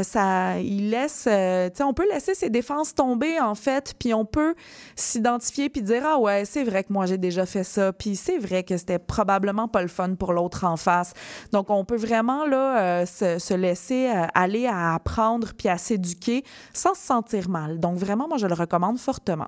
ça, 0.03 0.59
il 0.59 0.89
laisse, 0.89 1.23
tu 1.23 1.29
sais, 1.29 1.83
on 1.83 1.93
peut 1.93 2.07
laisser 2.11 2.33
ses 2.33 2.49
défenses 2.49 2.93
tomber, 2.93 3.39
en 3.41 3.55
fait, 3.55 3.93
puis 3.99 4.13
on 4.13 4.25
peut 4.25 4.55
s'identifier 4.95 5.69
puis 5.69 5.81
dire, 5.81 6.03
ah 6.05 6.17
ouais, 6.17 6.45
c'est 6.45 6.63
vrai 6.63 6.83
que 6.83 6.93
moi, 6.93 7.05
j'ai 7.05 7.17
déjà 7.17 7.45
fait 7.45 7.63
ça, 7.63 7.93
puis 7.93 8.15
c'est 8.15 8.37
vrai 8.37 8.63
que 8.63 8.77
c'était 8.77 8.99
probablement 8.99 9.67
pas 9.67 9.81
le 9.81 9.87
fun 9.87 10.15
pour 10.15 10.33
l'autre 10.33 10.63
en 10.63 10.77
face. 10.77 11.13
Donc, 11.51 11.69
on 11.69 11.85
peut 11.85 11.97
vraiment, 11.97 12.45
là, 12.45 12.81
euh, 12.81 13.05
se, 13.05 13.39
se 13.39 13.53
laisser 13.53 14.09
euh, 14.09 14.25
aller 14.33 14.67
à 14.67 14.93
apprendre 14.93 15.49
puis 15.57 15.69
à 15.69 15.77
s'éduquer 15.77 16.43
sans 16.73 16.93
se 16.93 17.01
sentir 17.01 17.49
mal. 17.49 17.79
Donc, 17.79 17.97
vraiment, 17.97 18.27
moi, 18.27 18.37
je 18.37 18.47
le 18.47 18.53
recommande 18.53 18.99
fortement. 18.99 19.47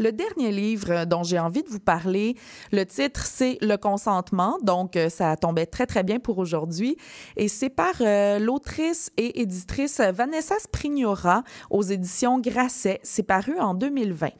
Le 0.00 0.12
dernier 0.12 0.50
livre 0.50 1.04
dont 1.04 1.22
j'ai 1.22 1.38
envie 1.38 1.62
de 1.62 1.68
vous 1.68 1.78
parler, 1.78 2.34
le 2.72 2.86
titre, 2.86 3.26
c'est 3.26 3.58
Le 3.60 3.76
consentement. 3.76 4.56
Donc, 4.62 4.96
euh, 4.96 5.10
ça 5.10 5.36
tombait 5.36 5.66
très, 5.66 5.84
très 5.84 6.02
bien 6.02 6.18
pour 6.18 6.38
aujourd'hui. 6.38 6.96
Et 7.36 7.48
c'est 7.48 7.68
par 7.68 7.92
euh, 8.00 8.38
l'autrice 8.38 9.10
et 9.18 9.42
éditrice 9.42 10.00
Vanessa 10.00 10.54
Sprignora 10.58 11.42
aux 11.68 11.82
éditions 11.82 12.38
Grasset. 12.38 13.00
C'est 13.02 13.24
paru 13.24 13.58
en 13.58 13.74
2020. 13.74 14.30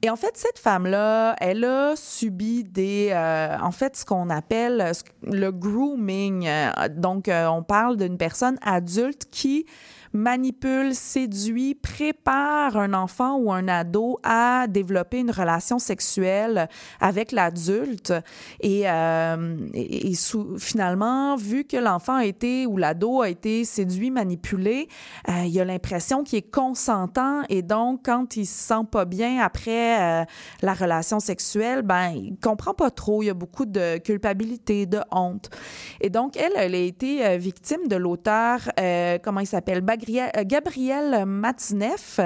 Et 0.00 0.08
en 0.08 0.16
fait, 0.16 0.34
cette 0.38 0.58
femme-là, 0.58 1.36
elle 1.40 1.66
a 1.66 1.94
subi 1.94 2.64
des, 2.64 3.10
euh, 3.12 3.54
en 3.60 3.72
fait, 3.72 3.98
ce 3.98 4.06
qu'on 4.06 4.30
appelle 4.30 4.92
le 5.24 5.50
grooming. 5.50 6.48
Donc, 6.96 7.28
on 7.28 7.62
parle 7.62 7.98
d'une 7.98 8.16
personne 8.16 8.56
adulte 8.62 9.26
qui 9.30 9.66
manipule, 10.12 10.94
séduit, 10.94 11.74
prépare 11.74 12.76
un 12.76 12.94
enfant 12.94 13.36
ou 13.36 13.52
un 13.52 13.68
ado 13.68 14.18
à 14.22 14.66
développer 14.68 15.20
une 15.20 15.30
relation 15.30 15.78
sexuelle 15.78 16.68
avec 17.00 17.32
l'adulte. 17.32 18.12
Et, 18.60 18.88
euh, 18.88 19.56
finalement, 20.58 21.36
vu 21.36 21.64
que 21.64 21.76
l'enfant 21.76 22.14
a 22.14 22.24
été 22.24 22.66
ou 22.66 22.76
l'ado 22.76 23.22
a 23.22 23.28
été 23.28 23.64
séduit, 23.64 24.10
manipulé, 24.10 24.88
euh, 25.28 25.44
il 25.46 25.60
a 25.60 25.64
l'impression 25.64 26.22
qu'il 26.22 26.38
est 26.38 26.50
consentant 26.50 27.42
et 27.48 27.62
donc 27.62 28.00
quand 28.04 28.36
il 28.36 28.46
se 28.46 28.66
sent 28.68 28.84
pas 28.90 29.04
bien 29.04 29.40
après 29.40 30.22
euh, 30.22 30.24
la 30.62 30.74
relation 30.74 31.20
sexuelle, 31.20 31.82
ben, 31.82 32.10
il 32.10 32.36
comprend 32.40 32.74
pas 32.74 32.90
trop. 32.90 33.22
Il 33.22 33.26
y 33.26 33.30
a 33.30 33.34
beaucoup 33.34 33.66
de 33.66 33.98
culpabilité, 33.98 34.86
de 34.86 35.00
honte. 35.10 35.50
Et 36.00 36.10
donc, 36.10 36.36
elle, 36.36 36.52
elle 36.56 36.74
a 36.74 36.78
été 36.78 37.24
euh, 37.26 37.36
victime 37.36 37.88
de 37.88 37.96
l'auteur, 37.96 38.60
comment 39.22 39.40
il 39.40 39.46
s'appelle, 39.46 39.78
euh, 39.78 39.95
Gabriel 39.96 41.24
Matineff. 41.26 42.20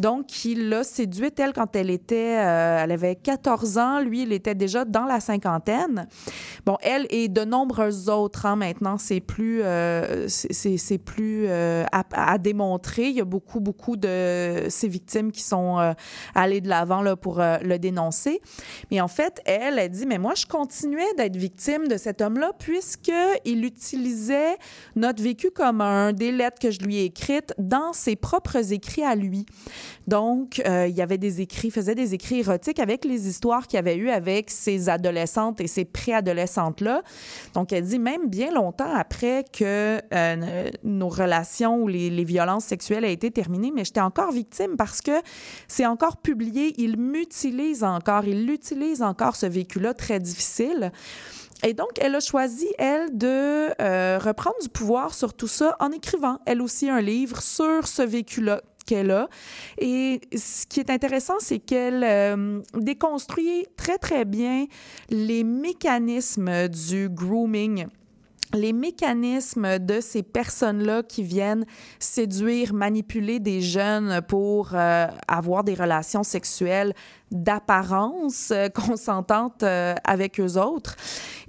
Donc, 0.00 0.44
il 0.44 0.68
l'a 0.68 0.84
séduite, 0.84 1.38
elle, 1.40 1.52
quand 1.52 1.74
elle 1.76 1.90
était, 1.90 2.36
euh, 2.38 2.82
elle 2.82 2.92
avait 2.92 3.16
14 3.16 3.78
ans. 3.78 4.00
Lui, 4.00 4.22
il 4.22 4.32
était 4.32 4.54
déjà 4.54 4.84
dans 4.84 5.04
la 5.04 5.20
cinquantaine. 5.20 6.06
Bon, 6.66 6.76
elle 6.82 7.06
et 7.10 7.28
de 7.28 7.44
nombreuses 7.44 8.08
autres, 8.08 8.46
hein, 8.46 8.56
maintenant, 8.56 8.98
c'est 8.98 9.20
plus, 9.20 9.62
euh, 9.62 10.26
c'est- 10.28 10.98
plus 10.98 11.46
euh, 11.48 11.84
à, 11.92 12.38
démontrer. 12.38 13.08
Il 13.08 13.16
y 13.16 13.20
a 13.20 13.24
beaucoup, 13.24 13.60
beaucoup 13.60 13.96
de 13.96 14.66
ces 14.68 14.88
victimes 14.88 15.32
qui 15.32 15.42
sont 15.42 15.78
euh, 15.78 15.92
allées 16.34 16.60
de 16.60 16.68
l'avant 16.68 17.02
pour 17.16 17.40
euh, 17.40 17.56
le 17.62 17.78
dénoncer. 17.78 18.40
Mais 18.90 19.00
en 19.00 19.08
fait, 19.08 19.40
elle, 19.44 19.78
elle 19.78 19.90
dit, 19.90 20.06
mais 20.06 20.18
moi, 20.18 20.34
je 20.34 20.46
continuais 20.46 21.12
d'être 21.16 21.36
victime 21.36 21.88
de 21.88 21.96
cet 21.96 22.20
homme-là 22.20 22.52
puisqu'il 22.58 23.64
utilisait 23.64 24.56
notre 24.96 25.22
vécu 25.22 25.50
commun, 25.50 26.12
des 26.12 26.32
lettres 26.32 26.58
que 26.60 26.70
je 26.70 26.80
lui 26.80 26.98
ai 26.98 27.10
dans 27.58 27.92
ses 27.92 28.16
propres 28.16 28.72
écrits 28.72 29.04
à 29.04 29.14
lui. 29.14 29.46
Donc, 30.06 30.60
euh, 30.66 30.86
il 30.88 30.94
y 30.94 31.02
avait 31.02 31.18
des 31.18 31.40
écrits, 31.40 31.70
faisait 31.70 31.94
des 31.94 32.14
écrits 32.14 32.40
érotiques 32.40 32.78
avec 32.78 33.04
les 33.04 33.28
histoires 33.28 33.66
qu'il 33.66 33.78
avait 33.78 33.96
eues 33.96 34.10
avec 34.10 34.50
ces 34.50 34.88
adolescentes 34.88 35.60
et 35.60 35.66
ces 35.66 35.84
préadolescentes-là. 35.84 37.02
Donc, 37.54 37.72
elle 37.72 37.84
dit 37.84 37.98
même 37.98 38.28
bien 38.28 38.52
longtemps 38.52 38.92
après 38.94 39.44
que 39.52 40.00
euh, 40.12 40.70
nos 40.82 41.08
relations 41.08 41.82
ou 41.82 41.88
les, 41.88 42.10
les 42.10 42.24
violences 42.24 42.64
sexuelles 42.64 43.04
aient 43.04 43.12
été 43.12 43.30
terminées, 43.30 43.72
mais 43.74 43.84
j'étais 43.84 44.00
encore 44.00 44.32
victime 44.32 44.76
parce 44.76 45.00
que 45.00 45.12
c'est 45.68 45.86
encore 45.86 46.16
publié, 46.16 46.74
il 46.78 46.98
m'utilise 46.98 47.84
encore, 47.84 48.24
il 48.24 48.50
utilise 48.50 49.02
encore 49.02 49.36
ce 49.36 49.46
vécu-là 49.46 49.94
très 49.94 50.20
difficile. 50.20 50.92
Et 51.64 51.74
donc, 51.74 51.90
elle 52.00 52.14
a 52.14 52.20
choisi, 52.20 52.66
elle, 52.78 53.16
de 53.16 53.70
euh, 53.80 54.18
reprendre 54.18 54.56
du 54.60 54.68
pouvoir 54.68 55.14
sur 55.14 55.34
tout 55.34 55.48
ça 55.48 55.76
en 55.78 55.92
écrivant, 55.92 56.38
elle 56.44 56.60
aussi, 56.60 56.88
un 56.88 57.00
livre 57.00 57.40
sur 57.40 57.86
ce 57.86 58.02
vécu-là 58.02 58.62
qu'elle 58.84 59.12
a. 59.12 59.28
Et 59.78 60.20
ce 60.36 60.66
qui 60.66 60.80
est 60.80 60.90
intéressant, 60.90 61.36
c'est 61.38 61.60
qu'elle 61.60 62.02
euh, 62.02 62.60
déconstruit 62.74 63.66
très, 63.76 63.98
très 63.98 64.24
bien 64.24 64.66
les 65.08 65.44
mécanismes 65.44 66.68
du 66.68 67.08
grooming 67.08 67.86
les 68.54 68.72
mécanismes 68.72 69.78
de 69.78 70.00
ces 70.00 70.22
personnes-là 70.22 71.02
qui 71.02 71.22
viennent 71.22 71.64
séduire, 71.98 72.74
manipuler 72.74 73.40
des 73.40 73.60
jeunes 73.60 74.20
pour 74.28 74.70
euh, 74.74 75.06
avoir 75.28 75.64
des 75.64 75.74
relations 75.74 76.22
sexuelles 76.22 76.94
d'apparence 77.32 78.50
euh, 78.50 78.68
consentante 78.74 79.62
euh, 79.62 79.94
avec 80.04 80.38
eux 80.38 80.58
autres. 80.58 80.96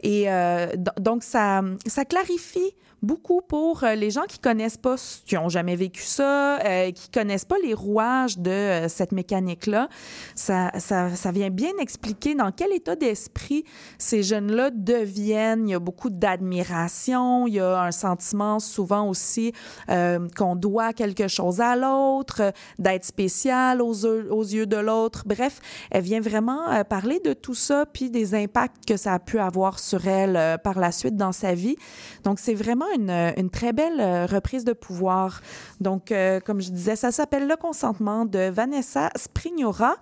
Et 0.01 0.31
euh, 0.31 0.67
donc, 0.99 1.23
ça, 1.23 1.61
ça 1.85 2.05
clarifie 2.05 2.73
beaucoup 3.03 3.41
pour 3.41 3.83
euh, 3.83 3.95
les 3.95 4.09
gens 4.09 4.23
qui 4.27 4.39
connaissent 4.39 4.77
pas, 4.77 4.95
qui 5.25 5.37
ont 5.37 5.49
jamais 5.49 5.75
vécu 5.75 6.01
ça, 6.03 6.59
euh, 6.59 6.91
qui 6.91 7.09
connaissent 7.09 7.45
pas 7.45 7.57
les 7.61 7.73
rouages 7.73 8.37
de 8.37 8.49
euh, 8.49 8.87
cette 8.87 9.11
mécanique-là. 9.11 9.89
Ça, 10.35 10.71
ça, 10.79 11.13
ça 11.15 11.31
vient 11.31 11.49
bien 11.49 11.71
expliquer 11.79 12.33
dans 12.33 12.51
quel 12.51 12.71
état 12.71 12.95
d'esprit 12.95 13.65
ces 13.97 14.23
jeunes-là 14.23 14.71
deviennent. 14.71 15.67
Il 15.67 15.71
y 15.71 15.75
a 15.75 15.79
beaucoup 15.79 16.09
d'admiration, 16.09 17.45
il 17.45 17.55
y 17.55 17.59
a 17.59 17.81
un 17.81 17.91
sentiment 17.91 18.59
souvent 18.59 19.09
aussi 19.09 19.51
euh, 19.89 20.27
qu'on 20.37 20.55
doit 20.55 20.93
quelque 20.93 21.27
chose 21.27 21.59
à 21.59 21.75
l'autre, 21.75 22.53
d'être 22.79 23.03
spécial 23.03 23.81
aux, 23.81 24.05
aux 24.05 24.43
yeux 24.43 24.65
de 24.65 24.77
l'autre. 24.77 25.23
Bref, 25.25 25.59
elle 25.91 26.03
vient 26.03 26.21
vraiment 26.21 26.83
parler 26.85 27.19
de 27.19 27.33
tout 27.33 27.53
ça, 27.53 27.85
puis 27.85 28.09
des 28.09 28.33
impacts 28.33 28.85
que 28.85 28.95
ça 28.95 29.13
a 29.13 29.19
pu 29.19 29.39
avoir 29.39 29.79
sur 29.79 30.07
elle 30.07 30.57
par 30.63 30.79
la 30.79 30.91
suite 30.91 31.17
dans 31.17 31.33
sa 31.33 31.53
vie. 31.53 31.75
Donc, 32.23 32.39
c'est 32.39 32.53
vraiment 32.53 32.85
une, 32.95 33.33
une 33.37 33.49
très 33.49 33.73
belle 33.73 33.99
euh, 33.99 34.25
reprise 34.25 34.63
de 34.63 34.73
pouvoir. 34.73 35.41
Donc, 35.81 36.11
euh, 36.11 36.39
comme 36.39 36.61
je 36.61 36.71
disais, 36.71 36.95
ça 36.95 37.11
s'appelle 37.11 37.47
Le 37.47 37.55
consentement 37.55 38.25
de 38.25 38.49
Vanessa 38.49 39.09
Sprignora. 39.15 39.95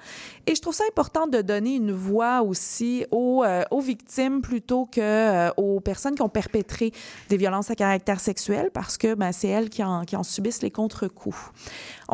Et 0.48 0.56
je 0.56 0.62
trouve 0.62 0.74
ça 0.74 0.84
important 0.90 1.28
de 1.28 1.42
donner 1.42 1.76
une 1.76 1.92
voix 1.92 2.42
aussi 2.42 3.06
aux, 3.12 3.44
euh, 3.44 3.64
victimes 3.82 4.42
plutôt 4.42 4.86
que 4.86 5.02
euh, 5.02 5.50
aux 5.58 5.80
personnes 5.80 6.16
qui 6.16 6.22
ont 6.22 6.30
perpétré 6.30 6.92
des 7.30 7.38
violences 7.38 7.72
à 7.72 7.76
caractère 7.76 8.20
sexuel 8.20 8.70
parce 8.72 8.98
que 8.98 9.16
ben, 9.16 9.32
c'est 9.32 9.48
elles 9.48 9.70
qui 9.70 9.84
en, 9.84 10.06
qui 10.06 10.16
en 10.16 10.24
subissent 10.24 10.62
les 10.62 10.72
contre-coups. 10.72 11.38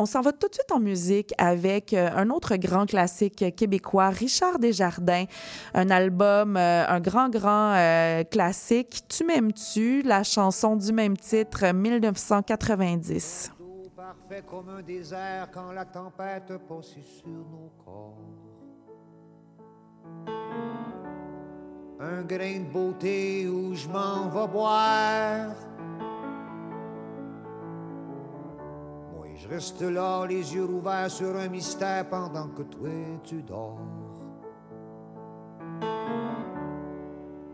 On 0.00 0.06
s'en 0.06 0.20
va 0.20 0.30
tout 0.30 0.46
de 0.46 0.54
suite 0.54 0.70
en 0.70 0.78
musique 0.78 1.34
avec 1.38 1.92
euh, 1.92 2.08
un 2.14 2.30
autre 2.30 2.54
grand 2.54 2.86
classique 2.86 3.44
québécois, 3.56 4.10
Richard 4.10 4.60
Desjardins, 4.60 5.24
un 5.74 5.90
album, 5.90 6.56
euh, 6.56 6.86
un 6.86 7.00
grand, 7.00 7.28
grand 7.28 7.74
euh, 7.74 8.22
classique, 8.22 9.02
Tu 9.08 9.24
m'aimes-tu, 9.24 10.02
la 10.02 10.22
chanson 10.22 10.76
du 10.76 10.92
même 10.92 11.16
titre, 11.16 11.74
1990. 11.74 13.52
Parfait 13.96 14.44
comme 14.48 14.68
un 14.68 14.82
désert. 14.82 15.48
Un 22.00 22.22
grain 22.22 22.60
de 22.60 22.72
beauté 22.72 23.48
où 23.48 23.74
je 23.74 23.88
m'en 23.88 24.28
vais 24.28 24.46
boire. 24.46 25.56
Reste 29.48 29.82
là, 29.82 30.26
les 30.26 30.54
yeux 30.54 30.64
ouverts 30.64 31.10
sur 31.10 31.36
un 31.36 31.48
mystère 31.48 32.08
pendant 32.08 32.48
que 32.48 32.62
toi 32.62 32.88
tu 33.24 33.42
dors. 33.42 33.78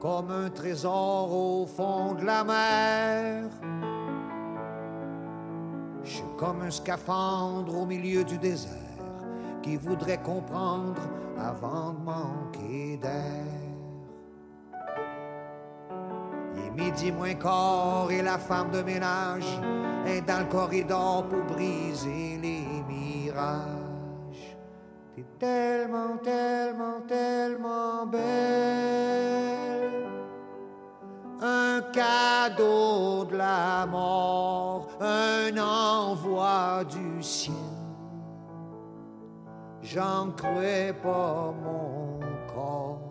Comme 0.00 0.30
un 0.30 0.50
trésor 0.50 1.32
au 1.32 1.66
fond 1.66 2.14
de 2.14 2.24
la 2.24 2.44
mer. 2.44 3.50
Je 6.02 6.10
suis 6.10 6.36
comme 6.36 6.60
un 6.60 6.70
scaphandre 6.70 7.78
au 7.78 7.86
milieu 7.86 8.24
du 8.24 8.36
désert 8.36 8.70
qui 9.62 9.76
voudrait 9.76 10.22
comprendre 10.22 11.00
avant 11.38 11.92
de 11.92 12.00
manquer 12.04 12.98
d'air. 12.98 13.44
Il 16.54 16.60
est 16.66 16.84
midi 16.84 17.10
moins 17.10 17.34
quart 17.34 18.10
et 18.10 18.20
la 18.20 18.36
femme 18.36 18.70
de 18.70 18.82
ménage 18.82 19.58
est 20.06 20.22
dans 20.22 20.40
le 20.40 20.46
corridor 20.46 21.26
pour 21.28 21.42
briser 21.56 22.38
les 22.42 22.66
mirages. 22.88 24.56
T'es 25.14 25.24
tellement, 25.38 26.16
tellement, 26.18 27.00
tellement 27.06 28.06
belle 28.06 29.34
un 31.44 31.82
cadeau 31.92 33.26
de 33.26 33.36
la 33.36 33.86
mort, 33.86 34.88
un 35.00 35.56
envoi 35.58 36.84
du 36.84 37.22
ciel. 37.22 37.54
J'en 39.82 40.30
crois 40.32 40.92
pas 41.02 41.52
mon 41.62 42.18
corps. 42.54 43.03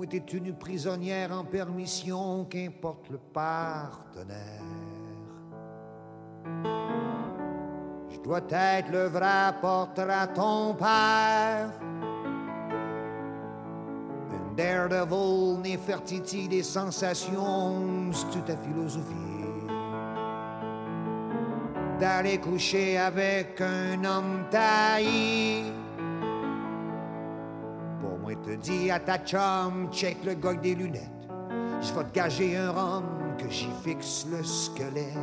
Pour 0.00 0.08
moi, 0.08 0.18
t'es 0.18 0.34
une 0.34 0.54
prisonnière 0.54 1.30
en 1.30 1.44
permission, 1.44 2.46
qu'importe 2.46 3.10
le 3.10 3.18
partenaire. 3.18 4.62
Je 8.08 8.18
dois 8.20 8.40
être 8.50 8.90
le 8.90 9.08
vrai 9.08 9.52
porteur 9.60 10.08
à 10.08 10.26
ton 10.26 10.72
père. 10.72 11.68
Une 14.32 14.56
daredevil, 14.56 15.60
Néfertiti 15.60 16.48
des 16.48 16.62
sensations, 16.62 18.10
c'est 18.10 18.46
ta 18.46 18.56
philosophie. 18.56 19.04
D'aller 21.98 22.38
coucher 22.38 22.96
avec 22.96 23.60
un 23.60 24.02
homme 24.02 24.46
taillé. 24.50 25.64
Te 28.44 28.54
dis 28.56 28.90
à 28.90 28.98
ta 28.98 29.18
chum, 29.18 29.88
check 29.92 30.24
le 30.24 30.32
avec 30.32 30.60
des 30.60 30.74
lunettes. 30.74 31.28
Je 31.80 31.92
vais 31.92 32.04
te 32.04 32.14
gager 32.14 32.56
un 32.56 32.70
rhum 32.72 33.04
que 33.38 33.48
j'y 33.50 33.68
fixe 33.84 34.26
le 34.30 34.42
squelette. 34.42 35.16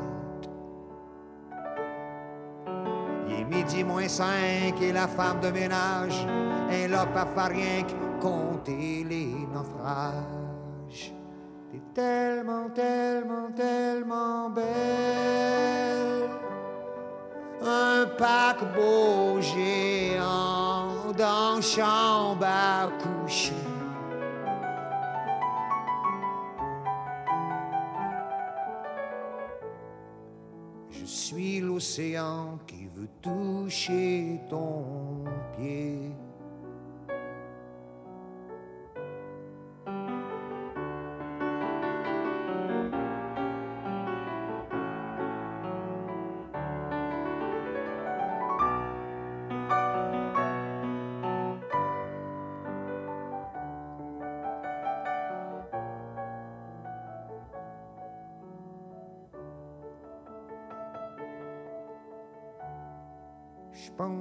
Il 3.28 3.34
est 3.34 3.44
midi 3.44 3.84
moins 3.84 4.08
cinq 4.08 4.82
et 4.82 4.92
la 4.92 5.08
femme 5.08 5.40
de 5.42 5.50
ménage 5.50 6.26
Et 6.72 6.88
là, 6.88 7.06
pas 7.08 7.26
faire 7.26 7.50
rien 7.50 7.84
que 7.84 8.22
compter 8.22 9.04
les 9.04 9.34
naufrages. 9.54 11.14
T'es 11.72 11.82
tellement, 11.94 12.70
tellement, 12.70 13.52
tellement 13.56 14.50
belle. 14.50 14.66
Un 17.62 18.06
paquebot 18.18 19.42
géant 19.42 20.77
dans 21.18 21.60
chambre 21.62 22.46
à 22.46 22.90
coucher. 23.02 23.54
Je 30.92 31.06
suis 31.06 31.60
l'océan 31.60 32.60
qui 32.68 32.88
veut 32.96 33.10
toucher 33.22 34.40
ton 34.50 35.26
pied. 35.58 36.12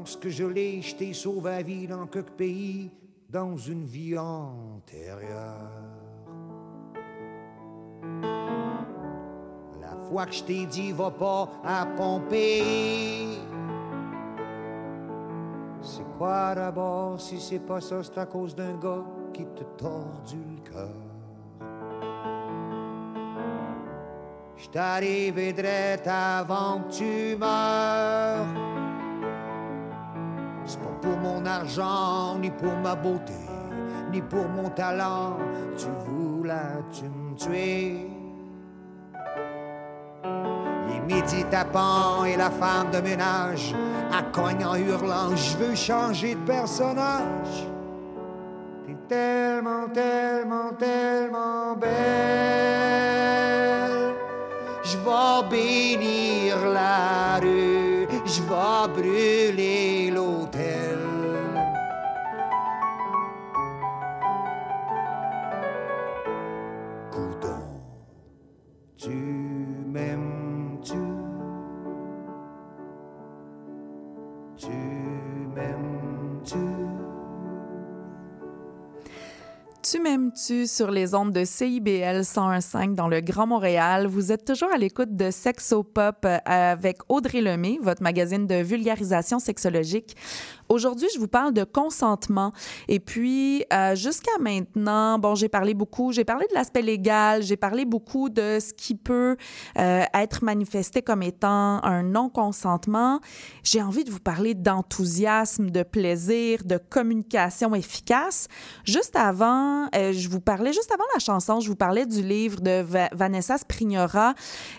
Pense 0.07 0.15
que 0.15 0.31
je 0.31 0.45
l'ai 0.45 0.81
jeté 0.83 1.13
sauvé 1.13 1.51
à 1.51 1.63
vie 1.63 1.89
dans 1.89 2.07
quelque 2.07 2.31
pays, 2.31 2.93
dans 3.29 3.57
une 3.57 3.85
vie 3.85 4.17
antérieure. 4.17 5.83
La 9.81 9.97
fois 10.09 10.27
que 10.27 10.33
je 10.33 10.45
t'ai 10.45 10.65
dit, 10.67 10.93
va 10.93 11.11
pas 11.11 11.49
à 11.65 11.87
pomper. 11.87 12.63
C'est 15.83 16.07
quoi 16.17 16.55
d'abord 16.55 17.21
si 17.21 17.41
c'est 17.41 17.59
pas 17.59 17.81
ça, 17.81 18.01
c'est 18.05 18.17
à 18.19 18.27
cause 18.27 18.55
d'un 18.55 18.77
gars 18.77 19.05
qui 19.33 19.45
te 19.45 19.65
tordu 19.77 20.37
le 20.37 20.71
cœur. 20.71 20.91
Je 24.57 24.69
t'arrive 24.69 25.53
direct 25.53 26.07
avant 26.07 26.83
que 26.83 26.93
tu 26.93 27.37
meurs. 27.37 28.76
Pour 31.07 31.19
mon 31.19 31.47
argent, 31.47 32.37
ni 32.41 32.51
pour 32.51 32.77
ma 32.83 32.97
beauté, 32.97 33.33
ni 34.11 34.21
pour 34.21 34.49
mon 34.49 34.69
talent. 34.71 35.37
Tu 35.79 35.87
voulais, 36.05 36.83
tu 36.93 37.05
me 37.05 37.37
tuer. 37.37 38.09
Les 40.89 41.15
midi 41.15 41.45
tapants 41.49 42.25
et 42.25 42.37
la 42.37 42.51
femme 42.51 42.91
de 42.91 42.99
ménage, 43.01 43.73
à 44.13 44.21
cogne 44.33 44.65
en 44.65 44.75
hurlant, 44.75 45.37
je 45.37 45.57
veux 45.59 45.77
changer 45.77 46.35
de 46.35 46.41
personnage. 46.41 47.69
T'es 48.85 48.97
tellement, 49.09 49.89
tellement, 49.95 50.73
tellement 50.77 51.77
belle. 51.77 51.87
Je 54.83 54.97
vais 54.97 55.49
bénir 55.49 56.57
la 56.67 57.39
rue, 57.41 58.09
je 58.25 58.43
vais 58.43 58.89
brûler 58.93 59.96
Tu 79.89 80.01
m'aimes-tu 80.01 80.67
sur 80.67 80.91
les 80.91 81.15
ondes 81.15 81.33
de 81.33 81.45
CIBL 81.45 82.23
101.5 82.23 82.97
dans 82.97 83.07
le 83.07 83.21
Grand 83.21 83.47
Montréal? 83.47 84.09
Vous 84.09 84.33
êtes 84.33 84.45
toujours 84.45 84.73
à 84.75 84.79
l'écoute 84.79 85.15
de 85.15 85.31
Sexopop 85.31 86.25
euh, 86.25 86.39
avec 86.45 86.99
Audrey 87.09 87.41
Lemay, 87.41 87.79
votre 87.81 88.03
magazine 88.03 88.49
de 88.49 88.57
vulgarisation 88.57 89.39
sexologique. 89.39 90.17
Aujourd'hui, 90.69 91.09
je 91.15 91.19
vous 91.19 91.29
parle 91.29 91.53
de 91.53 91.65
consentement. 91.65 92.53
Et 92.89 92.99
puis, 93.01 93.65
euh, 93.73 93.95
jusqu'à 93.95 94.39
maintenant, 94.41 95.19
bon, 95.19 95.35
j'ai 95.35 95.49
parlé 95.49 95.75
beaucoup, 95.75 96.13
j'ai 96.13 96.25
parlé 96.25 96.47
de 96.51 96.55
l'aspect 96.55 96.83
légal, 96.83 97.43
j'ai 97.43 97.57
parlé 97.57 97.85
beaucoup 97.85 98.29
de 98.29 98.59
ce 98.61 98.73
qui 98.73 98.95
peut 98.95 99.37
euh, 99.79 100.03
être 100.15 100.45
manifesté 100.45 101.03
comme 101.03 101.23
étant 101.23 101.83
un 101.85 102.03
non-consentement. 102.03 103.21
J'ai 103.63 103.81
envie 103.83 104.05
de 104.05 104.11
vous 104.11 104.21
parler 104.21 104.55
d'enthousiasme, 104.55 105.71
de 105.71 105.83
plaisir, 105.83 106.65
de 106.65 106.79
communication 106.79 107.75
efficace. 107.75 108.49
Juste 108.85 109.17
avant, 109.17 109.87
euh, 109.95 110.13
je 110.13 110.29
vous 110.29 110.41
parlais, 110.41 110.73
juste 110.73 110.91
avant 110.93 111.05
la 111.15 111.21
chanson, 111.21 111.61
je 111.61 111.69
vous 111.69 111.77
parlais 111.77 112.07
du 112.07 112.23
livre 112.23 112.61
de 112.61 112.83
Va- 112.83 113.09
Vanessa 113.13 113.59
Sprignora. 113.59 114.35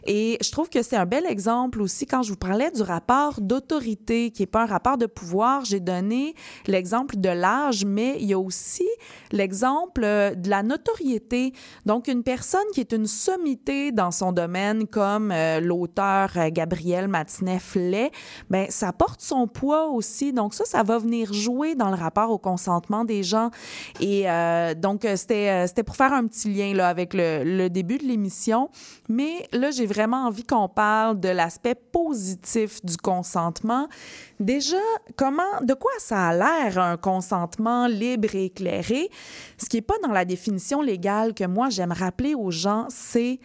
Et 0.06 0.38
je 0.44 0.52
trouve 0.52 0.70
que 0.70 0.84
c'est 0.84 0.98
un 0.98 1.06
bel 1.06 1.26
exemple 1.26 1.82
aussi 1.82 2.06
quand 2.06 2.24
je 2.24 2.32
vous 2.32 2.38
parlais 2.38 2.72
du 2.72 2.82
rapport 2.82 3.40
d'autorité, 3.40 4.32
qui 4.32 4.42
n'est 4.42 4.48
pas 4.48 4.64
un 4.64 4.68
rapport 4.68 4.98
de 4.98 5.06
pouvoir. 5.06 5.64
Donné 5.80 6.36
l'exemple 6.68 7.18
de 7.18 7.30
l'âge, 7.30 7.86
mais 7.86 8.18
il 8.20 8.28
y 8.28 8.34
a 8.34 8.40
aussi 8.40 8.88
l'exemple 9.32 10.02
euh, 10.04 10.36
de 10.36 10.50
la 10.50 10.64
notoriété. 10.64 11.54
Donc, 11.86 12.08
une 12.08 12.24
personne 12.24 12.66
qui 12.74 12.80
est 12.80 12.94
une 12.94 13.08
sommité 13.08 13.92
dans 13.92 14.12
son 14.12 14.32
domaine, 14.32 14.88
comme 14.88 15.32
euh, 15.32 15.60
l'auteur 15.60 16.32
euh, 16.36 16.50
Gabriel 16.52 17.08
Matineff-Lay, 17.08 18.12
ben, 18.50 18.68
ça 18.70 18.94
porte 18.94 19.22
son 19.22 19.48
poids 19.48 19.88
aussi. 19.88 20.34
Donc, 20.34 20.54
ça, 20.54 20.66
ça 20.66 20.84
va 20.84 20.98
venir 20.98 21.34
jouer 21.34 21.76
dans 21.76 21.90
le 21.90 21.96
rapport 21.96 22.32
au 22.32 22.38
consentement 22.38 23.06
des 23.06 23.24
gens. 23.24 23.50
Et 24.00 24.26
donc, 24.78 25.06
c'était 25.16 25.68
c'était 25.68 25.84
pour 25.84 25.96
faire 25.96 26.14
un 26.14 26.26
petit 26.28 26.54
lien 26.54 26.74
là, 26.74 26.88
avec 26.90 27.14
le 27.14 27.68
début 27.70 27.98
de 27.98 28.06
l'émission. 28.06 28.70
Mais 29.10 29.48
là, 29.52 29.72
j'ai 29.72 29.86
vraiment 29.86 30.26
envie 30.26 30.44
qu'on 30.44 30.68
parle 30.68 31.20
de 31.20 31.30
l'aspect 31.30 31.76
positif 31.76 32.84
du 32.84 32.98
consentement. 32.98 33.88
Déjà, 34.40 34.78
comment, 35.16 35.62
de 35.68 35.74
quoi 35.74 35.92
ça 36.00 36.30
a 36.30 36.34
l'air 36.34 36.80
un 36.80 36.96
consentement 36.96 37.88
libre 37.88 38.34
et 38.34 38.46
éclairé? 38.46 39.10
Ce 39.58 39.68
qui 39.68 39.78
n'est 39.78 39.82
pas 39.82 40.00
dans 40.02 40.14
la 40.14 40.24
définition 40.24 40.82
légale 40.82 41.34
que 41.34 41.44
moi 41.44 41.70
j'aime 41.70 41.92
rappeler 41.92 42.36
aux 42.36 42.52
gens, 42.52 42.88
c'est 42.90 43.42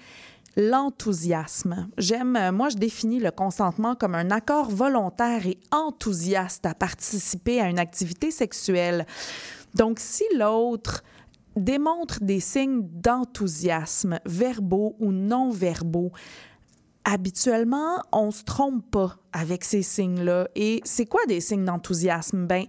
l'enthousiasme. 0.57 1.89
J'aime, 1.99 2.37
euh, 2.37 2.53
moi, 2.53 2.68
je 2.68 2.77
définis 2.77 3.18
le 3.18 3.31
consentement 3.31 3.97
comme 3.97 4.14
un 4.14 4.31
accord 4.31 4.70
volontaire 4.70 5.47
et 5.47 5.59
enthousiaste 5.73 6.64
à 6.66 6.75
participer 6.75 7.61
à 7.61 7.68
une 7.68 7.79
activité 7.79 8.31
sexuelle. 8.31 9.07
Donc, 9.75 9.99
si 9.99 10.25
l'autre 10.37 11.03
démontre 11.57 12.23
des 12.23 12.41
signes 12.41 12.83
d'enthousiasme, 12.83 14.20
verbaux 14.27 14.95
ou 15.01 15.11
non 15.11 15.51
verbaux, 15.51 16.12
habituellement, 17.05 18.03
on 18.13 18.31
se 18.31 18.45
trompe 18.45 18.91
pas 18.91 19.17
avec 19.33 19.65
ces 19.65 19.83
signes-là. 19.83 20.49
Et 20.55 20.81
c'est 20.85 21.07
quoi 21.07 21.25
des 21.27 21.41
signes 21.41 21.65
d'enthousiasme? 21.65 22.47
Ben, 22.47 22.67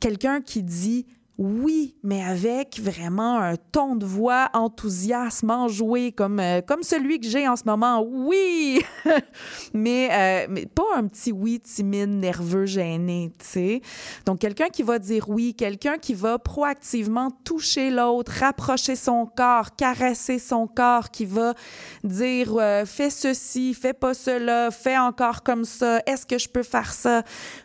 quelqu'un 0.00 0.40
qui 0.40 0.62
dit 0.62 1.06
oui, 1.42 1.96
mais 2.02 2.22
avec 2.22 2.78
vraiment 2.78 3.38
un 3.38 3.56
ton 3.56 3.96
de 3.96 4.04
voix 4.04 4.50
enthousiasme, 4.52 5.50
enjoué, 5.50 6.12
comme, 6.12 6.38
euh, 6.38 6.60
comme 6.60 6.82
celui 6.82 7.18
que 7.18 7.26
j'ai 7.26 7.48
en 7.48 7.56
ce 7.56 7.62
moment. 7.64 8.06
Oui! 8.06 8.82
mais, 9.72 10.10
euh, 10.12 10.46
mais 10.50 10.66
pas 10.66 10.84
un 10.94 11.06
petit 11.06 11.32
oui 11.32 11.58
timide, 11.58 12.10
nerveux, 12.10 12.66
gêné, 12.66 13.32
tu 13.38 13.46
sais. 13.46 13.80
Donc, 14.26 14.40
quelqu'un 14.40 14.68
qui 14.68 14.82
va 14.82 14.98
dire 14.98 15.30
oui, 15.30 15.54
quelqu'un 15.54 15.96
qui 15.96 16.12
va 16.12 16.38
proactivement 16.38 17.30
toucher 17.42 17.88
l'autre, 17.88 18.32
rapprocher 18.38 18.94
son 18.94 19.24
corps, 19.24 19.74
caresser 19.76 20.38
son 20.38 20.66
corps, 20.66 21.10
qui 21.10 21.24
va 21.24 21.54
dire 22.04 22.54
euh, 22.54 22.84
fais 22.84 23.08
ceci, 23.08 23.72
fais 23.72 23.94
pas 23.94 24.12
cela, 24.12 24.70
fais 24.70 24.98
encore 24.98 25.42
comme 25.42 25.64
ça, 25.64 26.02
est-ce 26.04 26.26
que 26.26 26.36
je 26.36 26.50
peux 26.50 26.64
faire 26.64 26.92
ça? 26.92 27.22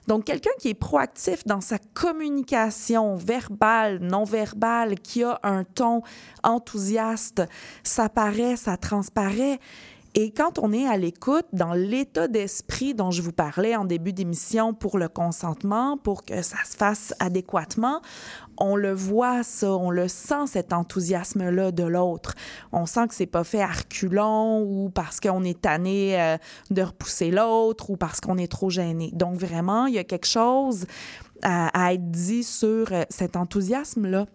Donc, 0.07 0.23
quelqu'un 0.23 0.51
qui 0.59 0.69
est 0.69 0.76
proactif 0.76 1.45
dans 1.45 1.59
sa 1.59 1.78
communication 1.93 3.17
verbale, 3.17 3.64
non 4.01 4.24
verbale, 4.24 4.99
qui 4.99 5.24
a 5.24 5.39
un 5.43 5.63
ton 5.63 6.01
enthousiaste, 6.43 7.43
ça 7.84 8.09
paraît, 8.09 8.55
ça 8.55 8.78
transparaît. 8.78 9.59
Et 10.18 10.32
quand 10.32 10.59
on 10.59 10.72
est 10.72 10.88
à 10.88 10.95
l'écoute, 10.95 11.45
dans 11.51 11.74
l'état 11.74 12.30
d'esprit 12.30 12.93
dont 12.93 13.11
je 13.11 13.22
vous 13.22 13.34
parlais 13.34 13.76
en 13.76 13.84
début 13.84 14.13
d'émission 14.13 14.74
pour 14.74 14.97
le 14.97 15.09
consentement, 15.09 15.97
pour 15.97 16.24
que 16.24 16.41
ça 16.41 16.55
se 16.63 16.78
fasse 16.78 17.13
adéquatement, 17.20 18.01
on 18.57 18.78
le 18.78 18.93
voit 18.93 19.43
ça, 19.43 19.74
on 19.74 19.89
le 19.89 20.07
sent 20.07 20.47
cet 20.47 20.72
enthousiasme-là 20.72 21.74
de 21.74 21.84
l'autre. 21.84 22.34
On 22.72 22.86
sent 22.86 23.09
que 23.09 23.13
c'est 23.13 23.26
pas 23.26 23.43
fait 23.43 23.61
à 23.61 23.72
ou 24.61 24.89
parce 24.93 25.20
qu'on 25.20 25.43
est 25.43 25.61
tanné 25.61 26.22
euh, 26.22 26.38
de 26.72 26.82
repousser 26.82 27.30
l'autre 27.30 27.89
ou 27.89 27.97
parce 27.97 28.22
qu'on 28.22 28.38
est 28.38 28.49
trop 28.49 28.70
gêné. 28.70 29.11
Donc 29.11 29.36
vraiment, 29.36 29.86
il 29.88 29.95
y 29.95 29.99
a 29.99 30.05
quelque 30.05 30.28
chose 30.28 30.86
à, 31.43 31.93
être 31.93 32.11
dit 32.11 32.43
sur 32.43 32.91
euh, 32.91 33.03
cet 33.09 33.36
enthousiasme-là. 33.36 34.25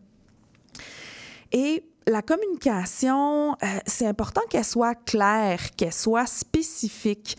Et 1.53 1.85
la 2.07 2.23
communication, 2.23 3.53
euh, 3.53 3.67
c'est 3.87 4.07
important 4.07 4.43
qu'elle 4.49 4.65
soit 4.65 4.95
claire, 4.95 5.61
qu'elle 5.77 5.93
soit 5.93 6.27
spécifique. 6.27 7.37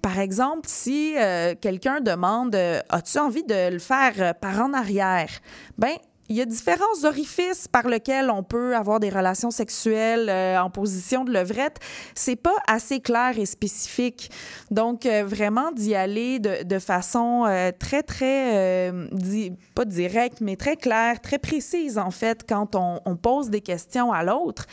Par 0.00 0.18
exemple, 0.18 0.68
si 0.68 1.14
euh, 1.16 1.54
quelqu'un 1.60 2.00
demande 2.00 2.54
As-tu 2.54 3.18
envie 3.18 3.44
de 3.44 3.70
le 3.70 3.78
faire 3.78 4.34
par 4.40 4.60
en 4.60 4.72
arrière? 4.72 5.30
Ben, 5.78 5.96
il 6.32 6.36
y 6.36 6.40
a 6.40 6.46
différents 6.46 7.04
orifices 7.04 7.68
par 7.68 7.86
lesquels 7.86 8.30
on 8.30 8.42
peut 8.42 8.74
avoir 8.74 9.00
des 9.00 9.10
relations 9.10 9.50
sexuelles 9.50 10.30
euh, 10.30 10.58
en 10.58 10.70
position 10.70 11.24
de 11.24 11.30
levrette. 11.30 11.78
C'est 12.14 12.36
pas 12.36 12.56
assez 12.66 13.00
clair 13.00 13.38
et 13.38 13.44
spécifique. 13.44 14.30
Donc, 14.70 15.04
euh, 15.04 15.24
vraiment 15.26 15.72
d'y 15.72 15.94
aller 15.94 16.38
de, 16.38 16.78
façon 16.78 17.44
euh, 17.46 17.70
très, 17.78 18.02
très, 18.02 18.90
pas 19.74 19.84
directe, 19.84 20.40
mais 20.40 20.56
très 20.56 20.76
claire, 20.76 21.20
très 21.20 21.38
précise, 21.38 21.98
en 21.98 22.10
fait, 22.10 22.44
quand 22.48 22.76
on 22.76 23.16
pose 23.16 23.50
des 23.50 23.60
questions 23.60 24.10
à 24.10 24.24
l'autre. 24.24 24.66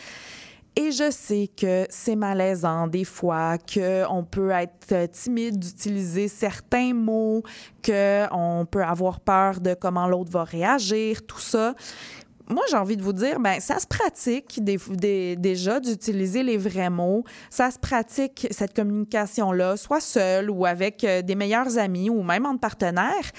Et 0.75 0.91
je 0.91 1.11
sais 1.11 1.49
que 1.55 1.85
c'est 1.89 2.15
malaisant 2.15 2.87
des 2.87 3.03
fois, 3.03 3.57
qu'on 3.57 4.23
peut 4.23 4.51
être 4.51 5.11
timide 5.11 5.59
d'utiliser 5.59 6.27
certains 6.27 6.93
mots, 6.93 7.43
qu'on 7.85 8.67
peut 8.69 8.83
avoir 8.83 9.19
peur 9.19 9.59
de 9.59 9.73
comment 9.73 10.07
l'autre 10.07 10.31
va 10.31 10.43
réagir, 10.43 11.25
tout 11.25 11.39
ça. 11.39 11.73
Moi, 12.47 12.63
j'ai 12.69 12.77
envie 12.77 12.97
de 12.97 13.03
vous 13.03 13.13
dire, 13.13 13.39
ben 13.39 13.59
ça 13.59 13.77
se 13.77 13.85
pratique 13.85 14.59
déjà 14.63 15.79
d'utiliser 15.79 16.41
les 16.41 16.57
vrais 16.57 16.89
mots. 16.89 17.23
Ça 17.51 17.69
se 17.69 17.77
pratique, 17.77 18.47
cette 18.49 18.73
communication-là, 18.73 19.77
soit 19.77 20.01
seule 20.01 20.49
ou 20.49 20.65
avec 20.65 21.03
euh, 21.03 21.21
des 21.21 21.35
meilleurs 21.35 21.77
amis 21.77 22.09
ou 22.09 22.23
même 22.23 22.47
entre 22.47 22.59
partenaires. 22.59 23.31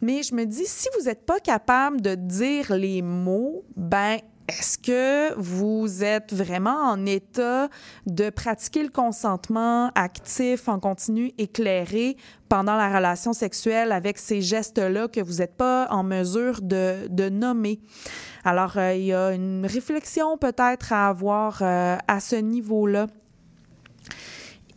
Mais 0.00 0.22
je 0.22 0.34
me 0.34 0.44
dis, 0.44 0.64
si 0.64 0.88
vous 0.96 1.04
n'êtes 1.04 1.26
pas 1.26 1.38
capable 1.38 2.00
de 2.00 2.14
dire 2.14 2.74
les 2.74 3.02
mots, 3.02 3.64
ben 3.76 4.18
est-ce 4.48 4.78
que 4.78 5.34
vous 5.34 6.04
êtes 6.04 6.32
vraiment 6.32 6.90
en 6.90 7.04
état 7.04 7.68
de 8.06 8.30
pratiquer 8.30 8.84
le 8.84 8.90
consentement 8.90 9.90
actif, 9.94 10.68
en 10.68 10.78
continu, 10.78 11.32
éclairé 11.36 12.16
pendant 12.48 12.76
la 12.76 12.94
relation 12.94 13.32
sexuelle 13.32 13.90
avec 13.90 14.18
ces 14.18 14.42
gestes-là 14.42 15.08
que 15.08 15.20
vous 15.20 15.38
n'êtes 15.38 15.56
pas 15.56 15.88
en 15.90 16.04
mesure 16.04 16.60
de, 16.62 17.28
nommer? 17.28 17.80
Alors, 18.44 18.76
euh, 18.76 18.94
il 18.94 19.06
y 19.06 19.12
a 19.12 19.32
une 19.32 19.66
réflexion 19.66 20.38
peut-être 20.38 20.92
à 20.92 21.08
avoir 21.08 21.58
euh, 21.62 21.96
à 22.06 22.20
ce 22.20 22.36
niveau-là. 22.36 23.08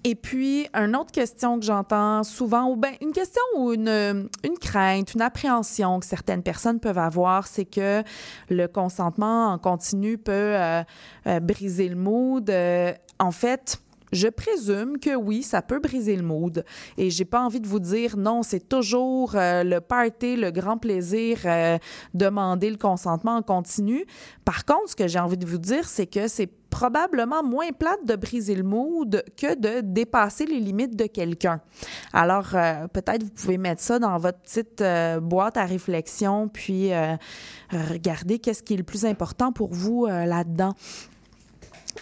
Et 0.06 0.16
puis, 0.16 0.68
une 0.74 0.96
autre 0.96 1.12
question 1.12 1.60
que 1.60 1.66
j'entends 1.66 2.24
souvent, 2.24 2.70
ou 2.70 2.78
bien 2.78 2.92
une 3.02 3.12
question 3.12 3.42
ou 3.58 3.74
une, 3.74 4.30
crainte, 4.62 5.14
une 5.14 5.22
appréhension 5.22 6.00
que 6.00 6.06
certaines 6.06 6.42
personnes 6.42 6.80
peuvent 6.80 6.98
avoir, 6.98 7.48
c'est 7.48 7.66
que 7.66 8.02
le 8.50 8.68
consentement 8.68 9.48
en 9.48 9.58
continu 9.58 10.18
peut 10.18 10.32
euh, 10.32 10.84
euh, 11.28 11.40
briser 11.42 11.90
le 11.90 11.98
mood. 11.98 12.50
Euh, 12.50 12.94
en 13.20 13.32
fait, 13.32 13.82
je 14.14 14.30
présume 14.30 15.00
que 15.00 15.16
oui, 15.16 15.44
ça 15.44 15.62
peut 15.62 15.80
briser 15.80 16.16
le 16.16 16.24
mood. 16.24 16.64
Et 16.98 17.10
j'ai 17.10 17.26
pas 17.26 17.42
envie 17.42 17.60
de 17.60 17.68
vous 17.68 17.80
dire 17.80 18.16
non, 18.16 18.42
c'est 18.42 18.70
toujours 18.70 19.34
le 19.36 19.80
party, 19.80 20.38
le 20.38 20.50
grand 20.50 20.78
plaisir, 20.78 21.40
demander 22.14 22.72
le 22.72 22.78
consentement 22.78 23.36
en 23.36 23.42
continu. 23.44 24.06
Par 24.46 24.66
contre, 24.66 24.90
ce 24.92 24.96
que 24.96 25.08
j'ai 25.08 25.20
envie 25.20 25.38
de 25.38 25.46
vous 25.46 25.60
dire, 25.60 25.88
c'est 25.88 26.08
que 26.08 26.28
c'est 26.28 26.50
probablement 26.70 27.44
moins 27.44 27.72
plate 27.72 28.06
de 28.06 28.16
briser 28.16 28.56
le 28.56 28.64
mood 28.64 29.24
que 29.38 29.56
de 29.56 29.82
dépasser 29.82 30.46
les 30.46 30.60
limites 30.60 30.96
de 30.96 31.06
quelqu'un. 31.06 31.62
Alors, 32.14 32.50
euh, 32.54 32.88
peut-être 32.88 33.24
vous 33.24 33.32
pouvez 33.32 33.58
mettre 33.58 33.82
ça 33.82 34.00
dans 34.00 34.18
votre 34.18 34.40
petite 34.40 34.82
euh, 34.82 35.20
boîte 35.20 35.58
à 35.58 35.66
réflexion, 35.66 36.48
puis 36.48 36.94
euh, 36.94 37.16
regarder 37.72 38.40
qu'est-ce 38.40 38.64
qui 38.64 38.76
est 38.76 38.78
le 38.78 38.84
plus 38.84 39.06
important 39.06 39.52
pour 39.52 39.74
vous 39.74 40.06
là-dedans. 40.06 40.74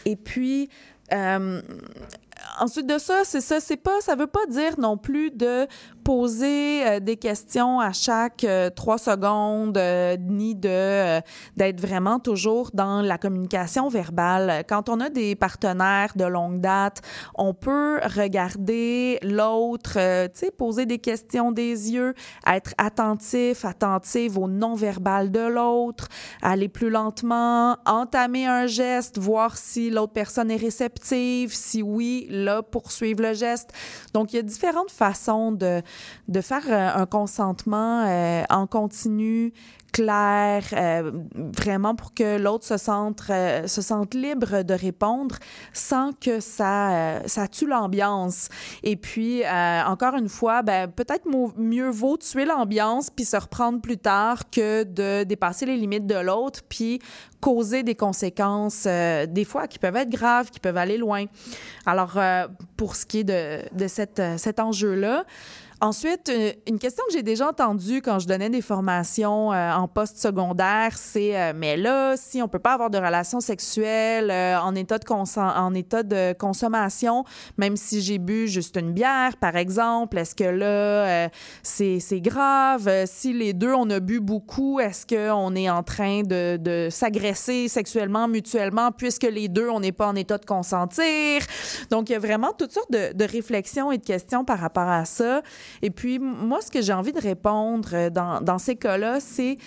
Et 0.05 0.15
puis, 0.15 0.69
ensuite 2.59 2.87
de 2.87 2.97
ça, 2.97 3.21
c'est 3.23 3.41
ça, 3.41 3.59
c'est 3.59 3.77
pas, 3.77 3.99
ça 4.01 4.15
veut 4.15 4.27
pas 4.27 4.45
dire 4.47 4.79
non 4.79 4.97
plus 4.97 5.31
de 5.31 5.67
poser 6.07 6.87
euh, 6.87 6.99
des 7.01 7.17
questions 7.17 7.81
à 7.81 7.91
chaque 7.91 8.45
euh, 8.45 8.69
trois 8.69 8.97
secondes, 8.97 9.77
euh, 9.77 10.15
ni 10.17 10.55
de 10.55 11.19
d'être 11.57 11.81
vraiment 11.81 12.17
toujours 12.17 12.69
dans 12.73 13.01
la 13.01 13.17
communication 13.17 13.89
verbale. 13.89 14.63
Quand 14.69 14.87
on 14.87 15.01
a 15.01 15.09
des 15.09 15.35
partenaires 15.35 16.13
de 16.15 16.23
longue 16.23 16.61
date, 16.61 17.01
on 17.35 17.53
peut 17.53 17.99
regarder 18.15 19.19
l'autre, 19.21 19.95
tu 20.27 20.39
sais, 20.39 20.51
poser 20.51 20.85
des 20.85 20.99
questions 20.99 21.51
des 21.51 21.91
yeux, 21.91 22.13
être 22.49 22.71
attentif, 22.77 23.65
attentive 23.65 24.37
au 24.37 24.47
non-verbal 24.47 25.29
de 25.29 25.45
l'autre, 25.45 26.07
aller 26.41 26.69
plus 26.69 26.89
lentement, 26.89 27.75
entamer 27.85 28.45
un 28.45 28.65
geste, 28.65 29.17
voir 29.17 29.57
si 29.57 29.89
l'autre 29.89 30.13
personne 30.13 30.51
est 30.51 30.55
réceptive, 30.55 31.53
si 31.53 31.81
oui, 31.81 32.27
là, 32.29 32.63
poursuivre 32.63 33.23
le 33.23 33.33
geste. 33.33 33.73
Donc, 34.13 34.31
il 34.31 34.37
y 34.37 34.39
a 34.39 34.43
différentes 34.43 34.91
façons 34.91 35.51
de, 35.51 35.81
de 36.27 36.41
faire 36.41 36.63
euh, 36.69 37.01
un 37.01 37.05
consentement 37.05 38.05
euh, 38.05 38.43
en 38.49 38.67
continu, 38.67 39.53
clair, 39.93 40.63
euh, 40.73 41.11
vraiment 41.35 41.95
pour 41.95 42.13
que 42.13 42.37
l'autre 42.37 42.65
se 42.65 42.77
sente, 42.77 43.21
se 43.21 43.81
sente 43.81 44.13
libre 44.13 44.61
de 44.61 44.73
répondre 44.73 45.37
sans 45.73 46.11
que 46.11 46.39
ça, 46.39 47.21
ça 47.25 47.47
tue 47.47 47.65
l'ambiance. 47.65 48.49
Et 48.83 48.95
puis, 48.95 49.43
encore 49.47 50.15
une 50.15 50.27
fois, 50.29 50.61
ben, 50.61 50.87
peut-être 50.87 51.25
mieux 51.57 51.89
vaut 51.89 52.17
tuer 52.17 52.45
l'ambiance 52.45 53.09
puis 53.09 53.25
se 53.25 53.37
reprendre 53.37 53.81
plus 53.81 53.97
tard 53.97 54.49
que 54.51 54.83
de 54.83 55.23
dépasser 55.23 55.65
les 55.65 55.77
limites 55.77 56.05
de 56.05 56.19
l'autre 56.19 56.59
puis 56.67 56.99
causer 57.39 57.81
des 57.81 57.95
conséquences, 57.95 58.83
des 58.83 59.45
fois, 59.45 59.67
qui 59.67 59.79
peuvent 59.79 59.95
être 59.95 60.09
graves, 60.09 60.51
qui 60.51 60.59
peuvent 60.59 60.77
aller 60.77 60.97
loin. 60.97 61.25
Alors, 61.85 62.19
pour 62.75 62.95
ce 62.95 63.05
qui 63.05 63.19
est 63.19 63.23
de, 63.23 63.61
de 63.75 63.87
cette, 63.87 64.21
cet 64.37 64.59
enjeu-là, 64.59 65.23
Ensuite, 65.79 66.29
euh, 66.29 66.53
une 66.67 66.79
question 66.79 67.03
que 67.07 67.13
j'ai 67.13 67.21
déjà 67.21 67.49
entendue 67.49 68.01
quand 68.01 68.17
je 68.17 68.27
donnais 68.27 68.49
des 68.49 68.63
formations 68.63 69.53
euh, 69.53 69.73
en 69.73 69.87
post-secondaire, 69.87 70.97
c'est 70.97 71.39
euh, 71.39 71.53
mais 71.55 71.77
là, 71.77 72.15
si 72.17 72.41
on 72.41 72.47
peut 72.47 72.57
pas 72.57 72.73
avoir 72.73 72.89
de 72.89 72.97
relations 72.97 73.39
sexuelles 73.39 74.31
euh, 74.31 74.59
en 74.59 74.73
état 74.73 74.97
de 74.97 75.05
en 75.07 75.73
état 75.75 76.01
de 76.01 76.33
consommation, 76.33 77.25
même 77.57 77.77
si 77.77 78.01
j'ai 78.01 78.17
bu 78.17 78.47
juste 78.47 78.75
une 78.75 78.91
bière, 78.91 79.37
par 79.37 79.55
exemple, 79.55 80.17
est-ce 80.17 80.33
que 80.33 80.45
là 80.45 80.65
euh, 80.65 81.29
c'est 81.61 82.21
grave? 82.21 82.87
Euh, 82.87 83.03
Si 83.05 83.31
les 83.31 83.53
deux 83.53 83.73
on 83.73 83.87
a 83.91 83.99
bu 83.99 84.19
beaucoup, 84.19 84.79
est-ce 84.79 85.05
qu'on 85.05 85.55
est 85.55 85.69
en 85.69 85.83
train 85.83 86.23
de, 86.23 86.57
de 86.57 86.87
s'agresser 86.89 87.67
sexuellement 87.67 88.27
mutuellement 88.27 88.91
puisque 88.91 89.23
les 89.29 89.47
deux 89.47 89.69
on 89.69 89.79
n'est 89.79 89.91
pas 89.91 90.07
en 90.07 90.15
état 90.15 90.39
de 90.39 90.45
consentir? 90.45 91.43
Donc 91.91 92.09
il 92.09 92.13
y 92.13 92.15
a 92.15 92.19
vraiment 92.19 92.51
toutes 92.57 92.71
sortes 92.71 92.91
de, 92.91 93.13
de 93.13 93.25
réflexions 93.25 93.91
et 93.91 93.99
de 93.99 94.05
questions 94.05 94.43
par 94.43 94.57
rapport 94.57 94.89
à 94.89 95.05
ça. 95.05 95.43
Et 95.81 95.89
puis, 95.89 96.19
moi, 96.19 96.61
ce 96.61 96.71
que 96.71 96.81
j'ai 96.81 96.93
envie 96.93 97.13
de 97.13 97.21
répondre 97.21 97.89
euh, 97.93 98.09
dans, 98.09 98.57
ces 98.57 98.75
cas-là, 98.75 99.19
c'est 99.19 99.57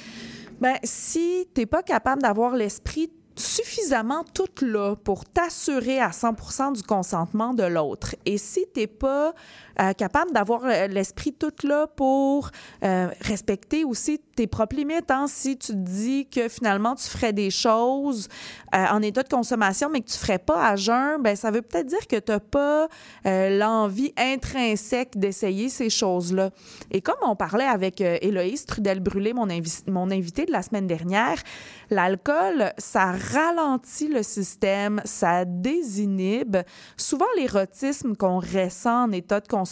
ben, 0.61 0.77
si 0.85 1.49
tu 1.55 1.61
n'es 1.61 1.67
pas 1.67 1.83
capable 1.83 2.23
d'avoir 2.23 2.55
l'esprit 2.55 3.11
suffisamment 3.37 4.25
tout 4.35 4.65
là 4.65 4.97
pour 4.97 5.25
t'assurer 5.25 5.99
à 6.01 6.11
100% 6.11 6.75
du 6.75 6.83
consentement 6.83 7.55
de 7.55 7.63
l'autre. 7.63 8.15
Et 8.27 8.39
si 8.39 8.67
tu 8.75 8.81
n'es 8.81 8.87
pas 8.87 9.35
euh, 9.81 9.95
capable 9.95 10.33
d'avoir 10.33 10.65
euh, 10.65 10.89
l'esprit 10.89 11.33
tout 11.33 11.67
là 11.67 11.87
pour 11.87 12.51
euh, 12.85 13.09
respecter 13.23 13.83
aussi 13.85 14.19
tes 14.37 14.47
propres 14.47 14.77
limites, 14.77 15.11
hein, 15.11 15.27
si 15.27 15.57
tu 15.57 15.73
te 15.73 15.77
dis 15.77 16.27
que 16.27 16.49
finalement 16.49 16.95
tu 16.95 17.09
ferais 17.09 17.33
des 17.33 17.51
choses 17.51 18.29
en 18.73 19.03
état 19.03 19.23
de 19.23 19.29
consommation, 19.29 19.91
mais 19.91 20.01
que 20.01 20.09
tu 20.09 20.15
ne 20.15 20.21
ferais 20.21 20.39
pas 20.39 20.69
à 20.69 20.77
jeun, 20.77 21.21
ben, 21.21 21.35
ça 21.35 21.51
veut 21.51 21.61
peut-être 21.61 21.87
dire 21.87 22.07
que 22.07 22.17
tu 22.17 22.31
n'as 22.31 22.39
pas 22.39 22.89
l'envie 23.25 24.13
intrinsèque 24.17 25.19
d'essayer 25.19 25.69
ces 25.69 25.91
choses-là. 25.91 26.51
Et 26.91 27.01
comme 27.01 27.17
on 27.23 27.35
parlait 27.35 27.67
avec 27.67 28.01
Héloïse 28.01 28.67
Trudel-Brûlé, 28.67 29.33
mon, 29.33 29.49
mon 29.89 30.11
invité 30.11 30.47
de 30.47 30.53
la 30.53 30.63
semaine 30.63 30.87
dernière, 30.87 31.43
l'alcool, 31.91 32.73
ça 32.79 33.13
ralentit 33.13 34.09
le 34.09 34.23
système, 34.23 35.03
ça 35.05 35.45
désinhibe. 35.45 36.59
Souvent, 36.97 37.27
l'érotisme 37.37 38.15
qu'on 38.15 38.39
ressent 38.39 39.05
en 39.05 39.13
état 39.13 39.41
de 39.41 39.49
consommation, 39.49 39.70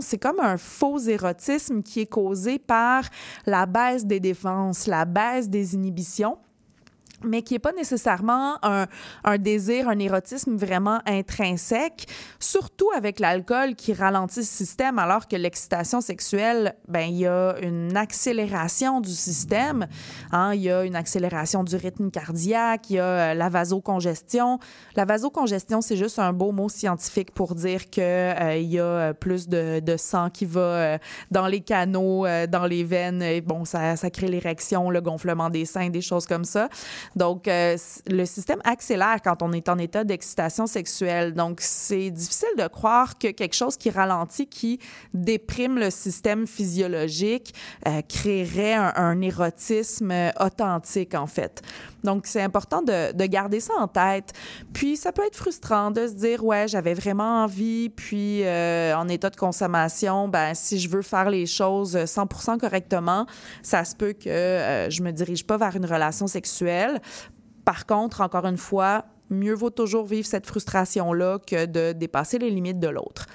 c'est 0.00 0.18
comme 0.18 0.40
un 0.40 0.56
faux 0.56 0.98
érotisme 0.98 1.82
qui 1.82 2.00
est 2.00 2.06
causé 2.06 2.58
par 2.58 3.04
la 3.46 3.66
baisse 3.66 4.04
des 4.04 4.20
défenses, 4.20 4.86
la 4.86 5.04
baisse 5.04 5.48
des 5.48 5.74
inhibitions. 5.74 6.38
Mais 7.24 7.42
qui 7.42 7.54
n'est 7.54 7.58
pas 7.58 7.72
nécessairement 7.72 8.56
un, 8.62 8.86
désir, 9.38 9.88
un 9.88 9.98
érotisme 9.98 10.56
vraiment 10.56 11.00
intrinsèque, 11.06 12.06
surtout 12.38 12.90
avec 12.96 13.20
l'alcool 13.20 13.74
qui 13.74 13.92
ralentit 13.92 14.40
le 14.40 14.44
système, 14.44 14.98
alors 14.98 15.28
que 15.28 15.36
l'excitation 15.36 16.00
sexuelle, 16.00 16.74
ben 16.88 17.06
il 17.08 17.18
y 17.18 17.26
a 17.26 17.56
une 17.62 17.96
accélération 17.96 19.00
du 19.00 19.10
système, 19.10 19.86
hein, 20.32 20.52
il 20.54 20.62
y 20.62 20.70
a 20.70 20.84
une 20.84 20.96
accélération 20.96 21.64
du 21.64 21.76
rythme 21.76 22.10
cardiaque, 22.10 22.90
il 22.90 22.96
y 22.96 22.98
a 22.98 23.04
euh, 23.04 23.34
la 23.34 23.48
vasocongestion. 23.48 24.58
La 24.96 25.04
vasocongestion, 25.04 25.80
c'est 25.80 25.96
juste 25.96 26.18
un 26.18 26.32
beau 26.32 26.52
mot 26.52 26.68
scientifique 26.68 27.32
pour 27.32 27.54
dire 27.54 27.90
qu'il 27.90 28.02
euh, 28.02 28.56
y 28.58 28.78
a 28.78 29.14
plus 29.14 29.48
de, 29.48 29.96
sang 29.96 30.30
qui 30.30 30.44
va 30.44 30.60
euh, 30.60 30.98
dans 31.30 31.46
les 31.46 31.60
canaux, 31.60 32.26
euh, 32.26 32.46
dans 32.46 32.66
les 32.66 32.84
veines, 32.84 33.22
et 33.22 33.40
bon, 33.40 33.64
ça 33.64 33.96
crée 34.10 34.28
l'érection, 34.28 34.90
le 34.90 35.00
gonflement 35.00 35.50
des 35.50 35.64
seins, 35.64 35.90
des 35.90 36.00
choses 36.00 36.26
comme 36.26 36.44
ça. 36.44 36.68
Donc, 37.16 37.48
euh, 37.48 37.76
le 38.08 38.24
système 38.24 38.60
accélère 38.64 39.18
quand 39.22 39.42
on 39.42 39.52
est 39.52 39.68
en 39.68 39.78
état 39.78 40.04
d'excitation 40.04 40.66
sexuelle. 40.66 41.34
Donc, 41.34 41.60
c'est 41.60 42.10
difficile 42.10 42.48
de 42.58 42.66
croire 42.68 43.18
que 43.18 43.28
quelque 43.28 43.54
chose 43.54 43.76
qui 43.76 43.90
ralentit, 43.90 44.46
qui 44.46 44.78
déprime 45.14 45.78
le 45.78 45.90
système 45.90 46.46
physiologique, 46.46 47.54
euh, 47.86 48.02
créerait 48.08 48.74
un, 48.74 48.92
un, 48.96 49.20
érotisme 49.20 50.12
authentique, 50.40 51.14
en 51.14 51.26
fait. 51.26 51.62
Donc, 52.02 52.26
c'est 52.26 52.42
important 52.42 52.82
de, 52.82 53.12
de, 53.12 53.26
garder 53.26 53.60
ça 53.60 53.74
en 53.78 53.86
tête. 53.86 54.32
Puis, 54.72 54.96
ça 54.96 55.12
peut 55.12 55.24
être 55.24 55.36
frustrant 55.36 55.90
de 55.90 56.06
se 56.08 56.14
dire, 56.14 56.44
ouais, 56.44 56.66
j'avais 56.66 56.94
vraiment 56.94 57.44
envie, 57.44 57.88
puis 57.90 58.44
euh, 58.44 58.94
en 58.96 59.08
état 59.08 59.30
de 59.30 59.36
consommation, 59.36 60.28
ben, 60.28 60.54
si 60.54 60.78
je 60.78 60.88
veux 60.88 61.02
faire 61.02 61.30
les 61.30 61.46
choses 61.46 61.96
100% 61.96 62.58
correctement, 62.58 63.26
ça 63.62 63.84
se 63.84 63.94
peut 63.94 64.12
que 64.12 64.28
euh, 64.28 64.90
je 64.90 65.02
me 65.02 65.12
dirige 65.12 65.46
pas 65.46 65.56
vers 65.56 65.76
une 65.76 65.86
relation 65.86 66.26
sexuelle. 66.26 67.00
Par 67.64 67.86
contre, 67.86 68.20
encore 68.20 68.46
une 68.46 68.56
fois, 68.56 69.04
mieux 69.30 69.54
vaut 69.54 69.70
toujours 69.70 70.04
vivre 70.04 70.26
cette 70.26 70.46
frustration-là 70.46 71.38
que 71.46 71.66
de 71.66 71.92
dépasser 71.92 72.38
les 72.38 72.50
limites 72.50 72.80
de 72.80 72.88
l'autre. 72.88 73.26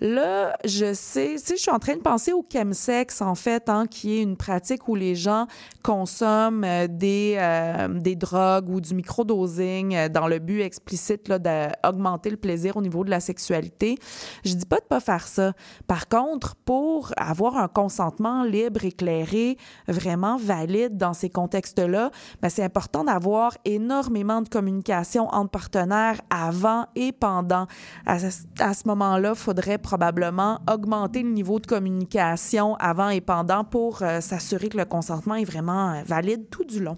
Là, 0.00 0.56
je 0.64 0.94
sais, 0.94 1.34
tu 1.34 1.38
sais, 1.38 1.56
je 1.56 1.62
suis 1.62 1.70
en 1.70 1.78
train 1.78 1.94
de 1.94 2.00
penser 2.00 2.32
au 2.32 2.42
chemsex, 2.50 3.20
en 3.20 3.34
fait, 3.34 3.68
hein, 3.68 3.86
qui 3.86 4.16
est 4.16 4.22
une 4.22 4.38
pratique 4.38 4.88
où 4.88 4.94
les 4.94 5.14
gens 5.14 5.46
consomment 5.82 6.64
euh, 6.64 6.86
des, 6.88 7.36
euh, 7.38 7.88
des 7.88 8.16
drogues 8.16 8.70
ou 8.70 8.80
du 8.80 8.94
microdosing 8.94 9.94
euh, 9.94 10.08
dans 10.08 10.26
le 10.26 10.38
but 10.38 10.62
explicite 10.62 11.30
d'augmenter 11.30 12.30
le 12.30 12.38
plaisir 12.38 12.78
au 12.78 12.82
niveau 12.82 13.04
de 13.04 13.10
la 13.10 13.20
sexualité. 13.20 13.96
Je 14.44 14.54
dis 14.54 14.64
pas 14.64 14.78
de 14.78 14.84
pas 14.84 15.00
faire 15.00 15.28
ça. 15.28 15.52
Par 15.86 16.08
contre, 16.08 16.56
pour 16.56 17.12
avoir 17.18 17.58
un 17.58 17.68
consentement 17.68 18.42
libre, 18.42 18.84
éclairé, 18.84 19.58
vraiment 19.86 20.38
valide 20.38 20.96
dans 20.96 21.12
ces 21.12 21.28
contextes-là, 21.28 22.10
ben, 22.40 22.48
c'est 22.48 22.64
important 22.64 23.04
d'avoir 23.04 23.56
énormément 23.66 24.40
de 24.40 24.48
communication 24.48 25.28
entre 25.28 25.50
partenaires 25.50 26.20
avant 26.30 26.86
et 26.94 27.12
pendant. 27.12 27.66
À, 28.06 28.16
à 28.60 28.74
ce 28.74 28.86
moment-là, 28.86 29.30
il 29.34 29.38
faudrait 29.38 29.78
probablement 29.90 30.60
augmenter 30.70 31.24
le 31.24 31.30
niveau 31.30 31.58
de 31.58 31.66
communication 31.66 32.76
avant 32.76 33.08
et 33.08 33.20
pendant 33.20 33.64
pour 33.64 34.02
euh, 34.02 34.20
s'assurer 34.20 34.68
que 34.68 34.78
le 34.78 34.84
consentement 34.84 35.34
est 35.34 35.44
vraiment 35.44 35.94
euh, 35.94 36.02
valide 36.06 36.48
tout 36.48 36.62
du 36.62 36.78
long. 36.80 36.96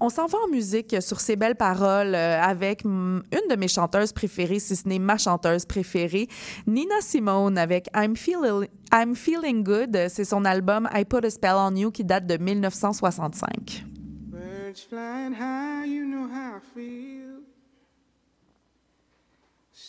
On 0.00 0.08
s'en 0.08 0.26
va 0.26 0.38
en 0.44 0.48
musique 0.50 0.96
sur 1.00 1.20
ces 1.20 1.36
belles 1.36 1.54
paroles 1.54 2.16
euh, 2.16 2.42
avec 2.42 2.82
une 2.82 3.22
de 3.48 3.54
mes 3.54 3.68
chanteuses 3.68 4.12
préférées, 4.12 4.58
si 4.58 4.74
ce 4.74 4.88
n'est 4.88 4.98
ma 4.98 5.18
chanteuse 5.18 5.66
préférée, 5.66 6.26
Nina 6.66 7.00
Simone 7.00 7.56
avec 7.58 7.88
I'm 7.94 8.16
Feeling, 8.16 8.66
I'm 8.92 9.14
Feeling 9.14 9.62
Good. 9.62 10.08
C'est 10.08 10.24
son 10.24 10.44
album 10.44 10.88
I 10.92 11.04
Put 11.04 11.24
a 11.24 11.30
Spell 11.30 11.54
on 11.54 11.76
You 11.76 11.92
qui 11.92 12.02
date 12.02 12.26
de 12.26 12.38
1965. 12.38 13.84
Birds 14.32 14.82
flying 14.88 15.34
high, 15.34 15.86
you 15.86 16.04
know 16.06 16.26
how 16.26 16.56
I 16.56 16.60
feel. 16.74 17.29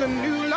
a 0.00 0.08
new 0.08 0.49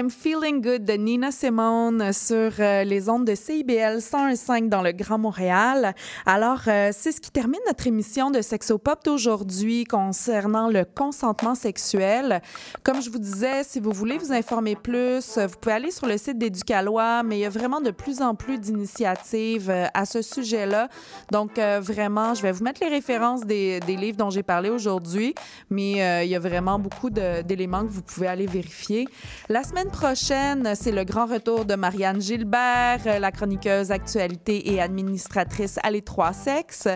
I'm 0.00 0.08
Feeling 0.08 0.62
Good 0.62 0.86
de 0.86 0.94
Nina 0.94 1.30
Simone 1.30 2.14
sur 2.14 2.52
euh, 2.58 2.84
les 2.84 3.10
ondes 3.10 3.26
de 3.26 3.34
CIBL 3.34 3.98
101.5 3.98 4.70
dans 4.70 4.80
le 4.80 4.92
Grand 4.92 5.18
Montréal. 5.18 5.94
Alors, 6.24 6.62
euh, 6.68 6.88
c'est 6.90 7.12
ce 7.12 7.20
qui 7.20 7.30
termine 7.30 7.60
notre 7.66 7.86
émission 7.86 8.30
de 8.30 8.40
Sexopop 8.40 9.04
d'aujourd'hui 9.04 9.84
concernant 9.84 10.68
le 10.68 10.86
consentement 10.86 11.54
sexuel. 11.54 12.40
Comme 12.82 13.02
je 13.02 13.10
vous 13.10 13.18
disais, 13.18 13.62
si 13.62 13.78
vous 13.78 13.92
voulez 13.92 14.16
vous 14.16 14.32
informer 14.32 14.74
plus, 14.74 15.36
vous 15.36 15.58
pouvez 15.60 15.74
aller 15.74 15.90
sur 15.90 16.06
le 16.06 16.16
site 16.16 16.38
d'Éducalois, 16.38 17.22
mais 17.22 17.36
il 17.36 17.40
y 17.40 17.44
a 17.44 17.50
vraiment 17.50 17.82
de 17.82 17.90
plus 17.90 18.22
en 18.22 18.34
plus 18.34 18.58
d'initiatives 18.58 19.68
euh, 19.68 19.86
à 19.92 20.06
ce 20.06 20.22
sujet-là. 20.22 20.88
Donc, 21.30 21.58
euh, 21.58 21.78
vraiment, 21.82 22.32
je 22.32 22.40
vais 22.40 22.52
vous 22.52 22.64
mettre 22.64 22.80
les 22.82 22.88
références 22.88 23.44
des, 23.44 23.80
des 23.80 23.96
livres 23.96 24.16
dont 24.16 24.30
j'ai 24.30 24.42
parlé 24.42 24.70
aujourd'hui, 24.70 25.34
mais 25.68 26.02
euh, 26.02 26.24
il 26.24 26.30
y 26.30 26.36
a 26.36 26.38
vraiment 26.38 26.78
beaucoup 26.78 27.10
d'éléments 27.10 27.82
que 27.82 27.90
vous 27.90 28.02
pouvez 28.02 28.28
aller 28.28 28.46
vérifier. 28.46 29.06
La 29.50 29.62
semaine 29.62 29.89
prochaine, 29.90 30.72
c'est 30.74 30.92
le 30.92 31.04
grand 31.04 31.26
retour 31.26 31.64
de 31.64 31.74
Marianne 31.74 32.20
Gilbert, 32.20 33.00
euh, 33.06 33.18
la 33.18 33.30
chroniqueuse 33.30 33.90
actualité 33.90 34.72
et 34.72 34.80
administratrice 34.80 35.78
à 35.82 35.90
Les 35.90 36.02
Trois 36.02 36.32
Sexes. 36.32 36.88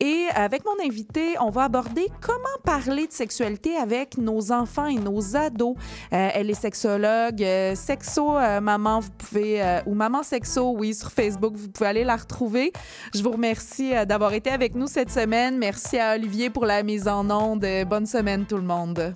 Et 0.00 0.26
avec 0.34 0.64
mon 0.64 0.84
invité, 0.84 1.36
on 1.40 1.50
va 1.50 1.64
aborder 1.64 2.08
comment 2.20 2.58
parler 2.64 3.06
de 3.06 3.12
sexualité 3.12 3.76
avec 3.76 4.18
nos 4.18 4.52
enfants 4.52 4.86
et 4.86 4.96
nos 4.96 5.36
ados. 5.36 5.76
Euh, 6.12 6.28
elle 6.34 6.50
est 6.50 6.60
sexologue, 6.60 7.42
euh, 7.42 7.74
sexo 7.74 8.32
maman, 8.60 9.00
vous 9.00 9.10
pouvez 9.10 9.80
ou 9.86 9.94
maman 9.94 10.22
sexo, 10.22 10.74
oui, 10.76 10.94
sur 10.94 11.10
Facebook, 11.10 11.54
vous 11.56 11.68
pouvez 11.68 11.88
aller 11.88 12.04
la 12.04 12.16
retrouver. 12.16 12.72
Je 13.14 13.22
vous 13.22 13.32
remercie 13.32 13.92
d'avoir 14.06 14.32
été 14.32 14.50
avec 14.50 14.74
nous 14.74 14.86
cette 14.86 15.10
semaine. 15.10 15.58
Merci 15.58 15.98
à 15.98 16.14
Olivier 16.14 16.50
pour 16.50 16.66
la 16.66 16.82
mise 16.82 17.08
en 17.08 17.28
onde. 17.30 17.66
Bonne 17.88 18.06
semaine 18.06 18.44
tout 18.46 18.56
le 18.56 18.62
monde. 18.62 19.14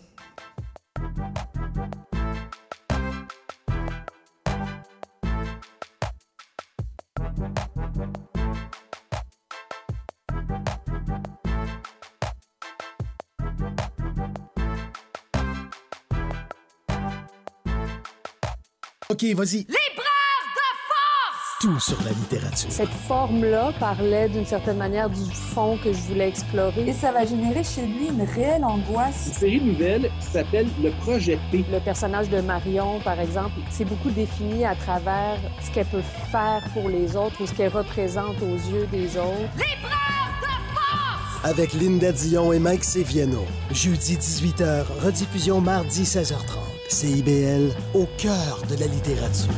OK, 19.17 19.25
vas-y. 19.35 19.61
Libraire 19.61 20.43
de 20.57 20.69
force! 20.91 21.57
Tout 21.62 21.81
sur 21.81 21.97
la 22.05 22.11
littérature. 22.11 22.71
Cette 22.71 22.93
forme-là 23.09 23.73
parlait 23.81 24.29
d'une 24.29 24.45
certaine 24.45 24.77
manière 24.77 25.09
du 25.09 25.25
fond 25.33 25.79
que 25.83 25.91
je 25.91 25.99
voulais 26.01 26.29
explorer. 26.29 26.87
Et 26.87 26.93
ça 26.93 27.12
va 27.12 27.25
générer 27.25 27.64
chez 27.64 27.87
lui 27.87 28.09
une 28.09 28.21
réelle 28.21 28.62
angoisse. 28.62 29.29
Une 29.29 29.33
série 29.33 29.61
nouvelle 29.62 30.11
qui 30.21 30.27
s'appelle 30.27 30.67
Le 30.83 30.91
Projet 31.01 31.39
P. 31.51 31.64
Le 31.73 31.81
personnage 31.81 32.29
de 32.29 32.43
Marion, 32.43 33.01
par 33.01 33.19
exemple, 33.19 33.55
c'est 33.71 33.87
beaucoup 33.87 34.11
défini 34.11 34.67
à 34.67 34.75
travers 34.75 35.39
ce 35.64 35.71
qu'elle 35.71 35.87
peut 35.87 36.05
faire 36.31 36.62
pour 36.75 36.91
les 36.91 37.17
autres 37.17 37.41
ou 37.41 37.47
ce 37.47 37.55
qu'elle 37.55 37.73
représente 37.73 38.37
aux 38.43 38.71
yeux 38.71 38.87
des 38.93 39.17
autres. 39.17 39.51
Libraire 39.55 40.29
de 40.43 40.75
force! 40.75 41.41
Avec 41.43 41.73
Linda 41.73 42.12
Dion 42.12 42.53
et 42.53 42.59
Mike 42.59 42.85
Seviano. 42.85 43.47
Jeudi 43.71 44.17
18h, 44.17 44.85
rediffusion 45.03 45.62
mardi 45.62 46.03
16h30. 46.03 46.66
CIBL, 46.89 47.74
au 47.95 48.07
cœur 48.16 48.62
de 48.70 48.76
la 48.76 48.87
littérature. 48.87 49.53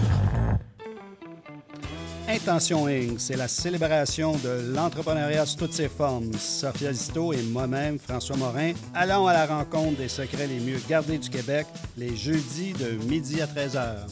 Intention 2.27 2.87
Inc., 2.87 3.19
c'est 3.19 3.37
la 3.37 3.49
célébration 3.49 4.33
de 4.33 4.75
l'entrepreneuriat 4.75 5.47
sous 5.47 5.59
toutes 5.59 5.73
ses 5.73 5.89
formes. 5.89 6.33
Sophia 6.35 6.93
Zito 6.93 7.33
et 7.33 7.43
moi-même, 7.43 7.99
François 7.99 8.37
Morin, 8.37 8.73
allons 8.95 9.27
à 9.27 9.33
la 9.33 9.47
rencontre 9.47 9.99
des 9.99 10.09
secrets 10.09 10.47
les 10.47 10.61
mieux 10.61 10.81
gardés 10.89 11.19
du 11.19 11.31
Québec 11.31 11.67
les 11.97 12.17
jeudis 12.17 12.73
de 12.73 13.03
midi 13.05 13.41
à 13.41 13.47
13h. 13.47 14.09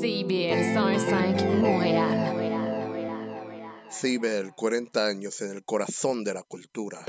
CIBL 0.00 0.74
101.5 0.74 1.60
Montréal. 1.60 2.36
CIBEL, 3.88 4.52
40 4.54 4.96
años 4.98 5.40
en 5.40 5.52
el 5.52 5.64
corazón 5.64 6.22
de 6.22 6.34
la 6.34 6.42
cultura. 6.42 7.04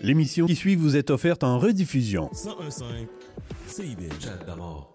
L'émission 0.00 0.46
qui 0.46 0.54
suit 0.54 0.76
vous 0.76 0.96
est 0.96 1.10
offerte 1.10 1.42
en 1.44 1.58
rediffusion. 1.58 2.30
101.5 2.32 2.84
CIBL. 3.66 4.12
Chat 4.20 4.44
d'abord. 4.46 4.94